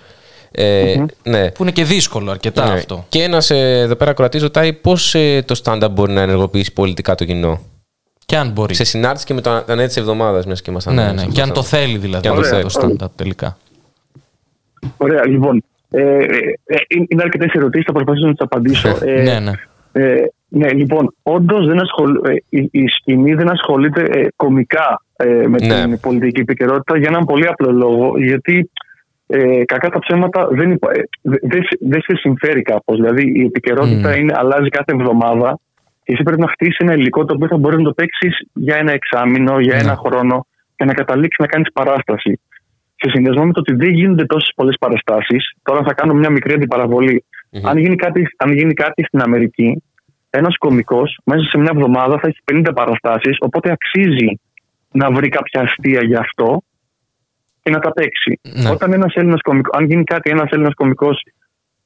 [0.50, 1.50] Ε, ναι.
[1.50, 2.72] Που είναι και δύσκολο αρκετά Ναι.
[2.72, 3.04] αυτό.
[3.08, 5.10] Και ένας ε, εδώ πέρα κροατή ρωτάει πώς
[5.44, 7.60] το stand-up μπορεί να ενεργοποιήσει πολιτικά το κοινό;
[8.26, 8.74] Και αν μπορεί.
[8.74, 10.94] Σε συνάρτηση και με το ανέ της εβδομάδας μέσα και ήμασταν.
[10.94, 11.24] Ναι, ναι.
[11.24, 12.66] Και αν το θέλει δηλαδή Και αν το το θέλει.
[12.80, 13.56] stand-up τελικά.
[14.96, 15.64] Ωραία, λοιπόν.
[15.90, 16.24] Ε, ε,
[16.64, 16.76] ε,
[17.08, 18.88] είναι αρκετές ερωτήσεις, θα προσπαθήσω να τις απαντήσω.
[19.06, 19.52] Ε, Ναι, ναι.
[19.92, 22.20] Ε, ναι, λοιπόν, όντως δεν ασχολ...
[22.24, 25.82] ε, η, η σκηνή δεν ασχολείται ε, κομικά ε, με Ναι.
[25.84, 28.18] την πολιτική επικαιρότητα για έναν πολύ απλό λόγο.
[28.18, 28.70] Γιατί
[29.26, 30.90] ε, κακά τα ψέματα δεν, υπα...
[30.92, 32.96] ε, δε- δεν σε- δεν σε συμφέρει κάπως.
[32.96, 34.18] Δηλαδή η επικαιρότητα Mm.
[34.18, 35.58] είναι, αλλάζει κάθε εβδομάδα
[36.04, 38.76] και εσύ πρέπει να χτίσει ένα υλικό το οποίο θα μπορείς να το παίξεις για
[38.76, 40.46] ένα εξάμεινο, για ένα χρόνο
[40.76, 42.40] και να καταλήξεις να κάνεις παράσταση.
[43.04, 46.52] Σε συνδυασμός με το ότι δεν γίνονται τόσες πολλές παραστάσεις, τώρα θα κάνω μια μικρή
[46.52, 47.24] αντιπαραβολή.
[47.62, 49.82] Αν, γίνει κάτι, αν γίνει κάτι στην Αμερική,
[50.30, 54.40] ένας κωμικό μέσα σε μια εβδομάδα θα έχει 50 παραστάσεις, οπότε αξίζει
[54.92, 56.62] να βρει κάποια αστεία γι' αυτό
[57.62, 58.40] και να τα παίξει.
[58.70, 61.10] Όταν ένας Έλληνας κωμικό, αν γίνει κάτι, ένας Έλληνας κωμικό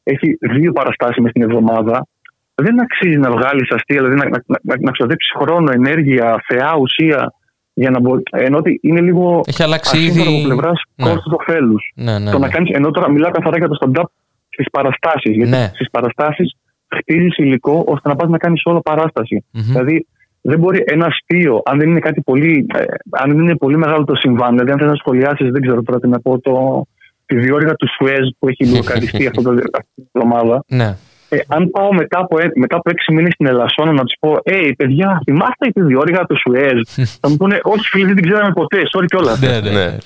[0.03, 2.07] έχει δύο παραστάσεις μες την εβδομάδα,
[2.55, 7.33] δεν αξίζει να βγάλεις αστεία, δηλαδή να, να, να, να ξοδέψεις χρόνο, ενέργεια, θεά, ουσία.
[7.79, 11.05] Για να μπορεί, ενώ ότι είναι λίγο Έχει αλλάξει ασύμβατο ήδη- από πλευράς Ναι.
[11.11, 11.93] κόστου ωφέλους.
[11.95, 12.53] Ναι, ναι, το να ναι.
[12.53, 14.05] κάνεις, ενώ τώρα μιλάω καθαρά για το stand-up
[14.49, 15.35] στις παραστάσεις.
[15.37, 15.71] Γιατί Ναι.
[15.75, 16.55] στις παραστάσεις
[16.97, 19.45] χτίζεις υλικό ώστε να πας να κάνεις όλο παράσταση.
[19.51, 19.63] Μμμ.
[19.63, 20.07] Δηλαδή
[20.41, 24.05] δεν μπορεί ένα αστείο, αν δεν είναι κάτι πολύ, ε, αν δεν είναι πολύ μεγάλο
[24.05, 26.87] το συμβάν, δηλαδή αν θες να σχολιάσεις, δεν ξέρω τώρα τι να πω, το,
[27.27, 30.65] τη διόρυγα του Σουέζ που έχει λογοκαριστεί αυτό το, αυτή την εβδομάδα.
[30.69, 30.97] Ναι.
[31.29, 34.37] Ε, αν πάω μετά από, ε- μετά από έξι μήνες στην Ελασσόνα να του πω,
[34.43, 36.81] Ε, παιδιά, θυμάστε τη διόρυγα του Σουέζ;
[37.21, 38.79] θα μου πούνε, Όχι, φίλε, δεν την ξέραμε ποτέ.
[38.97, 39.41] Sorry κιόλας.
[39.41, 39.97] Ναι, ναι, ναι.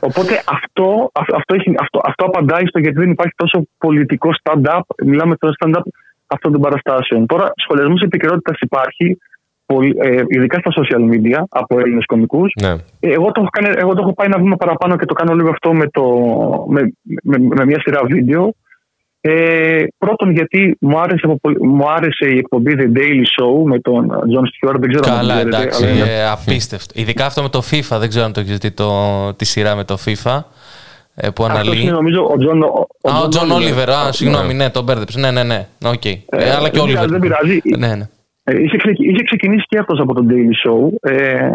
[0.00, 4.80] Οπότε αυτό, αυ- αυτό, έχει, αυτό, αυτό απαντάει στο γιατί δεν υπάρχει τόσο πολιτικό stand-up.
[5.04, 5.82] Μιλάμε τώρα stand-up
[6.26, 7.26] αυτών των παραστάσεων.
[7.26, 9.18] Τώρα, σχολιασμός επικαιρότητα υπάρχει,
[9.66, 12.52] πολύ- ε, ειδικά στα social media από Έλληνες κομικούς.
[12.62, 12.68] Ναι.
[13.00, 15.34] Ε, Εγώ το, έχω κάνει, εγώ το έχω πάει ένα βήμα παραπάνω και το κάνω
[15.34, 16.02] λίγο αυτό με, το,
[16.68, 16.92] με,
[17.22, 18.54] με, με μια σειρά βίντεο.
[19.28, 23.78] Ε, πρώτον, γιατί μου άρεσε, από πολύ- μου άρεσε η εκπομπή The Daily Show με
[23.80, 24.76] τον John Stewart.
[24.80, 25.84] Δεν ξέρω αν Καλά, τον ξέρετε, εντάξει.
[25.84, 26.92] αλλά είναι- ε, απίστευτο.
[27.00, 28.90] Ειδικά αυτό με το FIFA, δεν ξέρω αν το έχεις δει το,
[29.34, 30.40] τη σειρά με το FIFA.
[31.18, 31.80] ε, που Αυτός αναλύει.
[31.82, 32.60] είναι νομίζω ο John,
[33.02, 33.90] ο, Α, ο Τζον Όλιβερ.
[33.90, 34.12] Α, Ναι.
[34.12, 35.18] συγγνώμη, ναι, τον μπέρδεψε.
[35.18, 35.66] Ναι, ναι, ναι.
[35.84, 36.04] Οκ.
[36.04, 37.08] Ε, Ε, αλλά και δεν ο Όλιβερ.
[37.08, 37.60] πειράζει, δεν πειράζει.
[37.78, 38.08] Ναι, ναι.
[38.44, 41.10] Ε, είχε, ξεκι- είχε ξεκινήσει και αυτός από τον Daily Show.
[41.10, 41.48] Ε,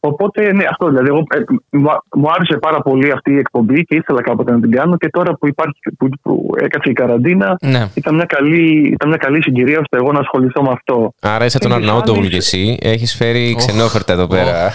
[0.00, 1.08] οπότε, ναι, αυτό δηλαδή.
[1.08, 1.38] Εγώ, ε,
[1.70, 4.96] μου, μου άρεσε πάρα πολύ αυτή η εκπομπή και ήθελα κάποτε να την κάνω.
[4.96, 7.88] Και τώρα που, υπάρχει, που, που έκατσε η καραντίνα, Ναι.
[7.94, 11.12] ήταν, μια καλή, ήταν μια καλή συγκυρία ώστε εγώ να ασχοληθώ με αυτό.
[11.20, 12.76] Άρα είσαι τον Και Αρναούτογλου σαν- κι εσύ.
[12.80, 14.72] Έχει φέρει ξενόφερτα εδώ πέρα.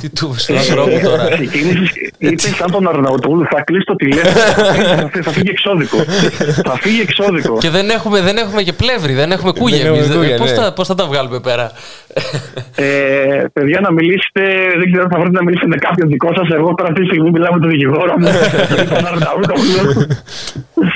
[0.00, 1.28] Τι του στον ανθρώπου τώρα.
[1.28, 4.30] Ξεκίνησες, είτε σαν τον Αρναουτούλου, θα κλείσει το τηλέφωνο.
[4.34, 5.96] θα, φύ- θα φύγει εξώδικο.
[6.64, 7.56] θα φύγει εξώδικο.
[7.58, 10.16] Και δεν έχουμε, δεν έχουμε και πλεύρη, δεν έχουμε κούγια Δεν έχουμε εμείς.
[10.16, 10.56] κούγια, Πώς ναι.
[10.56, 11.70] θα, πώς θα τα βγάλουμε πέρα.
[12.76, 14.42] Ε, παιδιά, να μιλήσετε,
[14.80, 16.48] δεν ξέρω, θα βρείτε να μιλήσετε με κάποιον δικό σας.
[16.58, 18.26] Εγώ τώρα αυτή τη στιγμή μιλάω με τον δικηγόρο μου.
[18.94, 20.06] τον Αρναούτογλου.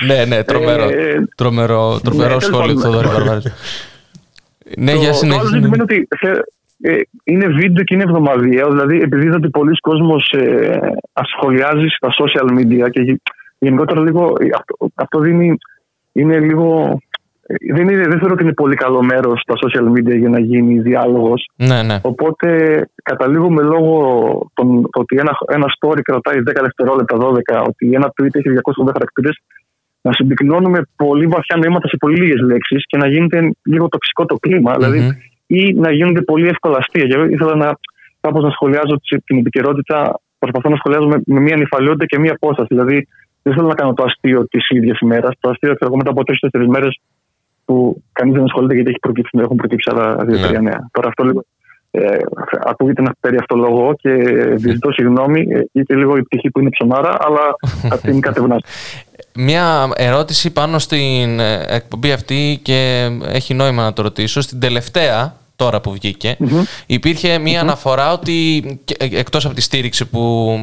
[0.06, 0.82] ναι, ναι, τρομερό.
[0.88, 3.24] Ε, τρομερό τρομερό ναι, σχόλιο του τέλος Θοδωρή πάντων.
[3.24, 3.52] Βαρβάρης.
[4.78, 5.52] Ναι, το, για το άλλο συνέχιση.
[5.54, 6.44] ζήτημα είναι ότι θε-
[6.80, 8.68] ε, είναι βίντεο και είναι εβδομαδιαίο.
[8.70, 10.78] Δηλαδή, επειδή είδα ότι πολλοί κόσμος ε,
[11.12, 13.20] ασχολιάζει στα social media και γε-
[13.58, 15.56] γενικότερα λίγο ε, αυτό, αυτό δίνει,
[16.12, 16.98] είναι λίγο.
[17.50, 20.40] Ε, Δεν, είναι, δεν θεωρώ ότι είναι πολύ καλό μέρος στα social media για να
[20.40, 21.40] γίνει διάλογος.
[21.56, 21.96] Ναι, ναι.
[22.02, 22.48] Οπότε
[23.02, 23.94] καταλήγουμε λόγω
[24.54, 28.48] των, το ότι ένα, ένα story κρατάει 10 δευτερόλεπτα, 12, ότι ένα tweet έχει
[28.84, 29.36] 280 χαρακτήρες,
[30.00, 34.36] να συμπυκνώνουμε πολύ βαθιά νοήματα σε πολύ λίγες λέξεις και να γίνεται λίγο τοξικό το
[34.36, 34.72] κλίμα.
[34.76, 34.98] Δηλαδή,
[35.46, 37.06] ή να γίνονται πολύ εύκολα αστεία.
[37.06, 37.78] Και εγώ ήθελα να,
[38.20, 42.32] κάπως να σχολιάζω τσι- την επικαιρότητα, προσπαθώ να σχολιάζω με, με μια νυφαλιότητα και μια
[42.32, 42.68] απόσταση.
[42.74, 43.08] Δηλαδή,
[43.42, 45.34] δεν θέλω να κάνω το αστείο της ίδιας ημέρας.
[45.40, 47.00] Το αστείο, ξέρω εγώ, μετά από τρει-τέσσερι μέρες
[47.69, 50.69] που κανείς δεν ασχολείται γιατί έχει προκύψει, έχουν προκύψει άλλα δύο-τρία Ναι.
[50.70, 50.89] νέα.
[50.93, 51.45] Τώρα αυτό λίγο
[51.90, 52.16] Ε,
[52.65, 54.11] ακούγεται να περί αυτολογώ και
[54.57, 57.40] ζητώ συγγνώμη, ε, είτε λίγο η πτυχή που είναι ψωνάρα, αλλά
[57.93, 58.69] αυτή είναι κατευνάστη.
[59.35, 64.40] Μια ερώτηση πάνω στην ε, εκπομπή αυτή και έχει νόημα να το ρωτήσω.
[64.40, 66.36] Στην τελευταία, τώρα που βγηκε
[66.86, 70.20] υπήρχε μια αναφορά ότι, και- ε, εκτός από τη στήριξη που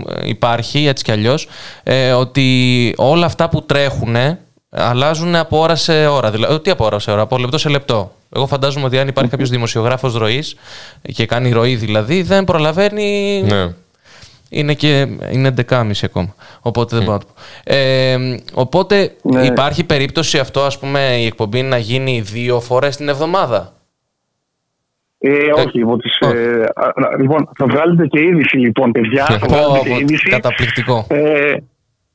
[0.10, 1.48] ε, υπάρχει έτσι κι αλλιώς,
[1.84, 4.16] ε, ότι όλα αυτά που τρέχουν
[4.78, 6.32] αλλάζουν από ώρα σε ώρα.
[6.32, 8.12] Δηλαδή, τι από ώρα σε ώρα, από λεπτό σε λεπτό.
[8.36, 10.56] Εγώ φαντάζομαι ότι αν υπάρχει κάποιος δημοσιογράφος ροής
[11.02, 13.74] και κάνει ροή δηλαδή, δεν προλαβαίνει Ναι.
[14.50, 16.36] είναι και είναι 11.30 ακόμα.
[16.62, 17.42] Οπότε δεν μπορώ να το πω.
[17.76, 23.74] Ε, οπότε υπάρχει περίπτωση αυτό, ας πούμε, η εκπομπή να γίνει δύο φορές την εβδομάδα;
[25.18, 25.32] Ε,
[25.66, 29.26] όχι, από τις, ε, α, α, λοιπόν, θα βγάλετε και είδηση λοιπόν, παιδιά.
[29.40, 30.30] Θα Πω, βγάλετε και πω, είδηση.
[30.30, 31.06] Καταπληκτικό.
[31.10, 31.54] Ε,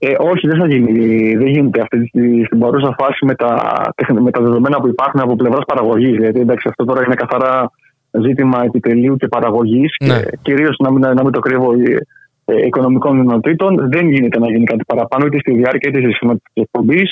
[0.02, 0.92] ε, όχι, δεν θα γίνει.
[1.36, 3.50] Δεν γίνεται αυτή τη, στην παρούσα φάση με τα,
[3.94, 6.16] τεχνη- με τα δεδομένα που υπάρχουν από πλευράς παραγωγής.
[6.16, 7.70] Γιατί εντάξει, αυτό τώρα είναι καθαρά
[8.10, 10.20] ζήτημα επιτελείου και παραγωγής Ναι.
[10.20, 11.96] και κυρίως να, μην- να μην το κρύβω ε,
[12.44, 13.88] ε, οικονομικών δυνατοτήτων.
[13.90, 17.02] Δεν γίνεται να γίνει κάτι παραπάνω είτε στη διάρκεια είτε στη σημασία τη εκπομπή.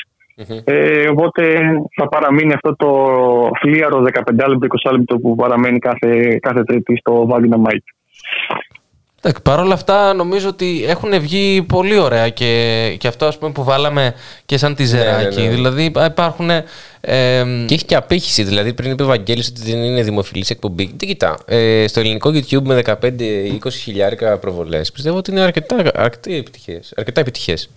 [0.65, 1.43] Ε, οπότε
[1.97, 2.89] θα παραμείνει αυτό το
[3.61, 7.89] φλίαρο 15 λεπτό, 20 λεπτό που παραμένει κάθε, κάθε Τρίτη στο Vagina Mike.
[9.23, 13.53] Εντάξει, Παρ' όλα αυτά νομίζω ότι έχουν βγει πολύ ωραία και, και αυτό ας πούμε
[13.53, 14.15] που βάλαμε
[14.47, 15.41] και σαν τιζεράκι.
[15.41, 15.55] ναι, ναι.
[15.55, 16.51] Δηλαδή υπά- υπάρχουν...
[16.51, 16.65] Ε,
[17.67, 18.43] Και έχει και απήχηση.
[18.43, 20.87] Δηλαδή, πριν είπε ο Βαγγέλης ότι δεν είναι δημοφιλής εκπομπή.
[20.97, 21.39] Τι κοιτά.
[21.47, 26.93] Ε, στο ελληνικό YouTube με 15-20 χιλιάρικα προβολές πιστεύω ότι είναι αρκετά, αρκετά επιτυχές.
[26.97, 27.69] Αρκετά επιτυχές.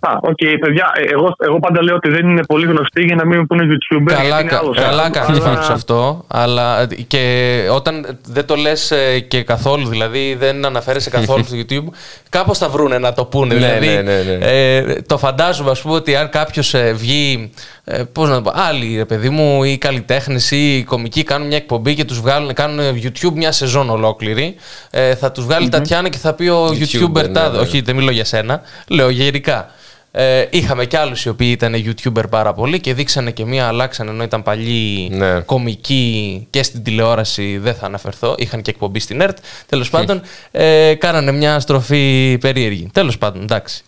[0.00, 3.26] Α, οκ, παιδιά, ε, εγώ, εγώ πάντα λέω ότι δεν είναι πολύ γνωστοί για να
[3.26, 4.04] μην πούνε YouTuber.
[4.12, 8.46] Καλά, γιατί είναι κα- άλλος καλά άνθρωπος, κάνεις αλλά- πάντως αυτό, αλλά και όταν δεν
[8.46, 11.84] το λες ε, και καθόλου, δηλαδή δεν αναφέρεσαι καθόλου στο YouTube,
[12.28, 13.54] κάπως θα βρούνε να το πούνε.
[13.54, 14.46] Ναι, δηλαδή, ναι, ναι, ναι.
[14.50, 17.50] Ε, το φαντάζομαι, ας πούμε, ότι αν κάποιος ε, βγει,
[17.84, 21.46] ε, πώς να το πω, άλλοι, ρε παιδί μου, ή καλλιτέχνες ή οι κομικοί κάνουν
[21.46, 24.54] μια εκπομπή και τους βγάλουν, κάνουν YouTube μια σεζόν ολόκληρη,
[24.90, 27.56] ε, θα τους βγάλει Τατιάνα και θα πει ο YouTuber, YouTuber ναι, τάδε.
[27.56, 27.62] ναι.
[27.62, 29.70] Όχι, δεν μιλώ για σένα, λέω γενικά.
[30.14, 34.10] Ε, είχαμε και άλλους οι οποίοι ήταν YouTuber πάρα πολύ και δείξανε και μία, αλλάξανε
[34.10, 35.40] ενώ ήταν παλιοί Ναι.
[35.40, 37.58] κομικοί και στην τηλεόραση.
[37.58, 38.34] Δεν θα αναφερθώ.
[38.38, 39.38] Είχαν και εκπομπή στην ΕΡΤ.
[39.66, 42.88] Τέλος πάντων, ε, κάνανε μια στροφή περίεργη.
[42.92, 43.82] Τέλος πάντων, εντάξει.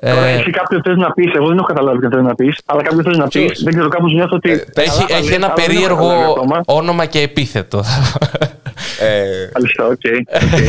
[0.00, 2.58] Τώρα, Ε, εσύ κάποιο θες να πεις, εγώ δεν έχω καταλάβει τι θες να πεις,
[2.66, 4.50] αλλά κάποιο θες να πεις, δεν ξέρω, κάπως νιώθω ότι.
[4.50, 6.60] έχει καλά τα έχει λες, ένα αλλά δεν έχω περίεργο καταλάβει ακόμα.
[6.66, 7.82] όνομα και επίθετο.
[9.00, 10.04] Ε, Μάλιστα, οκ.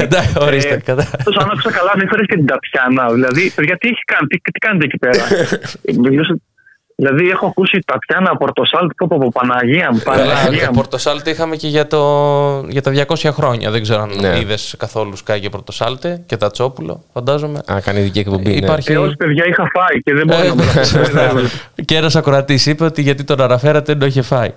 [0.02, 0.74] Εντάξει, ορίστε.
[0.74, 3.14] Ε, κατά- Τόσο αν άκουσα καλά, δεν φέρεις και την Τατιάνα.
[3.14, 5.24] Δηλαδή, παιδιά, τι έχει κάνει, τι, τι κάνετε εκεί πέρα;
[6.95, 10.65] Ε, μιλούσα- δηλαδή, έχω ακούσει Τατιάνα Πορτοσάλτ, πω πω πω, Παναγία μου, Καλά, Παναγία το
[10.65, 10.76] μου.
[10.76, 11.99] Πορτοσάλτε είχαμε και για, το,
[12.70, 13.72] για τα 200 χρόνια.
[13.72, 14.40] Δεν ξέρω αν Ναι.
[14.40, 17.60] είδες καθόλου Σκάι και Πορτοσάλτε και τα Τσόπουλο, φαντάζομαι.
[17.72, 18.49] Α, κάνει ειδική εκπομπή.
[18.49, 18.56] ναι.
[18.56, 20.56] Υπάρχει- Ε, όχι, παιδιά, είχα φάει και δεν μπορώ Ε, να
[21.34, 24.53] μου ναι, Και ένα ακροατής είπε ότι γιατί τον αναφέρατε δεν το είχε φάει.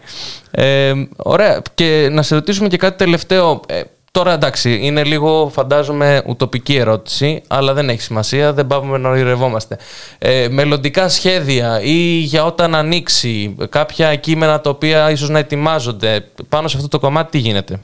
[0.51, 1.63] Ε, ωραία.
[1.75, 3.61] Και να σε ρωτήσουμε και κάτι τελευταίο.
[3.69, 3.81] Ε,
[4.19, 9.79] τώρα εντάξει, είναι λίγο φαντάζομαι ουτοπική ερώτηση, αλλά δεν έχει σημασία, δεν πάμε να ονειρευόμαστε.
[10.19, 11.99] Ε, μελλοντικά σχέδια ή
[12.33, 17.31] για όταν ανοίξει κάποια κείμενα τα οποία ίσως να ετοιμάζονται πάνω σε αυτό το κομμάτι,
[17.31, 17.81] τι γίνεται;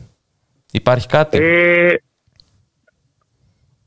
[0.73, 1.95] Υπάρχει κάτι; Ε,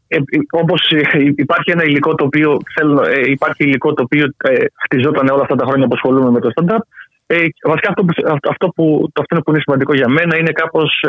[0.07, 0.17] ε,
[0.51, 1.01] όπως ε,
[1.38, 5.55] υπάρχει ένα υλικό το οποίο θέλω, ε, υπάρχει υλικό το οποίο ε, χτιζόταν όλα αυτά
[5.55, 6.80] τα χρόνια που ασχολούμαι με το stand-up.
[7.27, 10.51] Ε, βασικά αυτό που, αυτό, αυτό που, το αυτό που είναι σημαντικό για μένα είναι
[10.51, 11.03] κάπως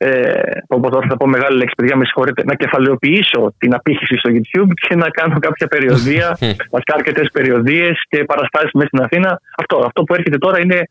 [0.00, 4.14] ε, ε, όπως τώρα θα πω μεγάλη λέξη παιδιά με συγχωρείτε να κεφαλαιοποιήσω την απήχηση
[4.18, 6.38] στο YouTube και να κάνω κάποια περιοδία
[6.74, 10.82] βασικά αρκετέ περιοδίες και παραστάσεις μέσα στην Αθήνα αυτό, αυτό που έρχεται τώρα είναι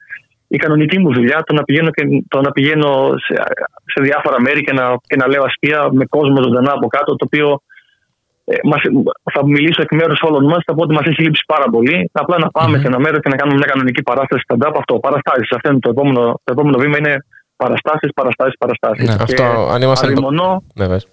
[0.48, 3.34] η κανονική μου δουλειά το να πηγαίνω, και, το να πηγαίνω σε,
[3.94, 7.26] σε διάφορα μέρη και να, και να λέω αστεία με κόσμο ζωντανά από κάτω το
[7.26, 7.62] οποίο
[8.46, 8.82] ε, μας,
[9.34, 10.62] θα μιλήσω εκ μέρους όλων μας.
[10.66, 12.10] Θα πω ότι μας έχει λείψει πάρα πολύ.
[12.12, 14.76] Απλά να πάμε σε ένα μέρος και να κάνουμε μια κανονική παράσταση stand-up.
[14.78, 15.52] Αυτό, παραστάσεις.
[15.52, 16.98] Αυτό είναι το επόμενο, το επόμενο βήμα.
[16.98, 17.16] Είναι
[17.58, 19.08] παραστάσεις, παραστάσεις, παραστάσεις.
[19.08, 19.44] Ναι, αυτό,
[19.74, 21.08] αν ήμασταν- Αδειμονώ, Ναι, πες.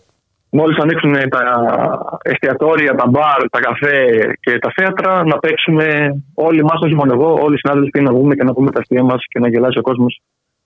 [0.50, 1.40] μόλις ανοίξουν τα
[2.22, 3.96] εστιατόρια, τα μπαρ, τα καφέ
[4.40, 8.34] και τα θέατρα, να παίξουμε όλοι μας, όχι μόνο εγώ, όλοι οι συνάδελφοι να βγούμε
[8.34, 10.20] και να πούμε τα αστεία μας και να γελάσει ο κόσμος.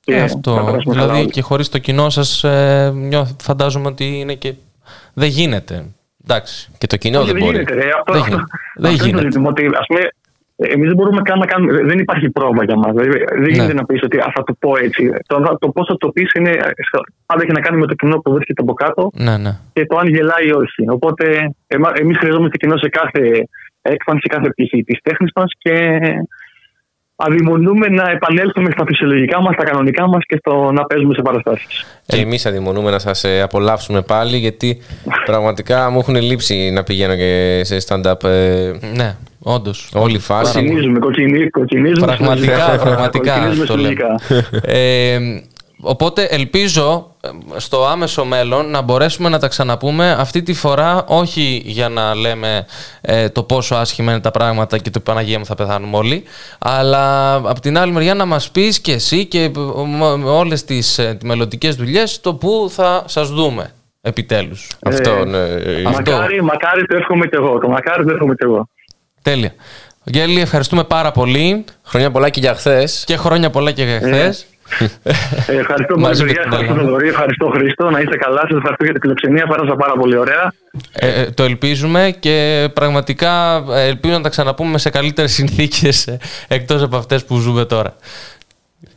[0.07, 0.77] Ε, αυτό.
[0.87, 4.55] Δηλαδή και χωρίς το κοινό σας ε, νιώθ- φαντάζομαι ότι είναι και...
[5.15, 5.85] Δεν γίνεται.
[6.25, 6.71] Εντάξει.
[6.79, 7.57] Και το κοινό Όχι, δεν δεν μπορεί.
[7.57, 7.75] γίνεται.
[7.75, 7.91] ρε.
[7.99, 8.47] Αυτό, Δεν αυτό, γίνεται.
[8.77, 9.23] Δεν αυτό είναι το γίνεται.
[9.31, 9.49] ζήτημα.
[9.49, 10.01] Ότι, ας πούμε,
[10.61, 11.73] εμείς δεν μπορούμε καν να κάνουμε.
[11.83, 12.93] Δεν υπάρχει πρόβλημα για μας.
[13.43, 15.11] Δεν γίνεται να πεις ότι α, θα το πω έτσι.
[15.27, 16.51] Το, το πώς θα το πεις είναι.
[17.27, 19.59] Πάντα έχει να κάνει με το κοινό που βρίσκεται από κάτω Ναι, ναι.
[19.73, 20.89] και το αν γελάει ή όχι.
[20.91, 21.25] Οπότε
[22.01, 23.49] εμείς χρειαζόμαστε κοινό σε κάθε
[23.83, 25.99] έκφανση, σε κάθε πτυχή της τέχνης μας και
[27.17, 32.01] αδειμονούμε να επανέλθουμε στα φυσιολογικά μας, στα κανονικά μας και στο να παίζουμε σε παραστάσεις.
[32.07, 34.79] Και εμείς αδειμονούμε να σας απολαύσουμε πάλι, γιατί
[35.25, 38.25] πραγματικά μου έχουν λείψει να πηγαίνω και σε stand-up.
[38.25, 39.89] ε, Ναι, όντως.
[39.95, 40.53] Όλη η φάση.
[40.53, 41.49] Κοκκινίζουμε, κοκκινίζουμε.
[41.51, 42.79] κοκκινίζουμε Πραγματικά, συλλογικά.
[42.85, 43.91] πραγματικά Κοκκινίζουμε το λέω.
[43.91, 44.21] συλλογικά.
[44.63, 45.19] Ε,
[45.81, 51.63] Οπότε ελπίζω ε, στο άμεσο μέλλον να μπορέσουμε να τα ξαναπούμε αυτή τη φορά όχι
[51.65, 52.67] για να λέμε
[53.01, 56.23] ε, το πόσο άσχημα είναι τα πράγματα και το Παναγία μου θα πεθάνουμε όλοι
[56.59, 59.51] αλλά από την άλλη μεριά να μας πεις και εσύ και
[60.19, 63.71] με όλες τις ε, μελλοντικές δουλειές το που θα σας δούμε
[64.01, 64.77] επιτέλους.
[64.85, 65.39] Αυτό, ναι.
[65.85, 67.59] Μακάρι, μακάρι το εύχομαι και εγώ.
[67.59, 68.69] Το μακάρι το εύχομαι και εγώ.
[69.31, 69.53] Τέλεια.
[70.05, 71.65] Γέλη, ευχαριστούμε πάρα πολύ.
[71.85, 73.05] Χρόνια πολλά και για χθες.
[73.07, 74.47] Και χρόνια πολλά και για χθες.
[75.47, 76.43] Ε, ευχαριστώ πολύ, Μαζί με παιδιά.
[76.43, 76.81] την Ευχαριστώ, Ελλάδα.
[76.85, 77.09] Θοδωρή.
[77.09, 77.91] Ευχαριστώ, Χρήστο.
[77.91, 78.41] Να είστε καλά.
[78.41, 79.47] Σας ευχαριστώ για την φιλοξενία.
[79.47, 80.53] Πέρασα πάρα πολύ ωραία.
[80.93, 86.19] Ε, ε, το ελπίζουμε και πραγματικά ε, ελπίζω να τα ξαναπούμε σε καλύτερες συνθήκες ε,
[86.49, 87.97] εκτός από αυτές που ζούμε τώρα.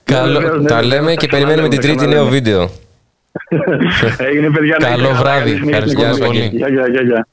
[0.04, 2.22] Καλό, βεβαίως, ναι, Τα βεβαίως, λέμε τα και περιμένουμε την τρίτη ξαναλέμε.
[2.22, 2.70] νέο βίντεο.
[4.28, 4.78] Έγινε, παιδιά.
[4.80, 5.20] να είστε Καλό καλά.
[5.20, 5.52] βράδυ.
[5.52, 6.28] Καλή συνέχεια στην Ευχαριστώ εκπομπή.
[6.28, 6.50] πολύ.
[6.58, 7.28] Γεια, γεια, γεια, γεια.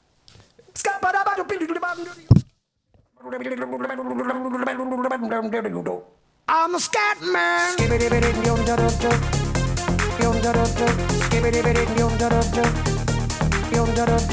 [6.47, 7.75] I'm a scat man.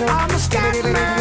[0.08, 1.16] I'm a scat man.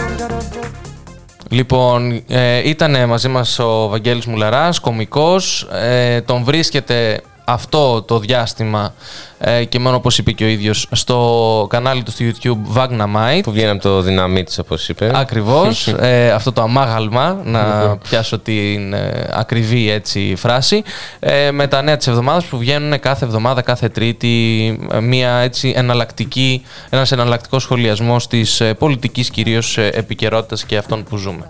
[1.49, 5.67] Λοιπόν, ε, ήταν μαζί μας ο Βαγγέλης Μουλαράς, κομικός.
[5.71, 8.93] Ε, τον βρίσκεται αυτό το διάστημα
[9.37, 13.39] ε, και μόνο όπως είπε και ο ίδιος στο κανάλι του στο YouTube Vagnamite.
[13.43, 15.11] Που βγαίνει από το δυναμή της, όπως είπε.
[15.13, 17.61] Ακριβώς, ε, αυτό το αμάγαλμα, να
[17.97, 20.83] πιάσω την ε, ακριβή έτσι φράση,
[21.19, 25.73] ε, με τα νέα της εβδομάδας που βγαίνουν κάθε εβδομάδα, κάθε τρίτη, ε, μια έτσι
[25.75, 31.47] εναλλακτική, ένας εναλλακτικός σχολιασμός της ε, πολιτικής κυρίως ε, επικαιρότητας και αυτών που ζούμε.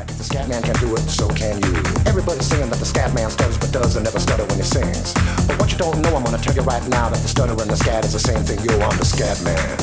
[0.00, 1.72] If the scat man can do it, so can you.
[2.06, 5.14] Everybody's saying that the scat man stutters but does and never stutter when he sings.
[5.46, 7.70] But what you don't know, I'm gonna tell you right now that the stutter and
[7.70, 8.58] the scat is the same thing.
[8.64, 9.78] Yo, I'm the scat man.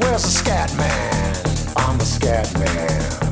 [0.00, 1.36] Where's the scat man?
[1.76, 3.31] I'm the scat man.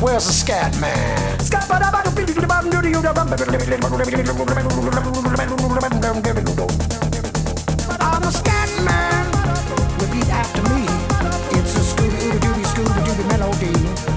[0.00, 1.38] Where's the scat man?
[8.00, 9.26] I'm the scat man.
[10.00, 10.84] Repeat after me.
[11.58, 14.15] It's a Scooby Scooby melody.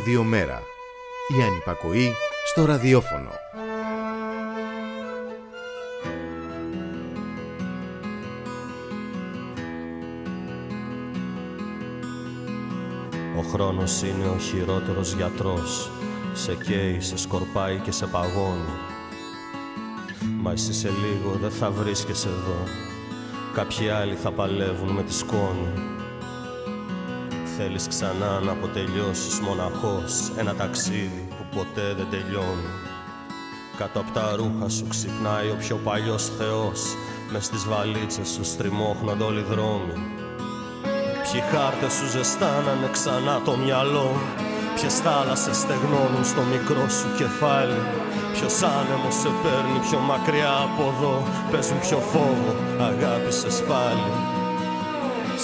[0.00, 0.62] Ραδιομέρα.
[1.38, 2.12] Η ανυπακοή
[2.46, 3.30] στο ραδιόφωνο.
[13.38, 15.90] Ο χρόνος είναι ο χειρότερος γιατρός
[16.32, 18.74] Σε καίει, σε σκορπάει και σε παγώνει
[20.40, 22.64] Μα εσύ σε λίγο δεν θα βρίσκεσαι εδώ
[23.54, 25.98] Κάποιοι άλλοι θα παλεύουν με τη σκόνη
[27.62, 30.12] Θέλεις ξανά να αποτελειώσεις μοναχός.
[30.36, 32.70] Ένα ταξίδι που ποτέ δεν τελειώνει.
[33.76, 36.80] Κάτω από τα ρούχα σου ξυπνάει ο πιο παλιός θεός.
[37.32, 39.96] Μες στις βαλίτσες σου στριμώχνονται όλοι οι δρόμοι.
[41.24, 44.10] Ποιοι χάρτες σου ζεστάνανε ξανά το μυαλό.
[44.74, 47.82] Ποιες θάλασσες στεγνώνουν στο μικρό σου κεφάλι.
[48.34, 51.16] Ποιος άνεμος σε παίρνει πιο μακριά από εδώ.
[51.50, 52.52] Παίζουν πιο φόβο,
[52.88, 54.39] αγάπησες πάλι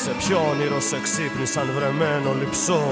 [0.03, 2.83] σε ποιο όνειρο σε ξύπνησαν βρεμένο λυψό.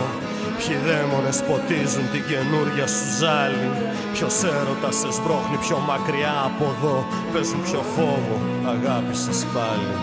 [0.59, 3.69] Ποιοι δαίμονες ποτίζουν την καινούρια σου ζάλη.
[4.13, 7.07] Ποιος έρωτας σε σμπρώχνει πιο μακριά από εδώ.
[7.33, 8.37] Παίζουν πιο φόβο,
[8.73, 9.95] αγάπησες πάλι.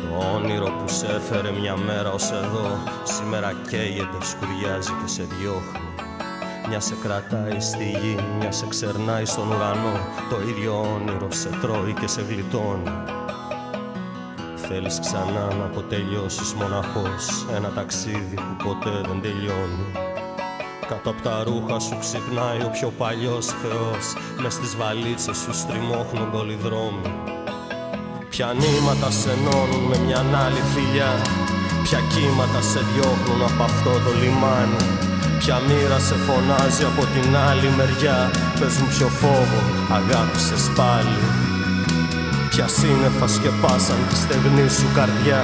[0.00, 5.83] Το όνειρο που σε έφερε μια μέρα ως εδώ Σήμερα καίγεται, σκουριάζει και σε διώχνει
[6.68, 9.96] μια σε κρατάει στη γη, μια σε ξερνάει στον ουρανό.
[10.30, 12.90] Το ίδιο όνειρο σε τρώει και σε γλιτώνει.
[14.54, 19.86] Θέλεις ξανά να αποτελειώσεις μοναχός Ένα ταξίδι που ποτέ δεν τελειώνει.
[20.88, 24.04] Κάτω από τα ρούχα σου ξυπνάει ο πιο παλιός θεός
[24.42, 27.08] Μες στις βαλίτσες σου στριμώχνονται όλοι οι δρόμοι
[28.28, 31.12] Ποια νήματα σε ενώνουν με μια άλλη φιλιά
[31.82, 35.13] Ποια κύματα σε διώχνουν από αυτό το λιμάνι
[35.46, 38.30] Ποια μοίρα σε φωνάζει από την άλλη μεριά.
[38.60, 39.60] Πες μου ποιο φόβο
[39.98, 41.20] αγάπησες πάλι.
[42.50, 45.40] Ποια σύννεφα σκεπάσαν τη στεγνή σου καρδιά.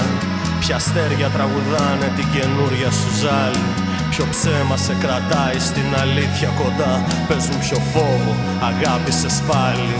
[0.60, 3.64] Ποια αστέρια τραγουδάνε την καινούρια σου ζάλη
[4.10, 6.94] Ποιο ψέμα σε κρατάει στην αλήθεια κοντά.
[7.28, 8.32] Πες μου ποιο φόβο
[8.70, 9.94] αγάπησες πάλι.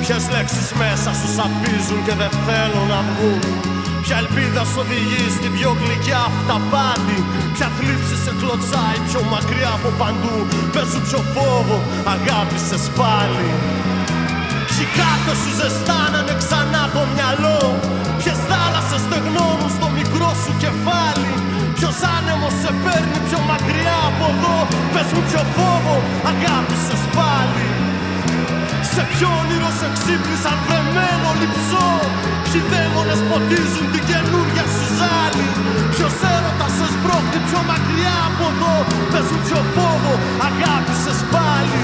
[0.00, 3.73] Ποιες λέξεις μέσα σου σαπίζουν και δεν θέλουν να βγουν
[4.04, 7.18] Ποια ελπίδα σου οδηγεί στην πιο γλυκιά αυταπάτη
[7.54, 10.36] Ποια θλίψη σε κλωτσάει πιο μακριά από παντού.
[10.72, 11.76] Πες σου ποιο φόβο
[12.14, 13.48] αγάπησες πάλι.
[14.68, 17.60] Ποιοι κάρτες σου ζεστάνανε ξανά το μυαλό.
[18.20, 21.32] Ποιες θάλασσες στεγνώνουν στο μικρό σου κεφάλι.
[21.76, 24.56] Ποιος άνεμος σε παίρνει πιο μακριά από εδώ.
[24.92, 25.96] Πες μου ποιο φόβο
[26.32, 27.43] αγάπησες πάλι
[28.94, 31.88] σε ποιο όνειρο σε ξύπνησαν βρεμένο λυψό
[32.44, 35.48] Ποιοι δαίμονες ποτίζουν την καινούρια σου ζάλη
[35.94, 38.76] Ποιος έρωτας σε σπρώχνει πιο μακριά από εδώ.
[39.12, 40.12] Παίζουν ποιο φόβο
[40.48, 41.82] αγάπησες πάλι.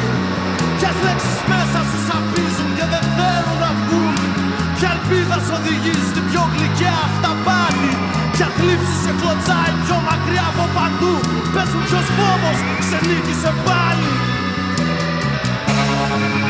[0.76, 4.16] Ποιες λέξεις μέσα σου σαπίζουν και δεν θέλουν να βγουν.
[4.76, 7.92] Ποια ελπίδα σε οδηγεί στην πιο γλυκιά αυταπάτη
[8.34, 11.14] Ποια θλίψη σε κλωτσάει πιο μακριά από παντού.
[11.54, 12.58] Παίζουν ποιος φόβος
[12.88, 14.10] σε νίκησε πάλι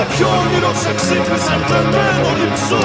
[0.00, 2.84] Σε ποιο όνειρο σε ξύπνησαν βρεμένο λυψό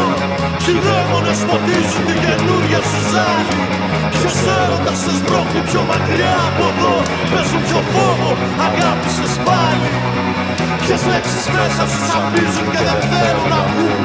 [0.61, 3.59] Ποιοι δαίμονες ποτίζουν την καινούρια σου ζάλη
[4.13, 6.95] Ποιος έρωτας σε σμπρώχνει πιο μακριά από εδώ.
[7.31, 8.29] Παίζουν πιο φόβο,
[8.67, 9.89] αγάπησες πάλι
[10.81, 14.03] Ποιες λέξεις μέσα σου σαπίζουν και δεν θέλουν να βγουν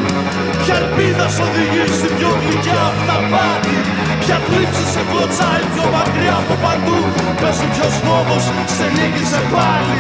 [0.63, 3.77] Ποια ελπίδα σου οδηγεί στην πιο γλυκιά αυταπάτη.
[4.23, 7.01] Ποια θλίψη σε κλωτσάει πιο μακριά από παντού.
[7.41, 8.45] Παίζουν ποιος φόβος
[8.77, 9.99] σε νίκησε πάλι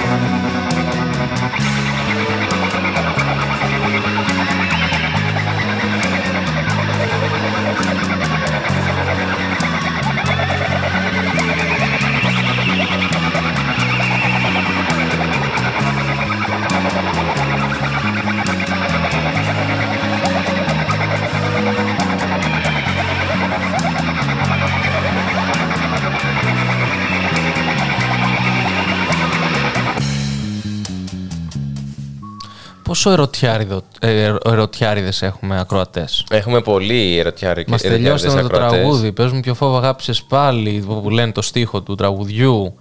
[32.91, 39.13] Πόσο ερωτιάριδο, ε, ερωτιάριδες έχουμε ακροατές; Έχουμε πολύ ερωτιάριδες Μας τελειώσετε με το τραγούδι.
[39.13, 42.75] Παίζουν πιο φόβο αγάπησες πάλι που λένε το στίχο του τραγουδιού.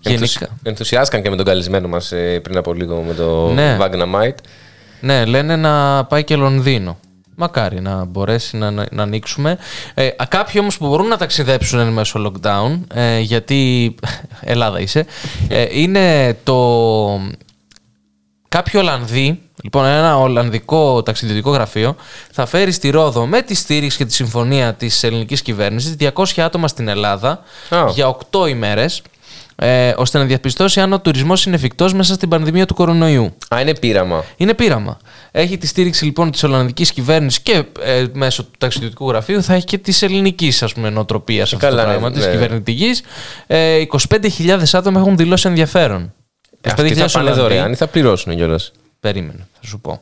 [0.00, 0.48] Γενικά.
[0.62, 3.78] Ενθουσιάστηκαν και με τον καλεσμένο μας ε, πριν από λίγο με το Ναι.
[3.80, 4.36] Vagnamite.
[5.00, 6.98] Ναι, λένε να πάει και Λονδίνο.
[7.34, 9.58] Μακάρι να μπορέσει να, να, να ανοίξουμε.
[9.94, 13.94] Ε, α, κάποιοι όμως που μπορούν να ταξιδέψουν εν μέσω lockdown, ε, γιατί
[14.40, 15.06] Ελλάδα είσαι,
[15.48, 16.56] ε, είναι το...
[18.48, 21.96] Κάποιοι Ολλανδοί, λοιπόν ένα Ολλανδικό ταξιδιωτικό γραφείο,
[22.32, 26.68] θα φέρει στη Ρόδο με τη στήριξη και τη συμφωνία της ελληνικής κυβέρνησης 200 άτομα
[26.68, 27.40] στην Ελλάδα
[27.94, 29.02] για 8 ημέρες,
[29.56, 33.34] ε, ώστε να διαπιστώσει αν ο τουρισμός είναι εφικτός μέσα στην πανδημία του κορονοϊού.
[33.54, 34.24] Α, είναι πείραμα.
[34.36, 34.98] Είναι πείραμα.
[35.30, 39.64] Έχει τη στήριξη λοιπόν της Ολλανδικής κυβέρνησης και ε, μέσω του ταξιδιωτικού γραφείου θα έχει
[39.64, 42.30] και της ελληνικής νοοτροπίας σε αυτό το Καλά, ναι, πράγμα, της ναι.
[42.30, 42.90] κυβερνητική.
[43.46, 43.82] Ε,
[44.38, 46.12] 25.000 άτομα έχουν δηλώσει ενδιαφέρον.
[46.66, 47.40] Αυτοί θα πάνε Ολλανδοί.
[47.40, 48.72] δωρεάν ή θα πληρώσουν κιόλας.
[49.00, 50.00] Περίμενε, θα σου πω.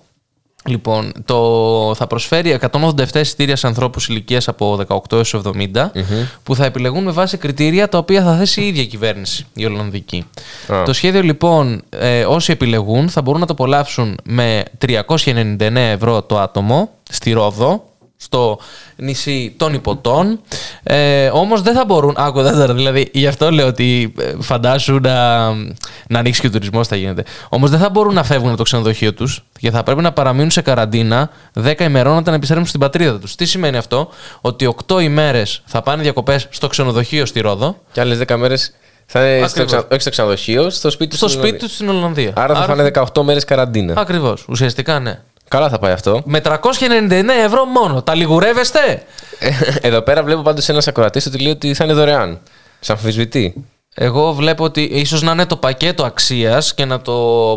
[0.67, 5.91] Λοιπόν, το, θα προσφέρει 187 εισιτήρια σε ανθρώπους ηλικίας από 18 έως 70
[6.43, 10.25] που θα επιλεγούν με βάση κριτήρια τα οποία θα θέσει η ίδια κυβέρνηση, η Ολλανδική.
[10.73, 10.83] Α.
[10.85, 16.39] Το σχέδιο λοιπόν, ε, όσοι επιλεγούν θα μπορούν να το απολαύσουν με 399 ευρώ το
[16.39, 17.85] άτομο στη Ρόδο,
[18.17, 18.59] στο
[18.97, 20.41] νησί των Υποτών.
[20.83, 22.15] Ε, όμως δεν θα μπορούν.
[22.19, 25.49] Άκου, τώρα, δηλαδή, γι' αυτό λέω ότι ε, φαντάσου να,
[26.09, 27.25] να ανοίξει και ο τουρισμός θα γίνεται.
[27.49, 30.51] Όμως δεν θα μπορούν να φεύγουν από το ξενοδοχείο τους και θα πρέπει να παραμείνουν
[30.51, 31.31] σε καραντίνα
[31.65, 33.35] 10 ημερών όταν επιστρέψουν στην πατρίδα τους.
[33.35, 34.09] Τι σημαίνει αυτό,
[34.41, 37.77] ότι 8 ημέρες θα πάνε διακοπές στο ξενοδοχείο στη Ρόδο.
[37.93, 38.73] Και άλλες 10 μέρες
[39.07, 39.73] θα είναι στο, Ακριβώς.
[39.73, 39.87] ξα...
[39.93, 41.69] όχι στο ξενοδοχείο, στο σπίτι Στο στην σπίτι Ολλανδία.
[41.69, 42.33] τους στην Ολλανδία.
[42.37, 43.95] Άρα θα φάνε 18 μέρες καραντίνα.
[44.01, 44.45] Ακριβώς.
[44.49, 45.21] Ουσιαστικά ναι.
[45.49, 46.23] Καλά θα πάει αυτό.
[46.25, 48.03] Με 399 ευρώ μόνο.
[48.03, 49.03] Τα λιγουρεύεστε;
[49.81, 52.39] Εδώ πέρα βλέπω πάντως ένας ακροατής ότι λέει ότι θα είναι δωρεάν.
[52.81, 53.65] Σε αμφισβητεί.
[53.97, 57.13] Εγώ βλέπω ότι ίσως να είναι το πακέτο αξίας και να το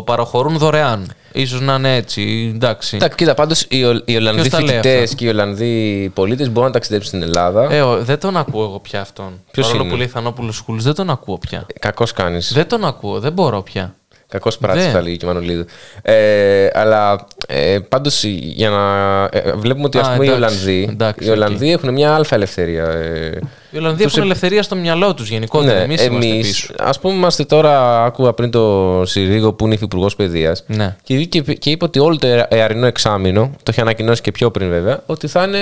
[0.06, 1.12] παραχωρούν δωρεάν.
[1.32, 2.96] Ίσως να είναι έτσι, εντάξει.
[2.96, 6.10] Εντάξει, κοίτα, πάντως οι, Ολ- οι Ολλανδοί Ποιος τα λέει φοιτητές αυτά; και οι Ολλανδοί
[6.14, 7.68] πολίτες μπορούν να ταξιδέψουν στην Ελλάδα.
[7.72, 9.40] Ε, ο- δεν τον ακούω εγώ πια αυτόν.
[9.50, 11.66] Ποιος Παρόλο είναι; που λέει Θανόπουλος Σκούλης, δεν τον ακούω πια.
[11.80, 12.52] Κακώς κάνεις.
[12.52, 13.94] Δεν τον ακούω, δεν μπορώ πια.
[14.30, 14.92] Κακώς πράττεις, Δεν.
[14.92, 15.64] θα έλεγε και η Μανολίδου.
[16.02, 19.22] Ε, αλλά ε, πάντως για να.
[19.32, 21.34] ε, βλέπουμε ότι ας Α, πούμε, οι εντάξει, Ολλανδοί, εντάξει, οι οκ.
[21.34, 22.84] Ολλανδοί έχουν μια αλφα ελευθερία.
[22.84, 23.38] Ε,
[23.70, 25.78] Οι Ολλανδοί τους έχουν επ- ελευθερία στο μυαλό τους γενικότερα.
[25.78, 26.72] Ναι, εμείς, είμαστε εμείς, πίσω.
[26.78, 30.64] ας πούμε, είμαστε τώρα, άκουγα πριν το Συρίγο που είναι υφυπουργός παιδείας.
[30.66, 30.96] Ναι.
[31.02, 34.30] Και, βγήκε και, και είπε ότι όλο το αι- εαρινό εξάμεινο, το είχε ανακοινώσει και
[34.32, 35.58] πιο πριν βέβαια, ότι θα είναι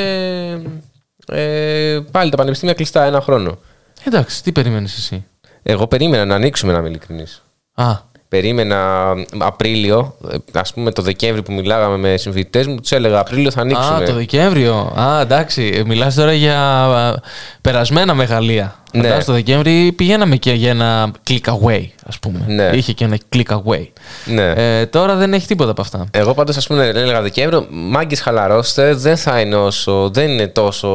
[1.28, 3.58] ε, πάλι τα πανεπιστήμια κλειστά ένα χρόνο.
[4.06, 5.24] Εντάξει, τι περιμένεις εσύ;
[5.62, 7.42] Εγώ περίμενα να ανοίξουμε, να είμαι ειλικρινής.
[7.74, 7.92] Α,
[8.28, 10.16] Περίμενα Απρίλιο,
[10.52, 13.96] ας πούμε το Δεκέμβρη που μιλάγαμε με συμφοιτητέ μου, τους έλεγα Απρίλιο θα ανοίξουμε.
[13.96, 14.92] Α, το Δεκέμβριο.
[15.00, 15.82] Α, εντάξει.
[15.86, 17.14] Μιλάς τώρα για α,
[17.60, 18.74] περασμένα μεγαλεία.
[18.92, 19.02] Ναι.
[19.02, 22.44] Φαντάζομαι το Δεκέμβρη πηγαίναμε και για ένα click away, ας πούμε.
[22.46, 22.70] Ναι.
[22.74, 23.86] Είχε και ένα click away.
[24.24, 24.52] Ναι.
[24.56, 26.06] Ε, τώρα δεν έχει τίποτα από αυτά.
[26.10, 30.88] Εγώ πάντως, ας πούμε, έλεγα Δεκέμβριο, μάγκες χαλαρώστε, δεν θα είναι όσο, δεν είναι τόσο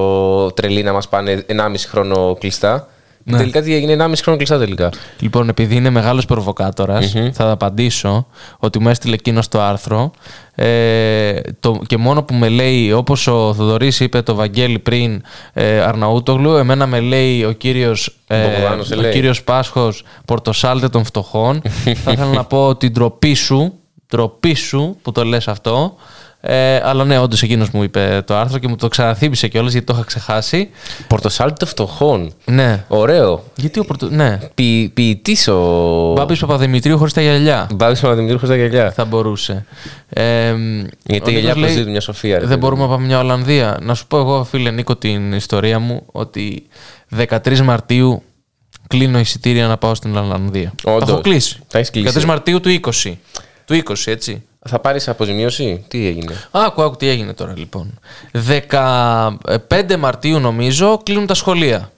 [0.56, 2.88] τρελή να μας πάνε 1,5 χρόνο κλειστά.
[3.24, 3.38] Ναι.
[3.38, 4.90] Τελικά τι έγινε, 1,5 χρόνο κλειστά τελικά.
[5.20, 8.28] Λοιπόν, επειδή είναι μεγάλος προβοκάτορας, θα απαντήσω
[8.60, 10.12] ότι μου έστειλε εκείνος το άρθρο
[10.56, 15.22] ε, το, και μόνο που με λέει, όπως ο Θοδωρής είπε το Βαγγέλη πριν,
[15.54, 19.12] ε, Αρναούτογλου, εμένα με λέει ο κύριος, ε, Μπογδάνος, σε ο λέει.
[19.12, 21.62] κύριος Πάσχος Πορτοσάλτε των φτωχών.
[22.04, 23.74] θα ήθελα να πω ότι ντροπή σου,
[24.08, 25.96] ντροπή σου που το λες αυτό.
[26.44, 29.86] Ε, αλλά ναι, όντως εκείνος μου είπε το άρθρο και μου το ξαναθύμισε κιόλας γιατί
[29.86, 30.70] το είχα ξεχάσει.
[31.08, 32.34] Πορτοσάλτη των φτωχών.
[32.46, 32.84] Ναι.
[32.88, 33.44] Ωραίο.
[33.56, 34.10] Γιατί ο Πορτο...
[34.10, 34.40] Ναι.
[34.56, 36.14] Ποι, Ποιητής ο.
[36.16, 37.68] Μπάμπης Παπαδημητρίου χωρίς τα γυαλιά.
[37.76, 38.92] Μπάμπης Παπαδημητρίου χωρίς τα γυαλιά.
[38.92, 39.66] Θα μπορούσε.
[40.10, 40.54] Ε,
[41.04, 42.34] Γιατί ο η γυαλιά Νίκος λέει, προσδίδει μια σοφία.
[42.34, 42.88] ρε Δεν παιδί μπορούμε μου.
[42.90, 43.78] να πάμε μια Ολλανδία.
[43.82, 46.64] Να σου πω εγώ, φίλε Νίκο, την ιστορία μου ότι
[47.18, 48.24] 13 Μαρτίου
[48.88, 50.74] κλείνω εισιτήρια να πάω στην Ολλανδία.
[50.84, 51.10] Τα Όντως.
[51.10, 51.60] έχω κλείσει.
[51.68, 52.20] Τα έχεις κλείσει.
[52.20, 53.14] 13 Μαρτίου του 20.
[53.66, 54.44] Του 20, έτσι.
[54.70, 58.00] Θα πάρεις αποζημίωση, τι έγινε; Άκου, άκου τι έγινε τώρα λοιπόν.
[58.70, 61.92] 15 Μαρτίου νομίζω κλείνουν τα σχολεία.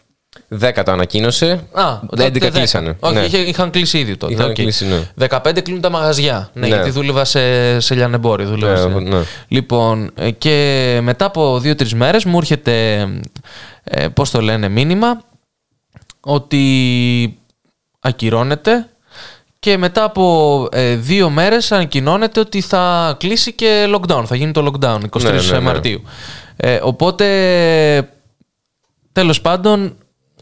[0.62, 1.68] 10 το ανακοίνωσε.
[1.72, 2.50] Α, τότε 11 10.
[2.52, 2.98] κλείσανε.
[3.00, 3.20] Όχι, Ναι.
[3.22, 4.34] είχε- είχαν κλείσει ήδη τότε.
[4.34, 4.54] Είχαν οκ.
[4.54, 5.28] κλείσει, ναι.
[5.30, 6.50] 15 κλείνουν τα μαγαζιά.
[6.54, 6.68] Ναι, Ναι.
[6.76, 8.48] γιατί δούλευα σε, σε λιανεμπόριο.
[8.48, 9.00] Δούλευα Ναι, σε...
[9.18, 9.24] ναι.
[9.48, 13.08] Λοιπόν, ε, και μετά από 2-3 μέρες μου έρχεται,
[13.84, 15.22] ε, πώς το λένε, μήνυμα
[16.20, 17.38] ότι
[18.00, 18.88] ακυρώνεται
[19.64, 24.72] και μετά από ε, δύο μέρες ανακοινώνεται ότι θα κλείσει και lockdown, θα γίνει το
[24.74, 25.60] lockdown 23 Ναι, ναι, ναι.
[25.60, 26.02] Μαρτίου.
[26.56, 28.10] Ε, οπότε,
[29.12, 29.96] τέλος πάντων,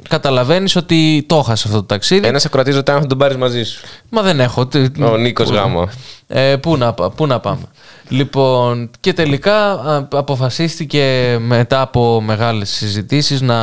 [0.09, 2.27] καταλαβαίνεις ότι το έχασε αυτό το ταξίδι.
[2.27, 3.81] Ένα ακροατή ρωτάει αν θα τον πάρεις μαζί σου.
[4.09, 4.67] Μα δεν έχω.
[4.67, 5.91] Τι- Ο Νίκος πού- Γάμα.
[6.27, 7.63] Ε, πού, να, πά- πού να πάμε.
[8.11, 13.57] Λοιπόν, και τελικά α, αποφασίστηκε μετά από μεγάλες συζητήσεις να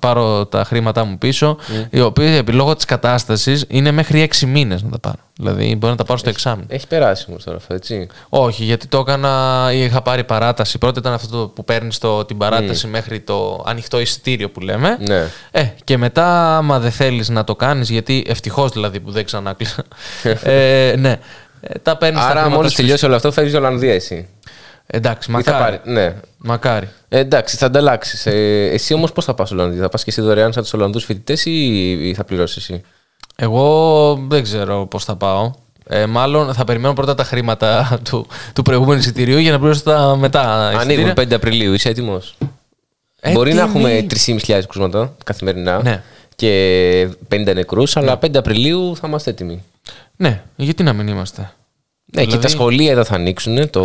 [0.00, 1.56] πάρω τα χρήματά μου πίσω,
[1.90, 5.18] οι οποίες επί λόγω της κατάστασης είναι μέχρι έξι μήνες να τα πάρω.
[5.36, 6.66] Δηλαδή μπορεί να τα πάρω στο εξάμεινο.
[6.68, 10.78] Έχει περάσει όμως τώρα αυτό, έτσι; Όχι, γιατί το έκανα, είχα πάρει παράταση.
[10.78, 14.98] Πρώτα ήταν αυτό το που παίρνεις την παράταση μέχρι το ανοιχτό εισιτήριο που λέμε.
[15.00, 15.24] Ναι.
[15.50, 19.84] Ε, και μετά, άμα δεν θέλεις να το κάνεις, γιατί ευτυχώς δηλαδή που δεν ξανάκλεισα.
[20.42, 21.18] ε, ναι.
[21.64, 24.28] Ε, τα παίρνεις Άρα, μόλι τελειώσει όλο αυτό, φεύγεις Ολλανδία εσύ.
[24.86, 25.76] Εντάξει, Ή θα μακάρι.
[25.78, 26.14] πάρει- Ναι.
[26.36, 26.88] Μακάρι.
[27.08, 28.26] Ε, εντάξει, θα ανταλλάξεις.
[28.26, 31.04] Ε, εσύ όμως πώς θα πας Ολλανδία, θα πας και εσύ δωρεάν σαν τους Ολλανδούς
[31.04, 31.50] φοιτητές ή,
[32.08, 32.82] ή θα πληρώσεις εσύ;
[33.36, 35.50] Εγώ δεν ξέρω πώς θα πάω.
[35.88, 40.16] Ε, μάλλον θα περιμένω πρώτα τα χρήματα του, του προηγούμενου εισιτηρίου για να πληρώσω τα
[40.16, 41.12] μετά Ανοίγουν εισιτήρια.
[41.14, 42.34] 5 Απριλίου, είσαι έτοιμος;
[43.20, 46.02] Ε, Μπορεί τι να έχουμε μη- 3.500 κρούσματα καθημερινά Ναι.
[46.36, 49.62] και 50 νεκρούς, αλλά 5 Απριλίου θα είμαστε έτοιμοι.
[50.22, 51.40] Ναι, γιατί να μην είμαστε.
[52.14, 53.70] Ναι, και Δηλαδή- τα σχολεία εδώ θα ανοίξουν.
[53.70, 53.80] Το,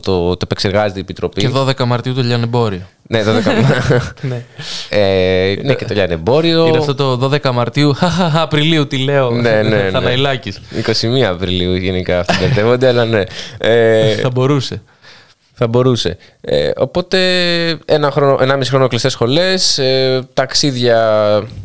[0.00, 1.40] το, το επεξεργάζεται η Επιτροπή.
[1.40, 2.88] Και 12 Μαρτίου το λιανεμπόριο.
[3.08, 3.26] Ναι, 12
[4.28, 4.44] Ναι.
[4.88, 6.66] ε, ναι, και το λιανεμπόριο.
[6.66, 7.92] Είναι αυτό το 12 Μαρτίου.
[7.98, 9.30] Χαχαχα, Απριλίου, τι λέω.
[9.30, 9.90] Ναι, ναι, ναι.
[9.90, 10.60] Θαναϊλάκης.
[10.86, 13.22] 21 Απριλίου γενικά αυτοί μπερδεύονται, αλλά ναι.
[13.58, 14.82] Ε, Θα μπορούσε.
[15.56, 16.16] Θα μπορούσε.
[16.40, 17.18] Ε, οπότε
[17.84, 19.78] ένα, χρόνο, ένα μισή χρόνο κλειστές σχολές.
[19.78, 20.98] Ε, ταξίδια.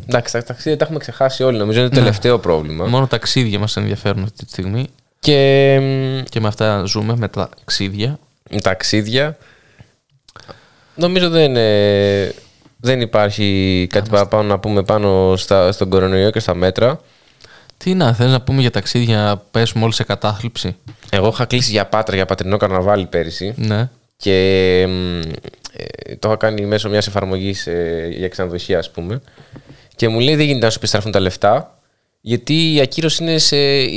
[0.08, 1.58] Εντάξει, τα ταξίδια τα έχουμε ξεχάσει όλοι.
[1.58, 2.00] Νομίζω είναι το Ναι.
[2.00, 2.84] τελευταίο πρόβλημα.
[2.86, 4.86] Μόνο ταξίδια μας ενδιαφέρουν αυτή τη στιγμή.
[5.20, 5.80] Και,
[6.28, 8.18] και με αυτά ζούμε, με τα ταξίδια.
[8.62, 9.36] ταξίδια.
[10.94, 12.32] Νομίζω δεν, ε,
[12.80, 17.00] δεν υπάρχει κάτι παραπάνω να πούμε πάνω στα, στον κορονοϊό και στα μέτρα.
[17.84, 20.76] Τι να, θες να πούμε για ταξίδια, να πέσουμε όλοι σε κατάθλιψη.
[21.10, 23.54] Εγώ είχα κλείσει για Πάτρα για πατρινό καρναβάλι πέρυσι.
[23.56, 23.88] Ναι.
[24.16, 25.20] Και μ,
[25.72, 27.68] ε, το είχα κάνει μέσω μιας εφαρμογής
[28.10, 29.22] για ξενοδοχεία, ας πούμε.
[29.96, 31.78] Και μου λέει δεν γίνεται να σου επιστραφούν τα λεφτά.
[32.20, 33.56] Γιατί η ακύρωση είναι σε.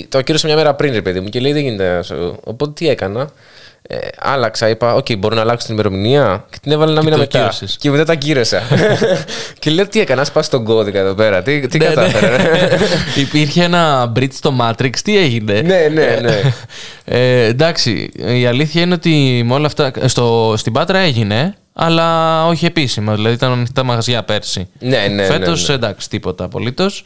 [0.10, 2.40] Το ακύρωσα μια μέρα πριν, ρε παιδί μου, και λέει δεν γίνεται να σου.
[2.44, 3.32] Οπότε τι έκανα.
[3.88, 7.16] Ε, άλλαξα, είπα, OK, μπορώ να αλλάξω την ημερομηνία και την έβαλα ένα Και μήνα
[7.18, 7.38] το μετά.
[7.40, 7.78] ακύρωσες.
[7.80, 8.62] Και μετά τα ακύρωσα.
[9.60, 11.42] και λέω τι έκανα, σπάσει τον κώδικα εδώ πέρα.
[11.42, 11.94] Τι, τι Ναι, ναι.
[11.94, 12.38] κατάφερα.
[13.26, 16.42] Υπήρχε ένα bridge στο Matrix, τι έγινε; ναι, ναι, ναι.
[17.06, 19.92] Ε, εντάξει, η αλήθεια είναι ότι με όλα αυτά.
[20.06, 23.14] Στο, στην Πάτρα έγινε, αλλά όχι επίσημα.
[23.16, 24.68] Δηλαδή ήταν ανοιχτά μαγαζιά πέρσι.
[24.80, 25.74] Ναι, ναι, Φέτος ναι, ναι.
[25.74, 27.06] εντάξει, τίποτα απολύτως.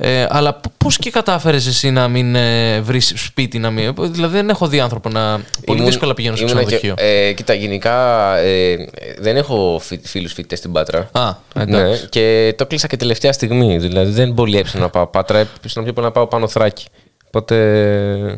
[0.00, 3.94] Ε, αλλά πώς και κατάφερες εσύ να μην ε, βρεις σπίτι, να μην.
[3.98, 5.30] Δηλαδή δεν έχω δει άνθρωπο να.
[5.30, 5.42] Πολύ
[5.78, 6.94] Ήμουν- δύσκολα πηγαίνω στο ήμουνα ξενοδοχείο.
[6.94, 8.76] Και, ε, κοίτα, γενικά ε,
[9.18, 11.08] δεν έχω φίλους φοιτητές στην Πάτρα.
[11.12, 11.90] Α, εντάξει.
[11.90, 13.78] ναι, και το κλείσα και τελευταία στιγμή.
[13.78, 16.84] Δηλαδή δεν πολύ έψανα να πάω Πάτρα, έψανα πιο πολύ να πάω πάνω θράκι.
[17.26, 17.56] Οπότε.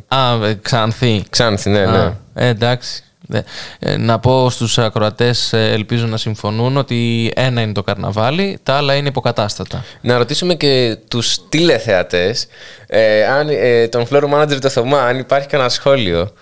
[0.08, 1.22] Α, ε, Ξάνθη.
[1.30, 2.44] Ξάνθη, ναι, Α, ναι.
[2.44, 3.02] ε, εντάξει.
[3.30, 3.42] Ναι.
[3.78, 8.74] Ε, να πω στους ακροατές, ε, ελπίζω να συμφωνούν ότι ένα είναι το καρναβάλι, τα
[8.74, 9.84] άλλα είναι υποκατάστατα.
[10.00, 12.46] Να ρωτήσουμε και τους τηλεθεατές,
[12.86, 16.32] ε, αν, ε, τον floor manager το Θωμά, αν υπάρχει κανένα σχόλιο.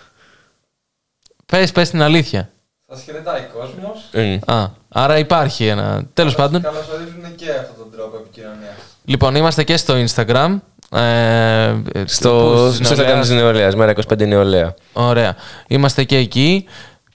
[1.47, 2.51] Πες, πες την αλήθεια.
[2.91, 4.09] Σας χαιρετάει ο κόσμος.
[4.13, 4.53] Μμ.
[4.53, 6.05] Α, άρα υπάρχει ένα.
[6.15, 6.63] Τέλος πάντων.
[6.63, 8.77] Καλωσορίζουν και αυτόν τον τρόπο επικοινωνίας.
[9.05, 10.59] Λοιπόν, είμαστε και στο Instagram.
[10.93, 11.75] Ε,
[12.05, 12.31] Στο,
[12.79, 14.75] πού, στο Νεολαίας; Instagram της Νεολαίας, μέρα 25 Νεολαία.
[14.93, 15.37] Ωραία.
[15.69, 16.65] Είμαστε και εκεί.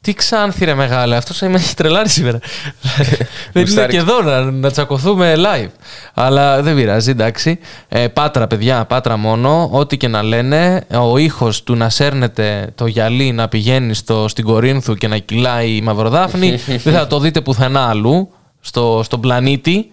[0.01, 2.39] Τι ξάνθη ρε μεγάλε, αυτός με έχει τρελάρει σήμερα.
[2.97, 3.07] δεν
[3.53, 3.91] είναι Γουστάρει.
[3.91, 5.69] και εδώ να, να τσακωθούμε live.
[6.13, 7.59] Αλλά δεν πειράζει, εντάξει.
[7.87, 9.69] Ε, πάτρα, παιδιά, πάτρα μόνο.
[9.71, 14.43] Ό,τι και να λένε, ο ήχος του να σέρνετε το γυαλί να πηγαίνει στο, στην
[14.43, 18.29] Κορίνθου και να κυλάει η Μαυροδάφνη, δεν θα το δείτε πουθενά αλλού,
[18.59, 19.89] στο, στον πλανήτη.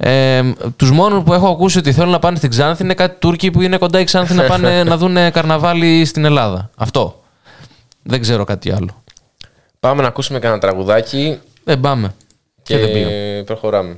[0.00, 0.42] Ε,
[0.76, 3.62] τους μόνους που έχω ακούσει ότι θέλουν να πάνε στην Ξάνθη είναι κάτι Τούρκοι που
[3.62, 6.70] είναι κοντά η Ξάνθη να πάνε να δουν καρναβάλι στην Ελλάδα.
[6.76, 7.22] Αυτό.
[8.02, 9.02] Δεν ξέρω κάτι άλλο.
[9.80, 12.14] Πάμε να ακούσουμε κανένα τραγουδάκι Δεν πάμε.
[12.62, 13.44] και, Και δεν πήγα.
[13.44, 13.94] προχωράμε.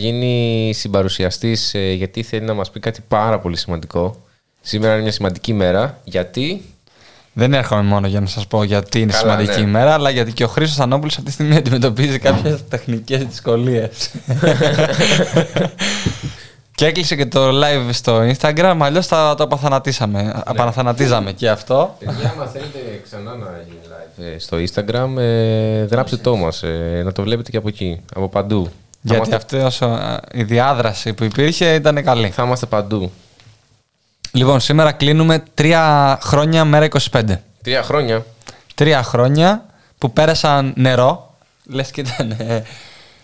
[0.00, 4.16] Γίνει συμπαρουσιαστής ε, γιατί θέλει να μας πει κάτι πάρα πολύ σημαντικό.
[4.60, 6.00] Σήμερα είναι μια σημαντική μέρα.
[6.04, 6.62] Γιατί;
[7.32, 9.68] Δεν έρχομαι μόνο για να σας πω γιατί είναι Καλά, σημαντική ναι.
[9.68, 14.10] ημέρα, αλλά γιατί και ο Χρήστος Ανόπουλος αυτή τη στιγμή αντιμετωπίζει κάποιες τεχνικές δυσκολίες.
[16.74, 20.42] και έκλεισε και το live στο Instagram, αλλιώς θα το απαθανατήσαμε.
[20.44, 21.96] Απαναθανατίζαμε και αυτό.
[21.98, 27.02] Παιδιά, άμα θέλετε ξανά να γίνει live ε, στο Instagram, ε, γράψτε το μας, ε,
[27.04, 28.70] να το βλέπετε και από εκεί, από παντού.
[29.02, 29.98] Θα Γιατί είμαστε- αυτή όσο,
[30.32, 32.28] η διάδραση που υπήρχε ήταν καλή.
[32.30, 33.12] Θα είμαστε παντού.
[34.32, 37.22] Λοιπόν, σήμερα κλείνουμε τρία χρόνια μέρα 25.
[37.62, 38.24] Τρία χρόνια.
[38.74, 39.64] Τρία χρόνια
[39.98, 41.34] που πέρασαν νερό.
[41.64, 42.62] Λες και ήταν ε,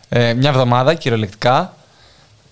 [0.08, 1.74] ε, μια εβδομάδα κυριολεκτικά.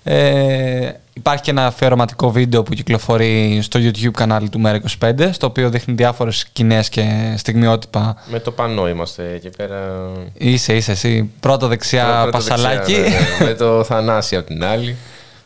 [0.05, 5.47] Ε, υπάρχει και ένα αφιερωματικό βίντεο που κυκλοφορεί στο YouTube κανάλι του Μέρα 25, στο
[5.47, 8.17] οποίο δείχνει διάφορες σκηνές και στιγμιότυπα.
[8.27, 10.09] Με το πανό είμαστε εκεί πέρα.
[10.35, 11.31] Είσαι, είσαι εσύ.
[11.41, 12.95] Πρώτο δεξιά Πρώτο πασαλάκι.
[12.95, 13.45] δεξιά, ναι, ναι.
[13.51, 14.97] Με το Θανάση από την άλλη.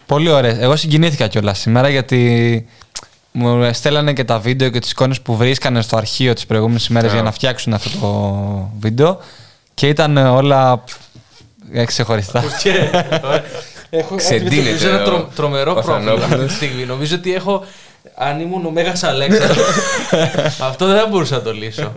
[0.06, 0.60] Πολύ ωραία.
[0.60, 2.66] Εγώ συγκινήθηκα κιόλας σήμερα γιατί
[3.32, 7.10] μου στέλνανε και τα βίντεο και τις εικόνες που βρίσκανε στο αρχείο τις προηγούμενες ημέρες
[7.10, 7.14] Α.
[7.14, 9.20] για να φτιάξουν αυτό το βίντεο
[9.74, 10.84] και ήταν όλα
[11.72, 12.42] ε, ξεχωριστά.
[13.90, 16.50] Έχω Ξεντίνεται αντιμετωπίζω ένα ο- τρο, τρομερό ο πρόβλημα αυτή Θανόπουλος.
[16.50, 16.82] τη στιγμή.
[16.84, 17.64] Νομίζω ότι έχω.
[18.20, 19.66] Αν ήμουν ο Μέγας Αλέξανδρος,
[20.70, 21.92] αυτό δεν θα μπορούσα να το λύσω.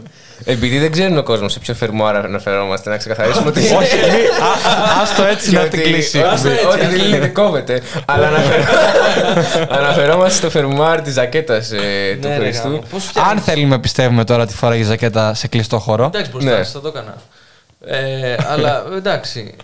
[0.46, 3.60] Επειδή δεν ξέρει ο κόσμος σε ποιο φερμουάρα αναφερόμαστε, να ξεκαθαρίσουμε ότι.
[3.80, 6.20] Όχι, μη- α- α- άστο έτσι Και να ότι- την κλείσει.
[6.20, 7.16] Άστο έτσι, Ό,τι Ό,τι δεν δεν είναι.
[7.16, 7.82] είναι κόβεται.
[8.06, 8.66] Αλλά αναφερό-
[9.80, 11.76] αναφερόμαστε στο φερμουάρ της ζακέτας του
[12.28, 12.68] Ναι, ρε, Χριστού.
[12.68, 12.84] γάμο.
[12.92, 16.06] Πώς φτιάχνεις- Αν θέλουμε πιστεύουμε τώρα τη φορά η ζακέτα σε κλειστό χώρο.
[16.06, 16.64] Εντάξει, μπροστά Ναι.
[16.64, 17.16] σας, θα το έκανα.
[17.86, 19.56] Ε, αλλά εντάξει.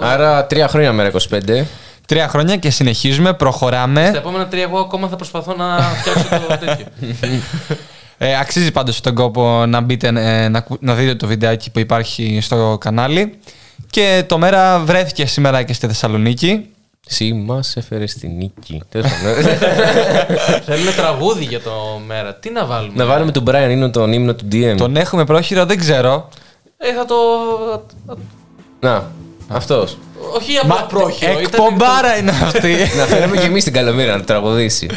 [0.00, 1.64] Άρα τρία χρόνια μέρα 25.
[2.06, 4.06] Τρία χρόνια και συνεχίζουμε, προχωράμε.
[4.08, 6.86] Στα επόμενα τρία, εγώ ακόμα θα προσπαθώ να φτιάξω το τέτοιο.
[8.18, 11.78] Ε, αξίζει πάντως τον κόπο να μπείτε ε, να, ακου- να δείτε το βιντεάκι που
[11.78, 13.38] υπάρχει στο κανάλι.
[13.90, 16.66] Και το μέρα βρέθηκε σήμερα και στη Θεσσαλονίκη.
[17.06, 18.82] Σύ μα έφερε στη νίκη.
[18.88, 19.44] Τέλος πάντων.
[20.66, 21.70] Θέλουμε τραγούδι για το
[22.06, 22.34] μέρα.
[22.34, 24.74] Τι να βάλουμε; Να βάλουμε τον Brian Eno τον ύμνο του DM.
[24.76, 26.28] Τον έχουμε πρόχειρο, δεν ξέρω.
[26.78, 27.14] Ε, θα το.
[28.80, 29.10] Να,
[29.50, 29.98] αυτός.
[30.36, 31.30] Όχι απλά πρόχειρο.
[31.30, 32.74] ήταν Εκπομπάρα είναι αυτή.
[32.98, 34.88] Να φέρουμε και εμείς την καλομήρα να το τραγουδήσει.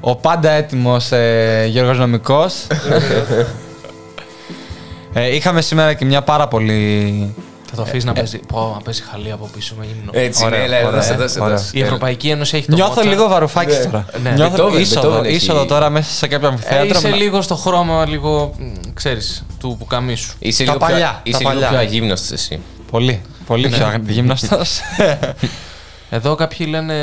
[0.00, 2.54] Ο πάντα έτοιμος ε, Γιώργος Νομικός.
[5.12, 7.34] ε, είχαμε σήμερα και μια πάρα πολύ...
[7.70, 8.38] Θα το αφήσεις να παίζει.
[8.38, 10.10] Πω, να παίζει χαλή από πίσω με ύμνο.
[10.14, 11.56] Έτσι, Ωραία, ναι, έλα, ωραία, δώσε, δώσε, ωραία.
[11.56, 11.70] δώσε.
[11.72, 13.06] Η Ευρωπαϊκή Ένωση έχει το Νιώθω Mozart.
[13.06, 13.84] λίγο βαρουφάκι Ναι.
[13.84, 14.04] τώρα.
[14.22, 14.30] Ναι.
[14.30, 15.34] Νιώθω Beethoven, είσοδο, Beethoven έχει.
[15.34, 16.98] είσοδο τώρα μέσα σε κάποιο Ε, αμφιθέατρο.
[16.98, 18.54] είσαι με- λίγο στο χρώμα, λίγο.
[18.94, 20.32] ξέρεις, του πουκαμίσου.
[20.38, 21.68] Είσαι Τα λίγο πιο- παλιά, Είσαι τα λίγο παλιά.
[21.68, 22.60] πιο αγύμναστο εσύ.
[22.90, 23.20] Πολύ,
[23.50, 24.78] πολύ πιο γυμναστός.
[26.10, 26.94] Εδώ κάποιοι λένε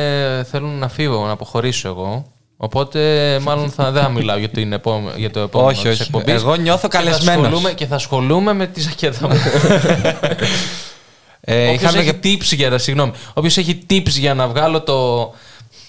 [0.52, 2.26] θέλουν να φύγω, να αποχωρήσω εγώ.
[2.57, 2.99] Οπότε
[3.41, 6.02] μάλλον θα, δεν θα μιλάω για, την επόμε- για το επόμενο Όχι, της όχι.
[6.02, 6.34] εκπομπής.
[6.34, 7.44] Εγώ νιώθω Και θα καλεσμένος.
[7.45, 9.36] ασχολούμαι- Και θα ασχολούμαι με τη ζακέτα μου.
[11.41, 14.82] Ε, Όποιος είχαμε έχει και tips για να, συγγνώμη, όποιος έχει tips για να βγάλω
[14.82, 15.32] το...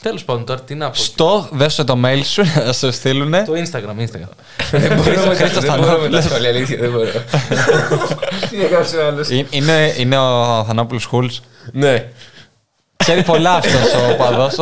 [0.03, 0.95] Τέλος πάντων τώρα, τι να πω.
[0.97, 3.45] στο, δέσω το mail σου να σου στείλουνε.
[3.47, 4.29] Το Instagram, Instagram.
[4.71, 6.25] Δεν μπορώ με τα- Χρήστος δεν μπορώ με τα Θανόπουλος.
[6.25, 7.09] σχόλια, αλήθεια, δεν μπορώ.
[8.51, 11.41] Τι έγραψε ο άλλος; Ε, Είναι, είναι ο Θανόπουλος Χούλς.
[11.73, 12.09] Ναι.
[12.97, 14.55] Ξέρει πολλά αυτός ο παδός.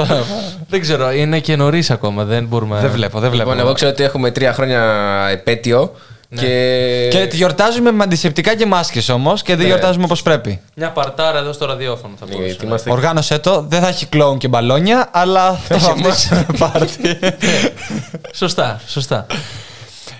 [0.68, 2.80] δεν ξέρω, είναι και νωρίς ακόμα, δεν μπορούμε...
[2.80, 3.48] δεν βλέπω, δεν βλέπω.
[3.50, 4.82] Λοιπόν, εγώ ξέρω ότι έχουμε τρία χρόνια
[5.30, 5.94] επέτειο.
[6.34, 7.08] Και...
[7.10, 9.66] Και τη γιορτάζουμε με αντισηπτικά και μάσκες όμως και δεν Ναι.
[9.66, 10.60] γιορτάζουμε όπως πρέπει.
[10.74, 12.46] Μια παρτάρα εδώ στο ραδιόφωνο θα μπορούσε.
[12.46, 16.46] Γιατί να είμαστε- Οργάνωσέ το, δεν θα έχει κλόουν και μπαλόνια, αλλά θα έχει βαφτίσουμε
[16.58, 16.98] πάρτι.
[17.08, 17.36] είναι.
[18.34, 19.26] Σωστά, σωστά.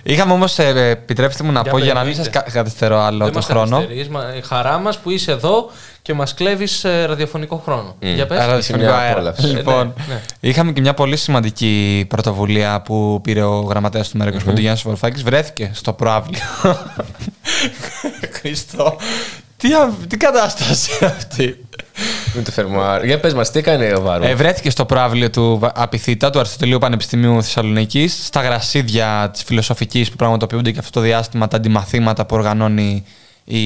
[0.09, 2.39] Είχαμε όμως, ε, επιτρέψτε μου να Για πω για να μην περιμένετε.
[2.41, 3.70] σας κα- καθυστερώ άλλο Δεν τον μας χρόνο.
[3.77, 5.70] καθυστερείς, μα- η χαρά μας που είσαι εδώ
[6.03, 7.97] και μας κλέβεις ε, ραδιοφωνικό χρόνο.
[7.99, 8.39] Για πες.
[8.39, 9.12] Άρα, Είσαι συμφωνικό μια αέρα.
[9.15, 9.53] απόλαυσης.
[9.53, 10.20] Λοιπόν, Ναι, ναι.
[10.41, 15.23] είχαμε και μια πολύ σημαντική πρωτοβουλία που πήρε ο γραμματέας του Μέρα 25 Γιάννης Βαρουφάκη.
[15.23, 16.41] Βρέθηκε στο προάβλιο.
[18.41, 18.97] Χριστό.
[19.57, 21.65] Τι, α- τι κατάσταση είναι αυτή;
[22.35, 23.05] Με το φερμουάρ.
[23.05, 24.24] Για πες μας, τι έκανε ο Βάρου.
[24.24, 30.10] Ε, βρέθηκε στο προάβλιο του Βα- Απιθύτα, του Αριστοτελείου Πανεπιστημίου Θεσσαλονίκης, στα γρασίδια της φιλοσοφικής
[30.10, 33.05] που πραγματοποιούνται και αυτό το διάστημα, τα αντιμαθήματα που οργανώνει
[33.44, 33.60] η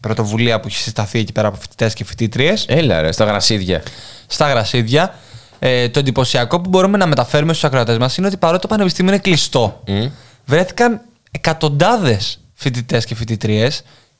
[0.00, 2.64] πρωτοβουλία που έχει συσταθεί εκεί πέρα από φοιτητές και φοιτήτριες.
[2.68, 3.82] Έλα ρε, στα γρασίδια.
[4.26, 5.14] Στα γρασίδια.
[5.58, 9.12] Ε, το εντυπωσιακό που μπορούμε να μεταφέρουμε στους ακροατές μας είναι ότι παρότι το πανεπιστήμιο
[9.12, 9.82] είναι κλειστό,
[10.44, 11.00] βρέθηκαν
[11.30, 13.68] εκατοντάδες φοιτητές και φοιτητρίε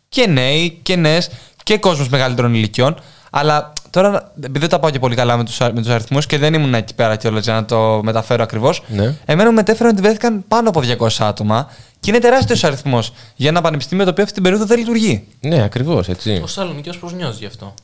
[0.09, 1.31] και νέοι και νέες
[1.69, 2.97] και κόσμος μεγαλύτερων ηλικιών.
[3.31, 6.39] Αλλά τώρα, επειδή δεν τα πάω και πολύ καλά με τους με τους αριθμούς και
[6.39, 9.15] δεν ήμουν εκεί πέρα κιόλας για να το μεταφέρω ακριβώς, Ναι.
[9.25, 11.71] εμένα μου μετέφεραν ότι βρέθηκαν πάνω από 200 άτομα
[12.01, 15.25] και είναι τεράστιος αριθμός για ένα πανεπιστήμιο το οποίο αυτή την περίοδο δεν λειτουργεί.
[15.41, 16.41] Ναι, ακριβώς, έτσι.
[16.43, 17.75] Ο Σαλονικιός πώς νιώθει γι' αυτό;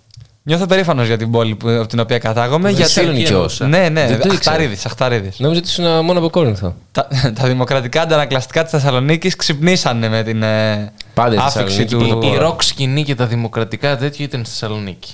[0.47, 2.69] Νιώθω περήφανος για την πόλη που, από την οποία κατάγομαι.
[2.69, 2.93] Δεν γιατί...
[2.93, 3.61] Θεσσαλονικιός.
[3.61, 4.57] Ναι, ναι, Δεν το ήξερα.
[4.57, 5.39] Αχταρίδης, Αχταρίδης.
[5.39, 6.75] Νόμιζα ότι ήσουν μόνο από Κόρινθο.
[6.93, 12.27] Τα, τα δημοκρατικά αντανακλαστικά της Θεσσαλονίκης ξυπνήσανε με την ε, Πάντα η άφηξη Θεσσαλονίκη του.
[12.27, 15.13] Η, η ροκ σκηνή και τα δημοκρατικά τέτοια ήταν στη Θεσσαλονίκη.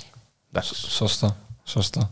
[0.89, 1.35] Σωστό.
[1.63, 2.09] Σωστό.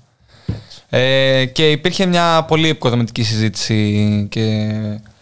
[0.90, 4.70] Ε, και υπήρχε μια πολύ επικοδομητική συζήτηση και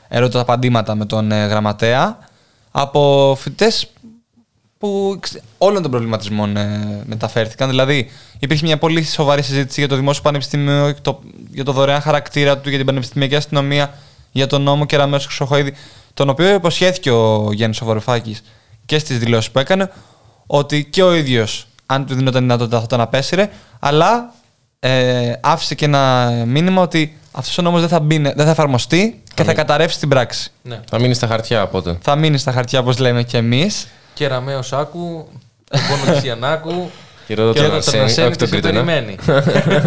[0.07, 2.17] ερώτα απαντήματα με τον ε, γραμματέα
[2.71, 3.87] από φοιτητές
[4.77, 7.69] που ξ- όλων των προβληματισμών ε, μεταφέρθηκαν.
[7.69, 8.09] Δηλαδή,
[8.39, 11.19] υπήρχε μια πολύ σοβαρή συζήτηση για το δημόσιο πανεπιστήμιο, και το,
[11.51, 13.93] για το δωρεάν χαρακτήρα του, για την πανεπιστημιακή αστυνομία,
[14.31, 15.73] για τον νόμο Κεραμέως Χρυσοχοίδη,
[16.13, 18.43] τον οποίο υποσχέθηκε ο Γιάννης Σοβαροφάκης
[18.85, 19.91] και στις δηλώσεις που έκανε,
[20.47, 23.49] ότι και ο ίδιος, αν του δίνονταν δυνατότητα, θα τον απέσυρε,
[23.79, 24.33] αλλά
[24.79, 29.21] ε, άφησε και ένα μήνυμα ότι αυτός ο νόμος δεν θα, μπει, δεν θα εφαρμοστεί
[29.23, 29.55] και θα μείνει.
[29.55, 30.51] καταρρεύσει στην πράξη.
[30.61, 30.79] Ναι.
[30.89, 31.97] Θα μείνει στα χαρτιά οπότε.
[32.01, 33.87] Θα μείνει στα χαρτιά, όπως λέμε και εμείς.
[34.17, 35.27] Και Ραμαίο Σάκου,
[35.71, 36.89] πόνο Γιαννάκου.
[37.27, 38.83] Και ρώτα και τον ρώτα τον Αρσένη, Αρσένη όχι τι τον σε Κρήτονα.
[38.83, 39.15] περιμένει.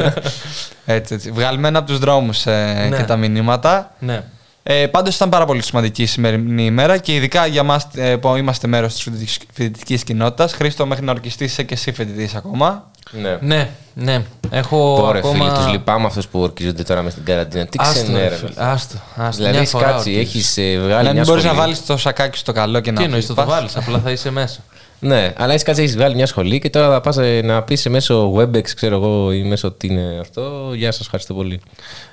[0.96, 1.30] έτσι, έτσι.
[1.30, 2.96] Βγαλμένα από τους δρόμους ε, Ναι.
[2.96, 3.94] και τα μηνύματα.
[3.98, 4.22] Ναι.
[4.62, 8.36] Ε, πάντως ήταν πάρα πολύ σημαντική η σημερινή ημέρα και ειδικά για μας ε, που
[8.36, 10.52] είμαστε μέρος της φοιτητικής- φοιτητικής κοινότητας.
[10.52, 12.89] Χρήστο, μέχρι να ορκιστείς είσαι και εσύ φοιτητής ακόμα.
[13.10, 13.38] Ναι.
[13.40, 14.22] Ναι, ναι.
[14.50, 15.44] Έχω Πόρε ακόμα...
[15.44, 17.66] φίλοι, τους λυπάμαι αυτούς που ορκίζονται τώρα μες στην καραντίνα.
[17.66, 18.28] Τι Άστο, ξενέρα.
[18.28, 19.36] ρε φίλε, άστο, άστο.
[19.36, 20.56] Δηλαδή Μια έχει φορά κάτσει, ορκίζεις.
[20.58, 21.56] έχεις βγάλει να μια μην μπορείς να σχολή.
[21.56, 23.36] βάλεις το σακάκι στο καλό και να Τι εννοείς, πας.
[23.36, 24.60] το, το βάλεις, απλά θα είσαι μέσα.
[25.02, 28.32] Ναι, αλλά έχει κάτσει, έχεις βγάλει μια σχολή και τώρα θα πα να πεις μέσω
[28.36, 30.70] WebEx, ξέρω εγώ, ή μέσω τι είναι αυτό.
[30.74, 31.60] Γεια σας, ευχαριστώ πολύ.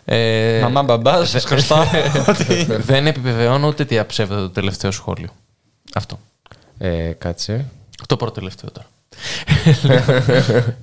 [0.06, 1.84] Ε, Μαμά, μπαμπά, σας χρωστάω.
[2.78, 5.30] Δεν επιβεβαιώνω ούτε τι αψεύδεται το τελευταίο σχόλιο.
[5.94, 6.20] Αυτό.
[6.78, 7.66] Ε, κάτσε.
[8.08, 8.88] Το πρώτο τελευταίο τώρα.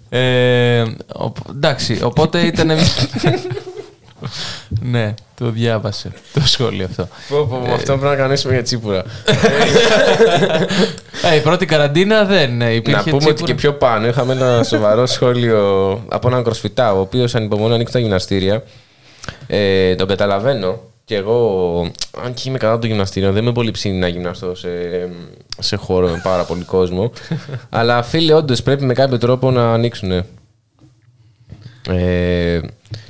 [0.09, 0.81] Ε,
[1.19, 2.70] ο- εντάξει, οπότε ήταν.
[4.82, 7.09] ναι, το διάβασε το σχόλιο αυτό.
[7.28, 9.05] Πω, πω, Ε, αυτό πρέπει να κανονίσουμε για τσίπουρα.
[11.32, 13.47] ε, η πρώτη καραντίνα δεν ε, υπήρχε να πούμε ότι τσίπουρα.
[13.47, 17.93] και πιο πάνω είχαμε ένα σοβαρό σχόλιο από έναν κροσφυτά, ο οποίος ανυπομονώ να ανοίξει
[17.93, 18.62] τα γυμναστήρια.
[19.47, 20.81] Ε, τον καταλαβαίνω.
[21.05, 21.90] Και εγώ,
[22.24, 24.68] αν και είμαι κατά το γυμναστήριο, δεν είμαι πολύ ψήνη να γυμναστώ σε,
[25.59, 27.12] σε χώρο με πάρα πολύ κόσμο.
[27.70, 30.10] αλλά φίλε, όντως πρέπει με κάποιο τρόπο να ανοίξουν.
[31.89, 32.60] Ε,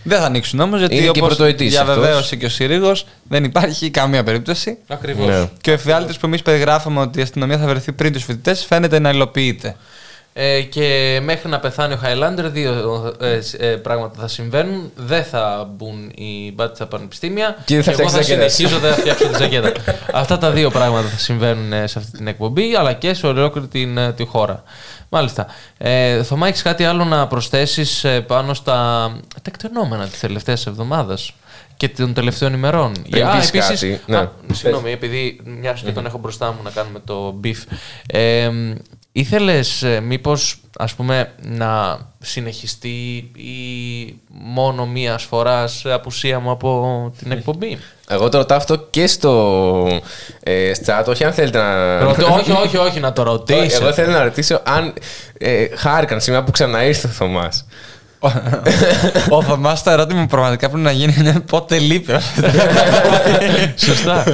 [0.02, 2.38] Δεν θα ανοίξουν όμως, γιατί Είναι και όπως πρωτοετής διαβεβαίωσε αυτός.
[2.38, 4.78] και ο Συρίγος, δεν υπάρχει καμία περίπτωση.
[4.86, 5.26] Ακριβώς.
[5.26, 5.48] Ναι.
[5.60, 8.98] Και ο εφιάλτης που εμείς περιγράφαμε ότι η αστυνομία θα βρεθεί πριν τους φοιτητές φαίνεται
[8.98, 9.76] να υλοποιείται.
[10.36, 14.90] Ε, και μέχρι να πεθάνει ο Χάιλάντερ, δύο ε, σ- ε, πράγματα θα συμβαίνουν.
[14.96, 17.56] Δεν θα μπουν οι μπάτες στα πανεπιστήμια.
[17.64, 18.48] Και δεν θα εγώ θα φτιάξει ζακέτα.
[18.48, 19.72] συνεχίζω, δεν θα φτιάξω τη ζακέτα.
[20.20, 23.66] Αυτά τα δύο πράγματα θα συμβαίνουν ε, σε αυτή την εκπομπή, αλλά και σε ολόκληρη
[23.66, 24.62] την, ε, τη χώρα.
[25.08, 25.46] Μάλιστα.
[25.78, 28.72] Ε, Θωμά, έχεις κάτι άλλο να προσθέσεις πάνω στα
[29.34, 31.32] τα εκτενόμενα της τελευταίας εβδομάδας
[31.76, 34.16] και των τελευταίων ημερών; Πριν Α, πεις επίσης- κάτι, ναι.
[34.16, 37.62] Α, Συγγνώμη, επειδή μια και τον έχω μπροστά μου να κάνουμε το beef.
[38.06, 38.50] Ε,
[39.16, 47.32] ήθελες ε, μήπως ας πούμε να συνεχιστεί ή μόνο μία φορά απουσία μου από την
[47.32, 47.78] εκπομπή;
[48.08, 50.00] εγώ το ρωτάω αυτό και στο
[50.42, 51.98] ε, chat, όχι αν θέλετε να.
[51.98, 53.82] Ρωτώ- όχι, όχι, όχι, να το ρωτήσω.
[53.82, 54.94] Εγώ θέλω να ρωτήσω αν
[55.38, 57.66] ε, χάρηκαν σήμερα που ξαναήρθε ο Θωμάς.
[59.28, 62.12] Ο Θωμά, το ερώτημα που πραγματικά πρέπει να γίνει είναι πότε λείπει.
[63.76, 64.24] Σωστά.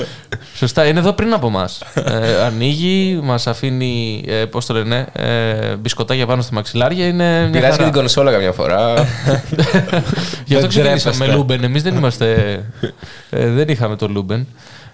[0.54, 0.86] Σωστά.
[0.86, 1.68] Είναι εδώ πριν από εμάς.
[1.94, 4.24] Ε, ανοίγει, μας αφήνει.
[4.26, 7.06] Ε, Πώς το λένε, ε, μπισκοτάκια πάνω στα μαξιλάρια.
[7.06, 7.84] Είναι μια Πειράζει και χαρά.
[7.84, 8.94] την κονσόλα καμιά φορά.
[10.44, 11.26] Γι' αυτό Δεν ξεκινήσαμε μη ντρέπεστε.
[11.36, 11.64] Λούμπεν.
[11.64, 12.34] Εμείς δεν είμαστε.
[13.30, 14.46] ε, δεν είχαμε το Λούμπεν.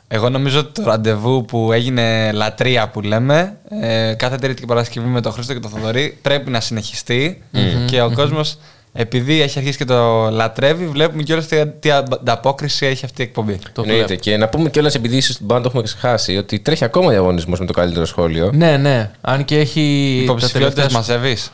[0.08, 5.06] Εγώ νομίζω ότι το ραντεβού που έγινε λατρεία που λέμε ε, κάθε Τρίτη και Παρασκευή
[5.06, 7.84] με τον Χρήστο και τον Θοδωρή πρέπει να συνεχιστεί Μμμ.
[7.86, 8.58] και ο κόσμος
[8.96, 13.58] επειδή έχει αρχίσει και το λατρεύει βλέπουμε κιόλας τι, τι ανταπόκριση έχει αυτή η εκπομπή.
[13.82, 14.16] Εννοείται.
[14.16, 17.58] Και να πούμε κιόλας, επειδή ίσως την πάντα το έχουμε ξεχάσει, ότι τρέχει ακόμα διαγωνισμός
[17.60, 18.50] με το καλύτερο σχόλιο.
[18.54, 19.10] Ναι, ναι.
[19.20, 19.80] Αν και έχει.
[20.22, 21.50] Υποψηφιότητες τα τελευταία- μαζεύεις.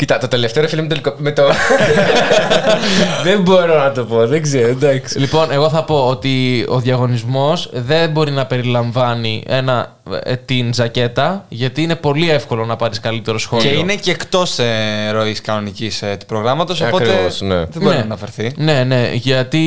[0.00, 0.94] Κοίτα, το τελευταίο ρε φίλε με το.
[0.94, 1.42] ελικο- Με το...
[3.24, 5.18] δεν μπορώ να το πω, δεν ξέρω, εντάξει.
[5.18, 11.44] Λοιπόν, εγώ θα πω ότι ο διαγωνισμός δεν μπορεί να περιλαμβάνει ένα, ε, την ζακέτα,
[11.48, 13.70] γιατί είναι πολύ εύκολο να πάρεις καλύτερο σχόλιο.
[13.70, 17.54] Και είναι και εκτός ε, ροής κανονικής ε, του προγράμματος οπότε Ακριβώς, ναι.
[17.56, 17.94] δεν μπορεί Ναι.
[17.94, 18.52] να αναφερθεί.
[18.56, 19.58] Ναι, ναι, γιατί.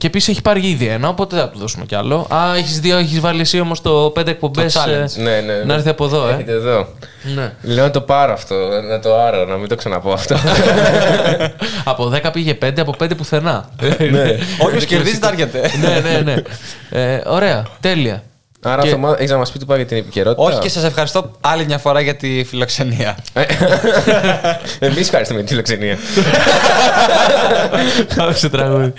[0.00, 2.26] Και επίσης έχει πάρει ήδη ένα, οπότε δεν θα του δώσουμε κι άλλο.
[2.34, 4.76] Α, έχεις δύο, έχεις βάλει εσύ όμως το πέντε εκπομπές.
[4.78, 5.22] challenge.
[5.22, 5.64] Ναι, ναι, ναι.
[5.64, 6.32] Να έρθει από εδώ, ε.
[6.32, 6.86] Έχετε εδώ.
[7.34, 7.52] Ναι.
[7.62, 8.54] Λέω να το πάρω αυτό,
[8.88, 10.36] να το άρω, να μην το ξαναπώ αυτό.
[11.84, 13.68] από 10 πήγε 5, από 5 πουθενά.
[14.10, 14.36] Ναι.
[14.66, 15.70] Όποιος κερδίζει τα έρχεται.
[15.80, 16.42] ναι, ναι, ναι.
[16.90, 18.22] Ε, ωραία, τέλεια.
[18.62, 20.84] Άρα Και- Θωμά, έχεις να μας πει τι πάει για την επικαιρότητα; Όχι και σας
[20.84, 23.16] ευχαριστώ άλλη μια φορά για τη φιλοξενία.
[24.78, 25.98] Εμείς ευχαριστούμε για τη φιλοξενία.
[28.16, 28.92] Πάμε σε τραγούδι.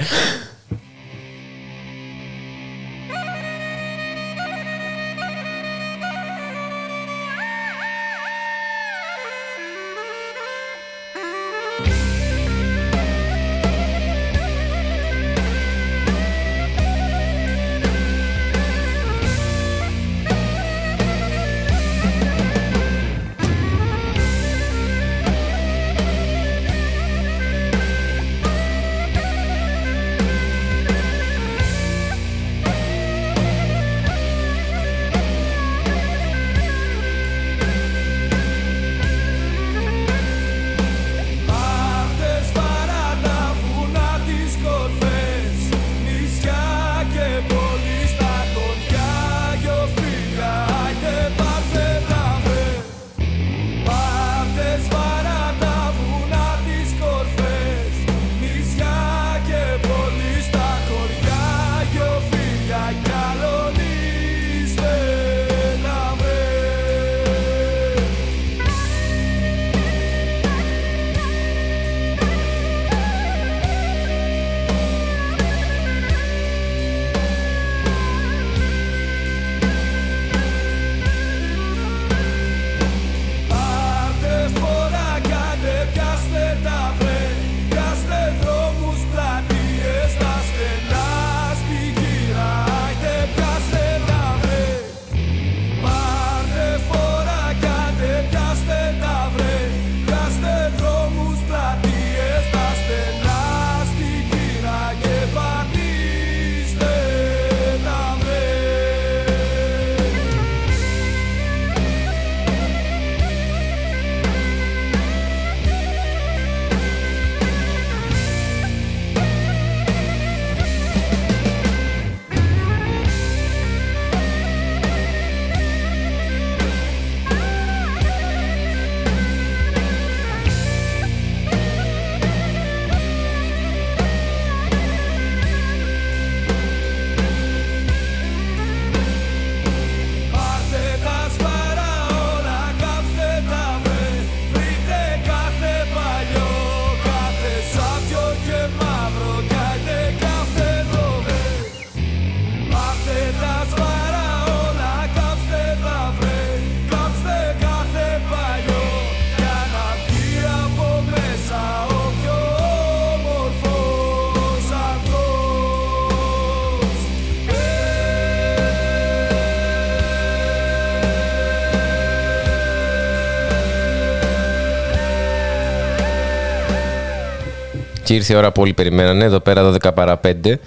[178.09, 180.59] Και ήρθε η ώρα που όλοι περιμένανε, εδώ πέρα 12 παρά 5.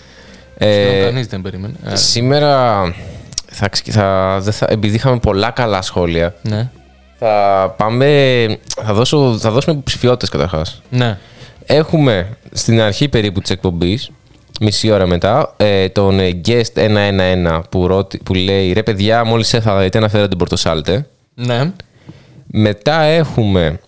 [0.58, 1.74] Ε, Κανείς δεν περίμενε.
[1.84, 2.82] Ε, Σήμερα,
[3.50, 6.70] θα, ξε- θα, δεν θα, επειδή είχαμε πολλά καλά σχόλια, Ναι.
[7.18, 8.06] θα πάμε,
[8.84, 10.82] θα, δώσω, θα δώσουμε υποψηφιότητες καταρχάς.
[10.90, 11.18] Ναι.
[11.66, 14.10] Έχουμε στην αρχή περίπου της εκπομπής,
[14.60, 19.54] μισή ώρα μετά, ε, τον ε, guest 111 που, ρώτη- που λέει «Ρε παιδιά, μόλις
[19.54, 21.06] έφαγα γιατί αναφέρω την Πορτοσάλτε».
[21.34, 21.72] Ναι.
[22.46, 23.80] Μετά έχουμε.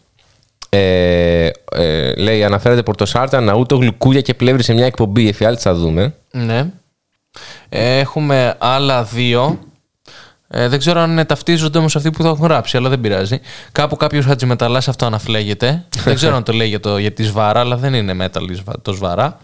[0.76, 5.28] Ε, ε, λέει, αναφέρεται Πορτοσάρτα, Ναούτο, Γλυκούλια και Πλεύρη σε μια εκπομπή.
[5.28, 6.14] Εφιάλτη θα δούμε.
[6.30, 6.70] Ναι.
[7.68, 9.58] Έχουμε άλλα δύο.
[10.48, 13.40] Ε, δεν ξέρω αν ταυτίζονται όμως αυτοί που το έχουν γράψει, αλλά δεν πειράζει.
[13.72, 15.84] Κάπου κάποιος Χατζημεταλλά αυτό αναφλέγεται.
[16.04, 18.54] δεν ξέρω αν το λέει για, το, για τη σβάρα, αλλά δεν είναι metal η
[18.54, 19.38] σβα- το σβάρα.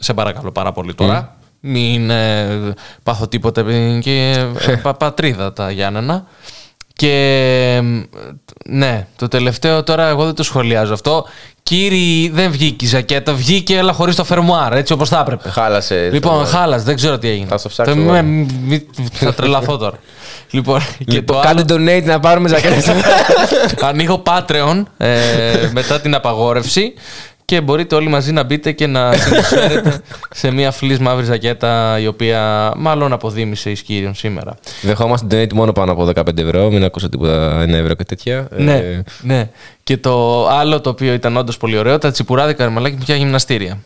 [0.00, 1.36] Σε παρακαλώ πάρα πολύ τώρα.
[1.60, 2.48] Μην ε,
[3.02, 6.26] πάθω τίποτε ε, και ε, πα- πατρίδα τα Γιάννενα.
[6.96, 7.10] Και
[7.76, 7.82] ε,
[8.66, 11.26] ναι, το τελευταίο τώρα εγώ δεν το σχολιάζω αυτό.
[11.62, 15.48] Κύριοι, δεν βγήκε η ζακέτα, βγήκε αλλά χωρίς το φερμουάρ, έτσι όπως θα έπρεπε.
[15.50, 16.08] Χάλασε.
[16.12, 17.46] Λοιπόν, το- χάλασε, δεν ξέρω τι έγινε.
[17.48, 17.94] Θα στο ψάξω.
[17.94, 18.10] Το- εγώ.
[18.10, 19.98] με- μη- θα τρελαθώ τώρα.
[20.50, 22.90] λοιπόν, και Λοιπόν, το κάντε donate να πάρουμε ζακέτες.
[23.80, 25.10] Ανοίγω Patreon ε,
[25.72, 26.92] μετά την απαγόρευση
[27.46, 30.00] και μπορείτε όλοι μαζί να μπείτε και να συνεισφέρετε
[30.40, 34.56] σε μια φλής μαύρη ζακέτα η οποία μάλλον αποδίμησε εις κύριον σήμερα.
[34.82, 36.70] Δεχόμαστε donate μόνο πάνω από 15 ευρώ.
[36.70, 38.48] Μην ακούσω τίποτα 1 ευρώ και τέτοια.
[38.56, 39.50] Ναι, Ε, ναι.
[39.82, 43.78] Και το άλλο το οποίο ήταν όντως πολύ ωραίο, τα τσιπουράδικα καρμαλάκι πια γυμναστήρια.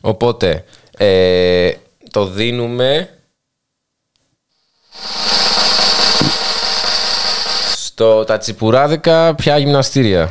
[0.00, 0.64] οπότε,
[0.96, 1.70] ε,
[2.10, 3.08] το δίνουμε.
[7.76, 10.30] Στο τα τσιπουράδικα πια γυμναστήρια.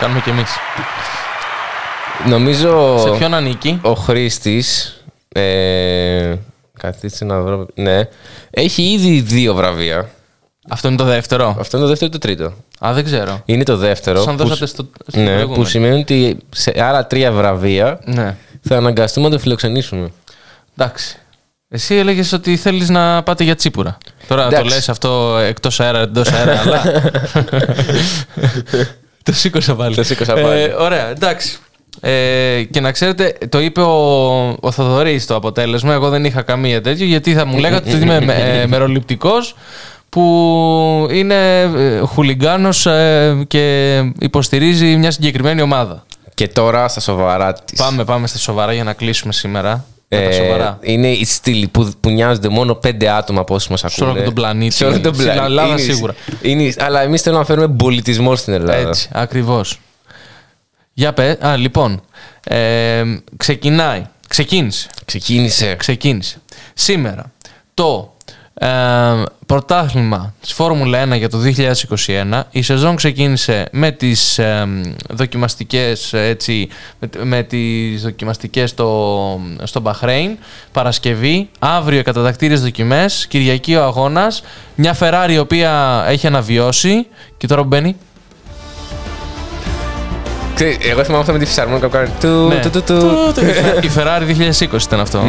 [0.00, 0.50] Κάνουμε κι εμείς.
[2.28, 2.98] Νομίζω.
[2.98, 4.94] Σε ποιον ανήκει; Ο Χρήστης.
[5.28, 6.34] Ε,
[6.78, 7.66] καθίστε να βρω.
[7.74, 8.00] Ναι.
[8.50, 10.10] Έχει ήδη δύο βραβεία.
[10.68, 12.52] Αυτό είναι το δεύτερο; Αυτό είναι το δεύτερο ή το τρίτο;
[12.86, 13.42] Α, δεν ξέρω.
[13.44, 14.22] Είναι το δεύτερο.
[14.22, 15.54] Σαν που δώσατε σ- στο- στο ναι, προηγούμενο.
[15.54, 18.36] που σημαίνει ότι σε άλλα τρία βραβεία Ναι.
[18.62, 20.10] θα αναγκαστούμε να το φιλοξενήσουμε.
[20.76, 21.16] Εντάξει.
[21.68, 23.98] Εσύ έλεγες ότι θέλεις να πάτε για τσίπουρα.
[24.28, 24.68] Τώρα Εντάξει.
[24.68, 26.82] το λες αυτό εκτός αέρα, εντός αέρα, αλλά.
[29.22, 29.94] το σήκωσα πάλι.
[29.94, 30.60] Το σήκωσα πάλι.
[30.60, 31.58] Ε, ωραία, εντάξει.
[32.00, 35.92] Ε, και να ξέρετε, το είπε ο, ο Θοδωρής το αποτέλεσμα.
[35.92, 39.54] Εγώ δεν είχα καμία τέτοιο, γιατί θα μου λέγατε ότι είμαι ε, μεροληπτικός
[40.08, 46.04] που είναι ε, χουλιγκάνος ε, και υποστηρίζει μια συγκεκριμένη ομάδα.
[46.34, 47.78] Και τώρα στα σοβαρά της.
[47.78, 49.84] Πάμε, πάμε στα σοβαρά για να κλείσουμε σήμερα.
[50.12, 50.78] Με τα σοβαρά.
[50.82, 54.10] είναι οι στήλοι που, που νοιάζονται μόνο πέντε άτομα από όσους μας Σε ακούνε.
[54.10, 54.74] όλο τον πλανήτη.
[54.74, 55.44] Σε όλο τον Στην πλανήτη.
[55.44, 56.14] Ελλάδα Είναι- σίγουρα.
[56.42, 58.88] Είναι, αλλά εμείς θέλουμε να φέρουμε πολιτισμό στην Ελλάδα.
[58.88, 59.80] Έτσι, ακριβώς.
[60.92, 62.00] Για πέ, α, λοιπόν,
[62.44, 63.02] ε,
[63.36, 64.88] ξεκινάει, ξεκίνησε.
[65.04, 65.74] Ξεκίνησε.
[65.78, 66.36] Ξεκίνησε.
[66.74, 67.32] Σήμερα
[67.74, 68.14] το
[68.62, 68.68] ε,
[69.46, 71.38] πρωτάθλημα της Φόρμουλα 1 για το
[72.36, 72.42] 2021.
[72.50, 74.66] Η σεζόν ξεκίνησε με τις ε,
[75.10, 76.68] δοκιμαστικές, έτσι,
[76.98, 80.36] με, με τις δοκιμαστικές στο, στο Μπαχρέιν.
[80.72, 84.42] Παρασκευή, αύριο οι κατατακτήριες δοκιμές, Κυριακή ο αγώνας.
[84.74, 87.06] Μια Ferrari η οποία έχει αναβιώσει
[87.36, 87.96] και τώρα που μπαίνει.
[90.54, 92.08] Ξέρεις, Εγώ θυμάμαι αυτό με τη φυσαρμόνικα που κάνει.
[92.20, 92.60] Του, Ναι.
[92.60, 93.42] του, του, του.
[93.82, 94.22] Η Ferrari
[94.72, 95.22] 2020 ήταν αυτό.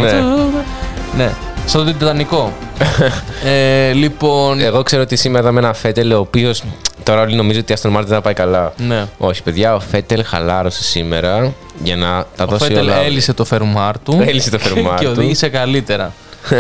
[1.16, 1.32] Ναι.
[1.64, 1.68] Ναι.
[1.70, 2.54] Στον Τιτανικό.
[3.46, 4.60] ε, λοιπόν.
[4.60, 6.64] Εγώ ξέρω ότι σήμερα είδαμε ένα Φέτελ ο οποίος
[7.04, 8.74] τώρα όλοι νομίζουν ότι η Aston Martin δεν θα πάει καλά.
[8.78, 9.06] Ναι.
[9.18, 12.96] Όχι, παιδιά, ο Φέτελ χαλάρωσε σήμερα για να τα Ο δώσει Φέτελ όλα.
[13.04, 14.22] έλυσε το φερμουάρ του.
[14.28, 15.12] Έλυσε το φερμουάρ και του.
[15.18, 16.14] οδήγησε καλύτερα.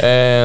[0.00, 0.44] ε,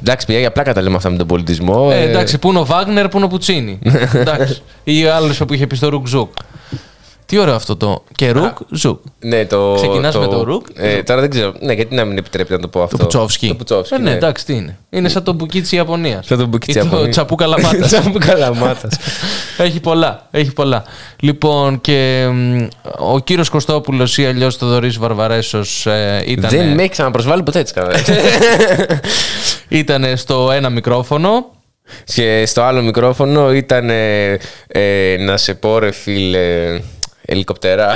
[0.00, 1.88] Εντάξει, παιδιά, για πλάκα τα λέμε αυτά με τον πολιτισμό.
[1.92, 3.78] ε, ε, εντάξει, πού είναι ο Βάγνερ, πού είναι ο Πουτσίνι.
[4.14, 4.62] εντάξει.
[4.84, 6.32] Ή ο άλλος που είχε πει στο Ρουκ Ζουκ.
[7.26, 8.04] Τι ωραίο αυτό το.
[8.14, 9.00] Και Ρουκ Ζουκ.
[9.20, 9.72] Ναι, το.
[9.76, 10.66] Ξεκινάς με το Ρουκ.
[10.74, 11.52] Ε, τώρα δεν ξέρω.
[11.60, 12.96] Ναι, γιατί να μην επιτρέπεται να το πω αυτό.
[12.96, 13.48] Το Πουτσόφσκι.
[13.48, 13.94] Το Πουτσόφσκι.
[13.94, 14.78] Ε, ναι, εντάξει, τι είναι.
[14.90, 16.26] Είναι σαν το μπουκί της Ιαπωνίας.
[16.26, 17.10] Σαν το μπουκί της Ή Το Ιαπωνίας.
[17.10, 17.86] τσαπού καλαμάτας.
[17.90, 18.98] Τσαπού καλαμάτας.
[19.58, 20.28] έχει πολλά.
[20.30, 20.84] Έχει πολλά.
[21.20, 22.66] Λοιπόν, και μ,
[22.98, 26.50] ο κύριος Κωστόπουλος ή αλλιώς το Δωρή Βαρβαρέσος ε, ήταν.
[26.50, 27.90] Δεν με έχει ξαναπροσβάλει ποτέ έτσι καλά.
[29.68, 31.52] Ήταν στο ένα μικρόφωνο.
[32.04, 36.80] Και στο άλλο μικρόφωνο ήταν ε, ε, να σε πω ρε φίλε
[37.26, 37.92] ελικοπτερά.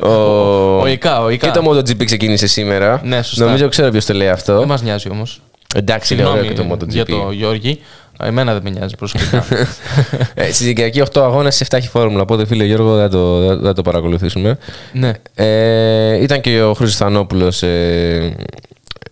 [0.02, 0.80] ο...
[0.80, 1.46] Ο Ικά, ο Ικά.
[1.48, 3.00] Και το MotoGP ξεκίνησε σήμερα.
[3.04, 3.44] Ναι, σωστά.
[3.44, 4.58] Νομίζω ξέρω ποιος το λέει αυτό.
[4.58, 5.40] Δεν μας νοιάζει όμως.
[5.74, 6.88] Εντάξει, είναι ωραίο και το MotoGP.
[6.88, 7.80] για το Γιώργη.
[8.22, 9.44] Εμένα δεν με νοιάζει προσωπικά.
[10.34, 12.22] ε, στη Κυριακή 8 αγώνες, 7 έχει φόρμουλα.
[12.22, 14.58] Οπότε, φίλε Γιώργο, δεν το, δεν θα το παρακολουθήσουμε.
[14.92, 15.12] ναι.
[15.34, 18.36] Ε, ήταν και ο Χρήστος Θανόπουλος ε,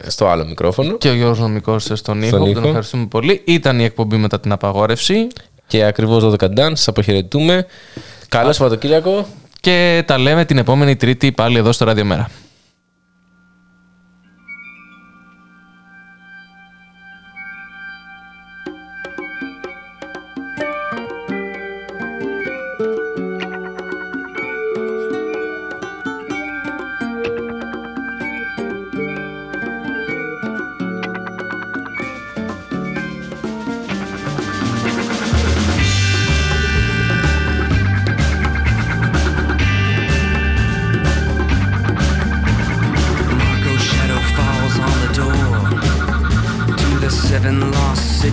[0.06, 0.96] στο άλλο μικρόφωνο.
[0.96, 2.54] Και ο Γιώργος Νομικός στον ήχο, Στον που ήχο.
[2.54, 3.42] τον ευχαριστούμε πολύ.
[3.44, 5.26] Ήταν η εκπομπή μετά την απαγόρευση.
[5.66, 7.66] Και ακριβώς 12 Dance, σας αποχαιρετούμε.
[8.28, 9.26] Καλό Σαββατοκύριακο.
[9.60, 12.30] Και τα λέμε την επόμενη Τρίτη πάλι εδώ στο Ραδιομέρα.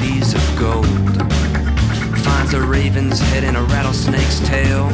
[0.04, 0.86] cities of gold.
[2.24, 4.90] Finds a raven's head and a rattlesnake's tail.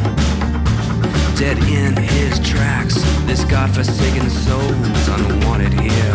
[1.36, 2.96] Dead in his tracks,
[3.26, 6.14] this godforsaken soul's unwanted here.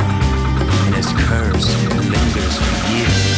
[0.87, 1.69] And his curse
[2.13, 3.35] lingers for years.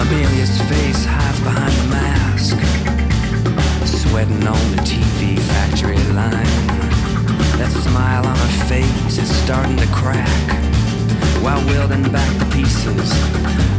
[0.00, 2.56] Amelia's face hides behind the mask,
[3.84, 6.77] sweating on the TV factory line.
[7.68, 10.28] That smile on her face is starting to crack
[11.42, 13.12] while wielding back the pieces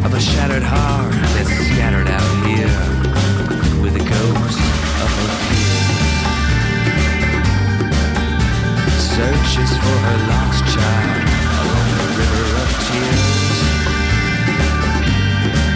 [0.06, 2.70] of a shattered heart that's scattered out here
[3.82, 4.62] with the ghosts
[5.02, 5.90] of her peers.
[9.02, 11.26] Searches for her lost child
[11.66, 13.58] along the river of tears.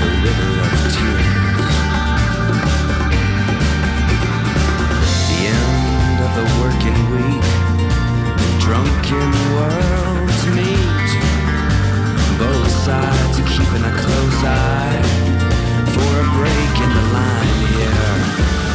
[0.02, 1.74] The river of tears.
[5.30, 7.63] The end of the working week.
[8.74, 11.10] Drunken worlds meet.
[12.40, 15.02] Both sides are keeping a close eye
[15.94, 18.16] for a break in the line here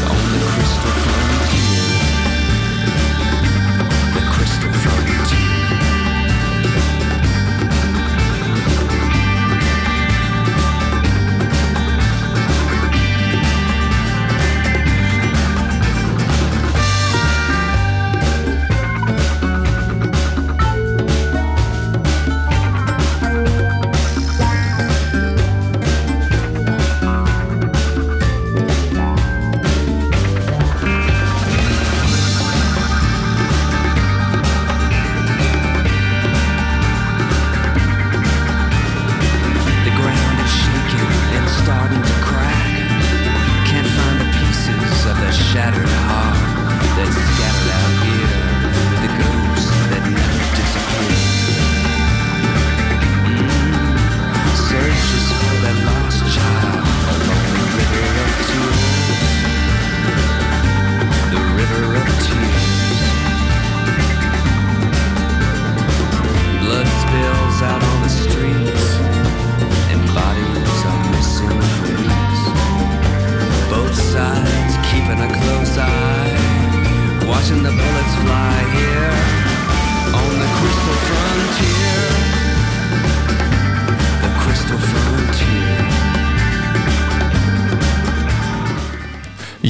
[0.09, 1.68] on the crystal frontier.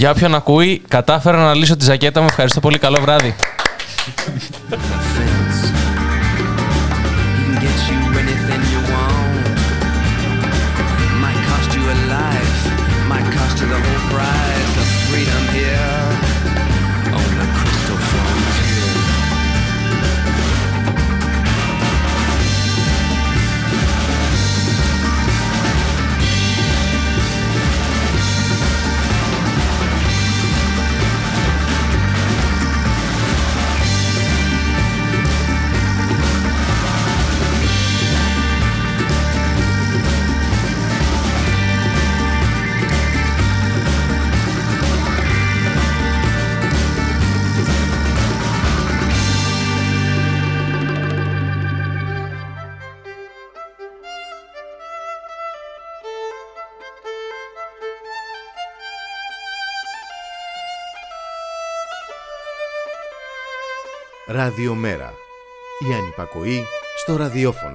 [0.09, 2.27] Για όποιον ακούει, κατάφερα να λύσω τη ζακέτα μου.
[2.31, 2.79] Ευχαριστώ πολύ.
[2.79, 3.35] Καλό βράδυ.
[66.35, 66.47] Ραδιομέρα.
[66.47, 66.65] Η ανυπακοή
[66.97, 67.68] στο ραδιόφωνο.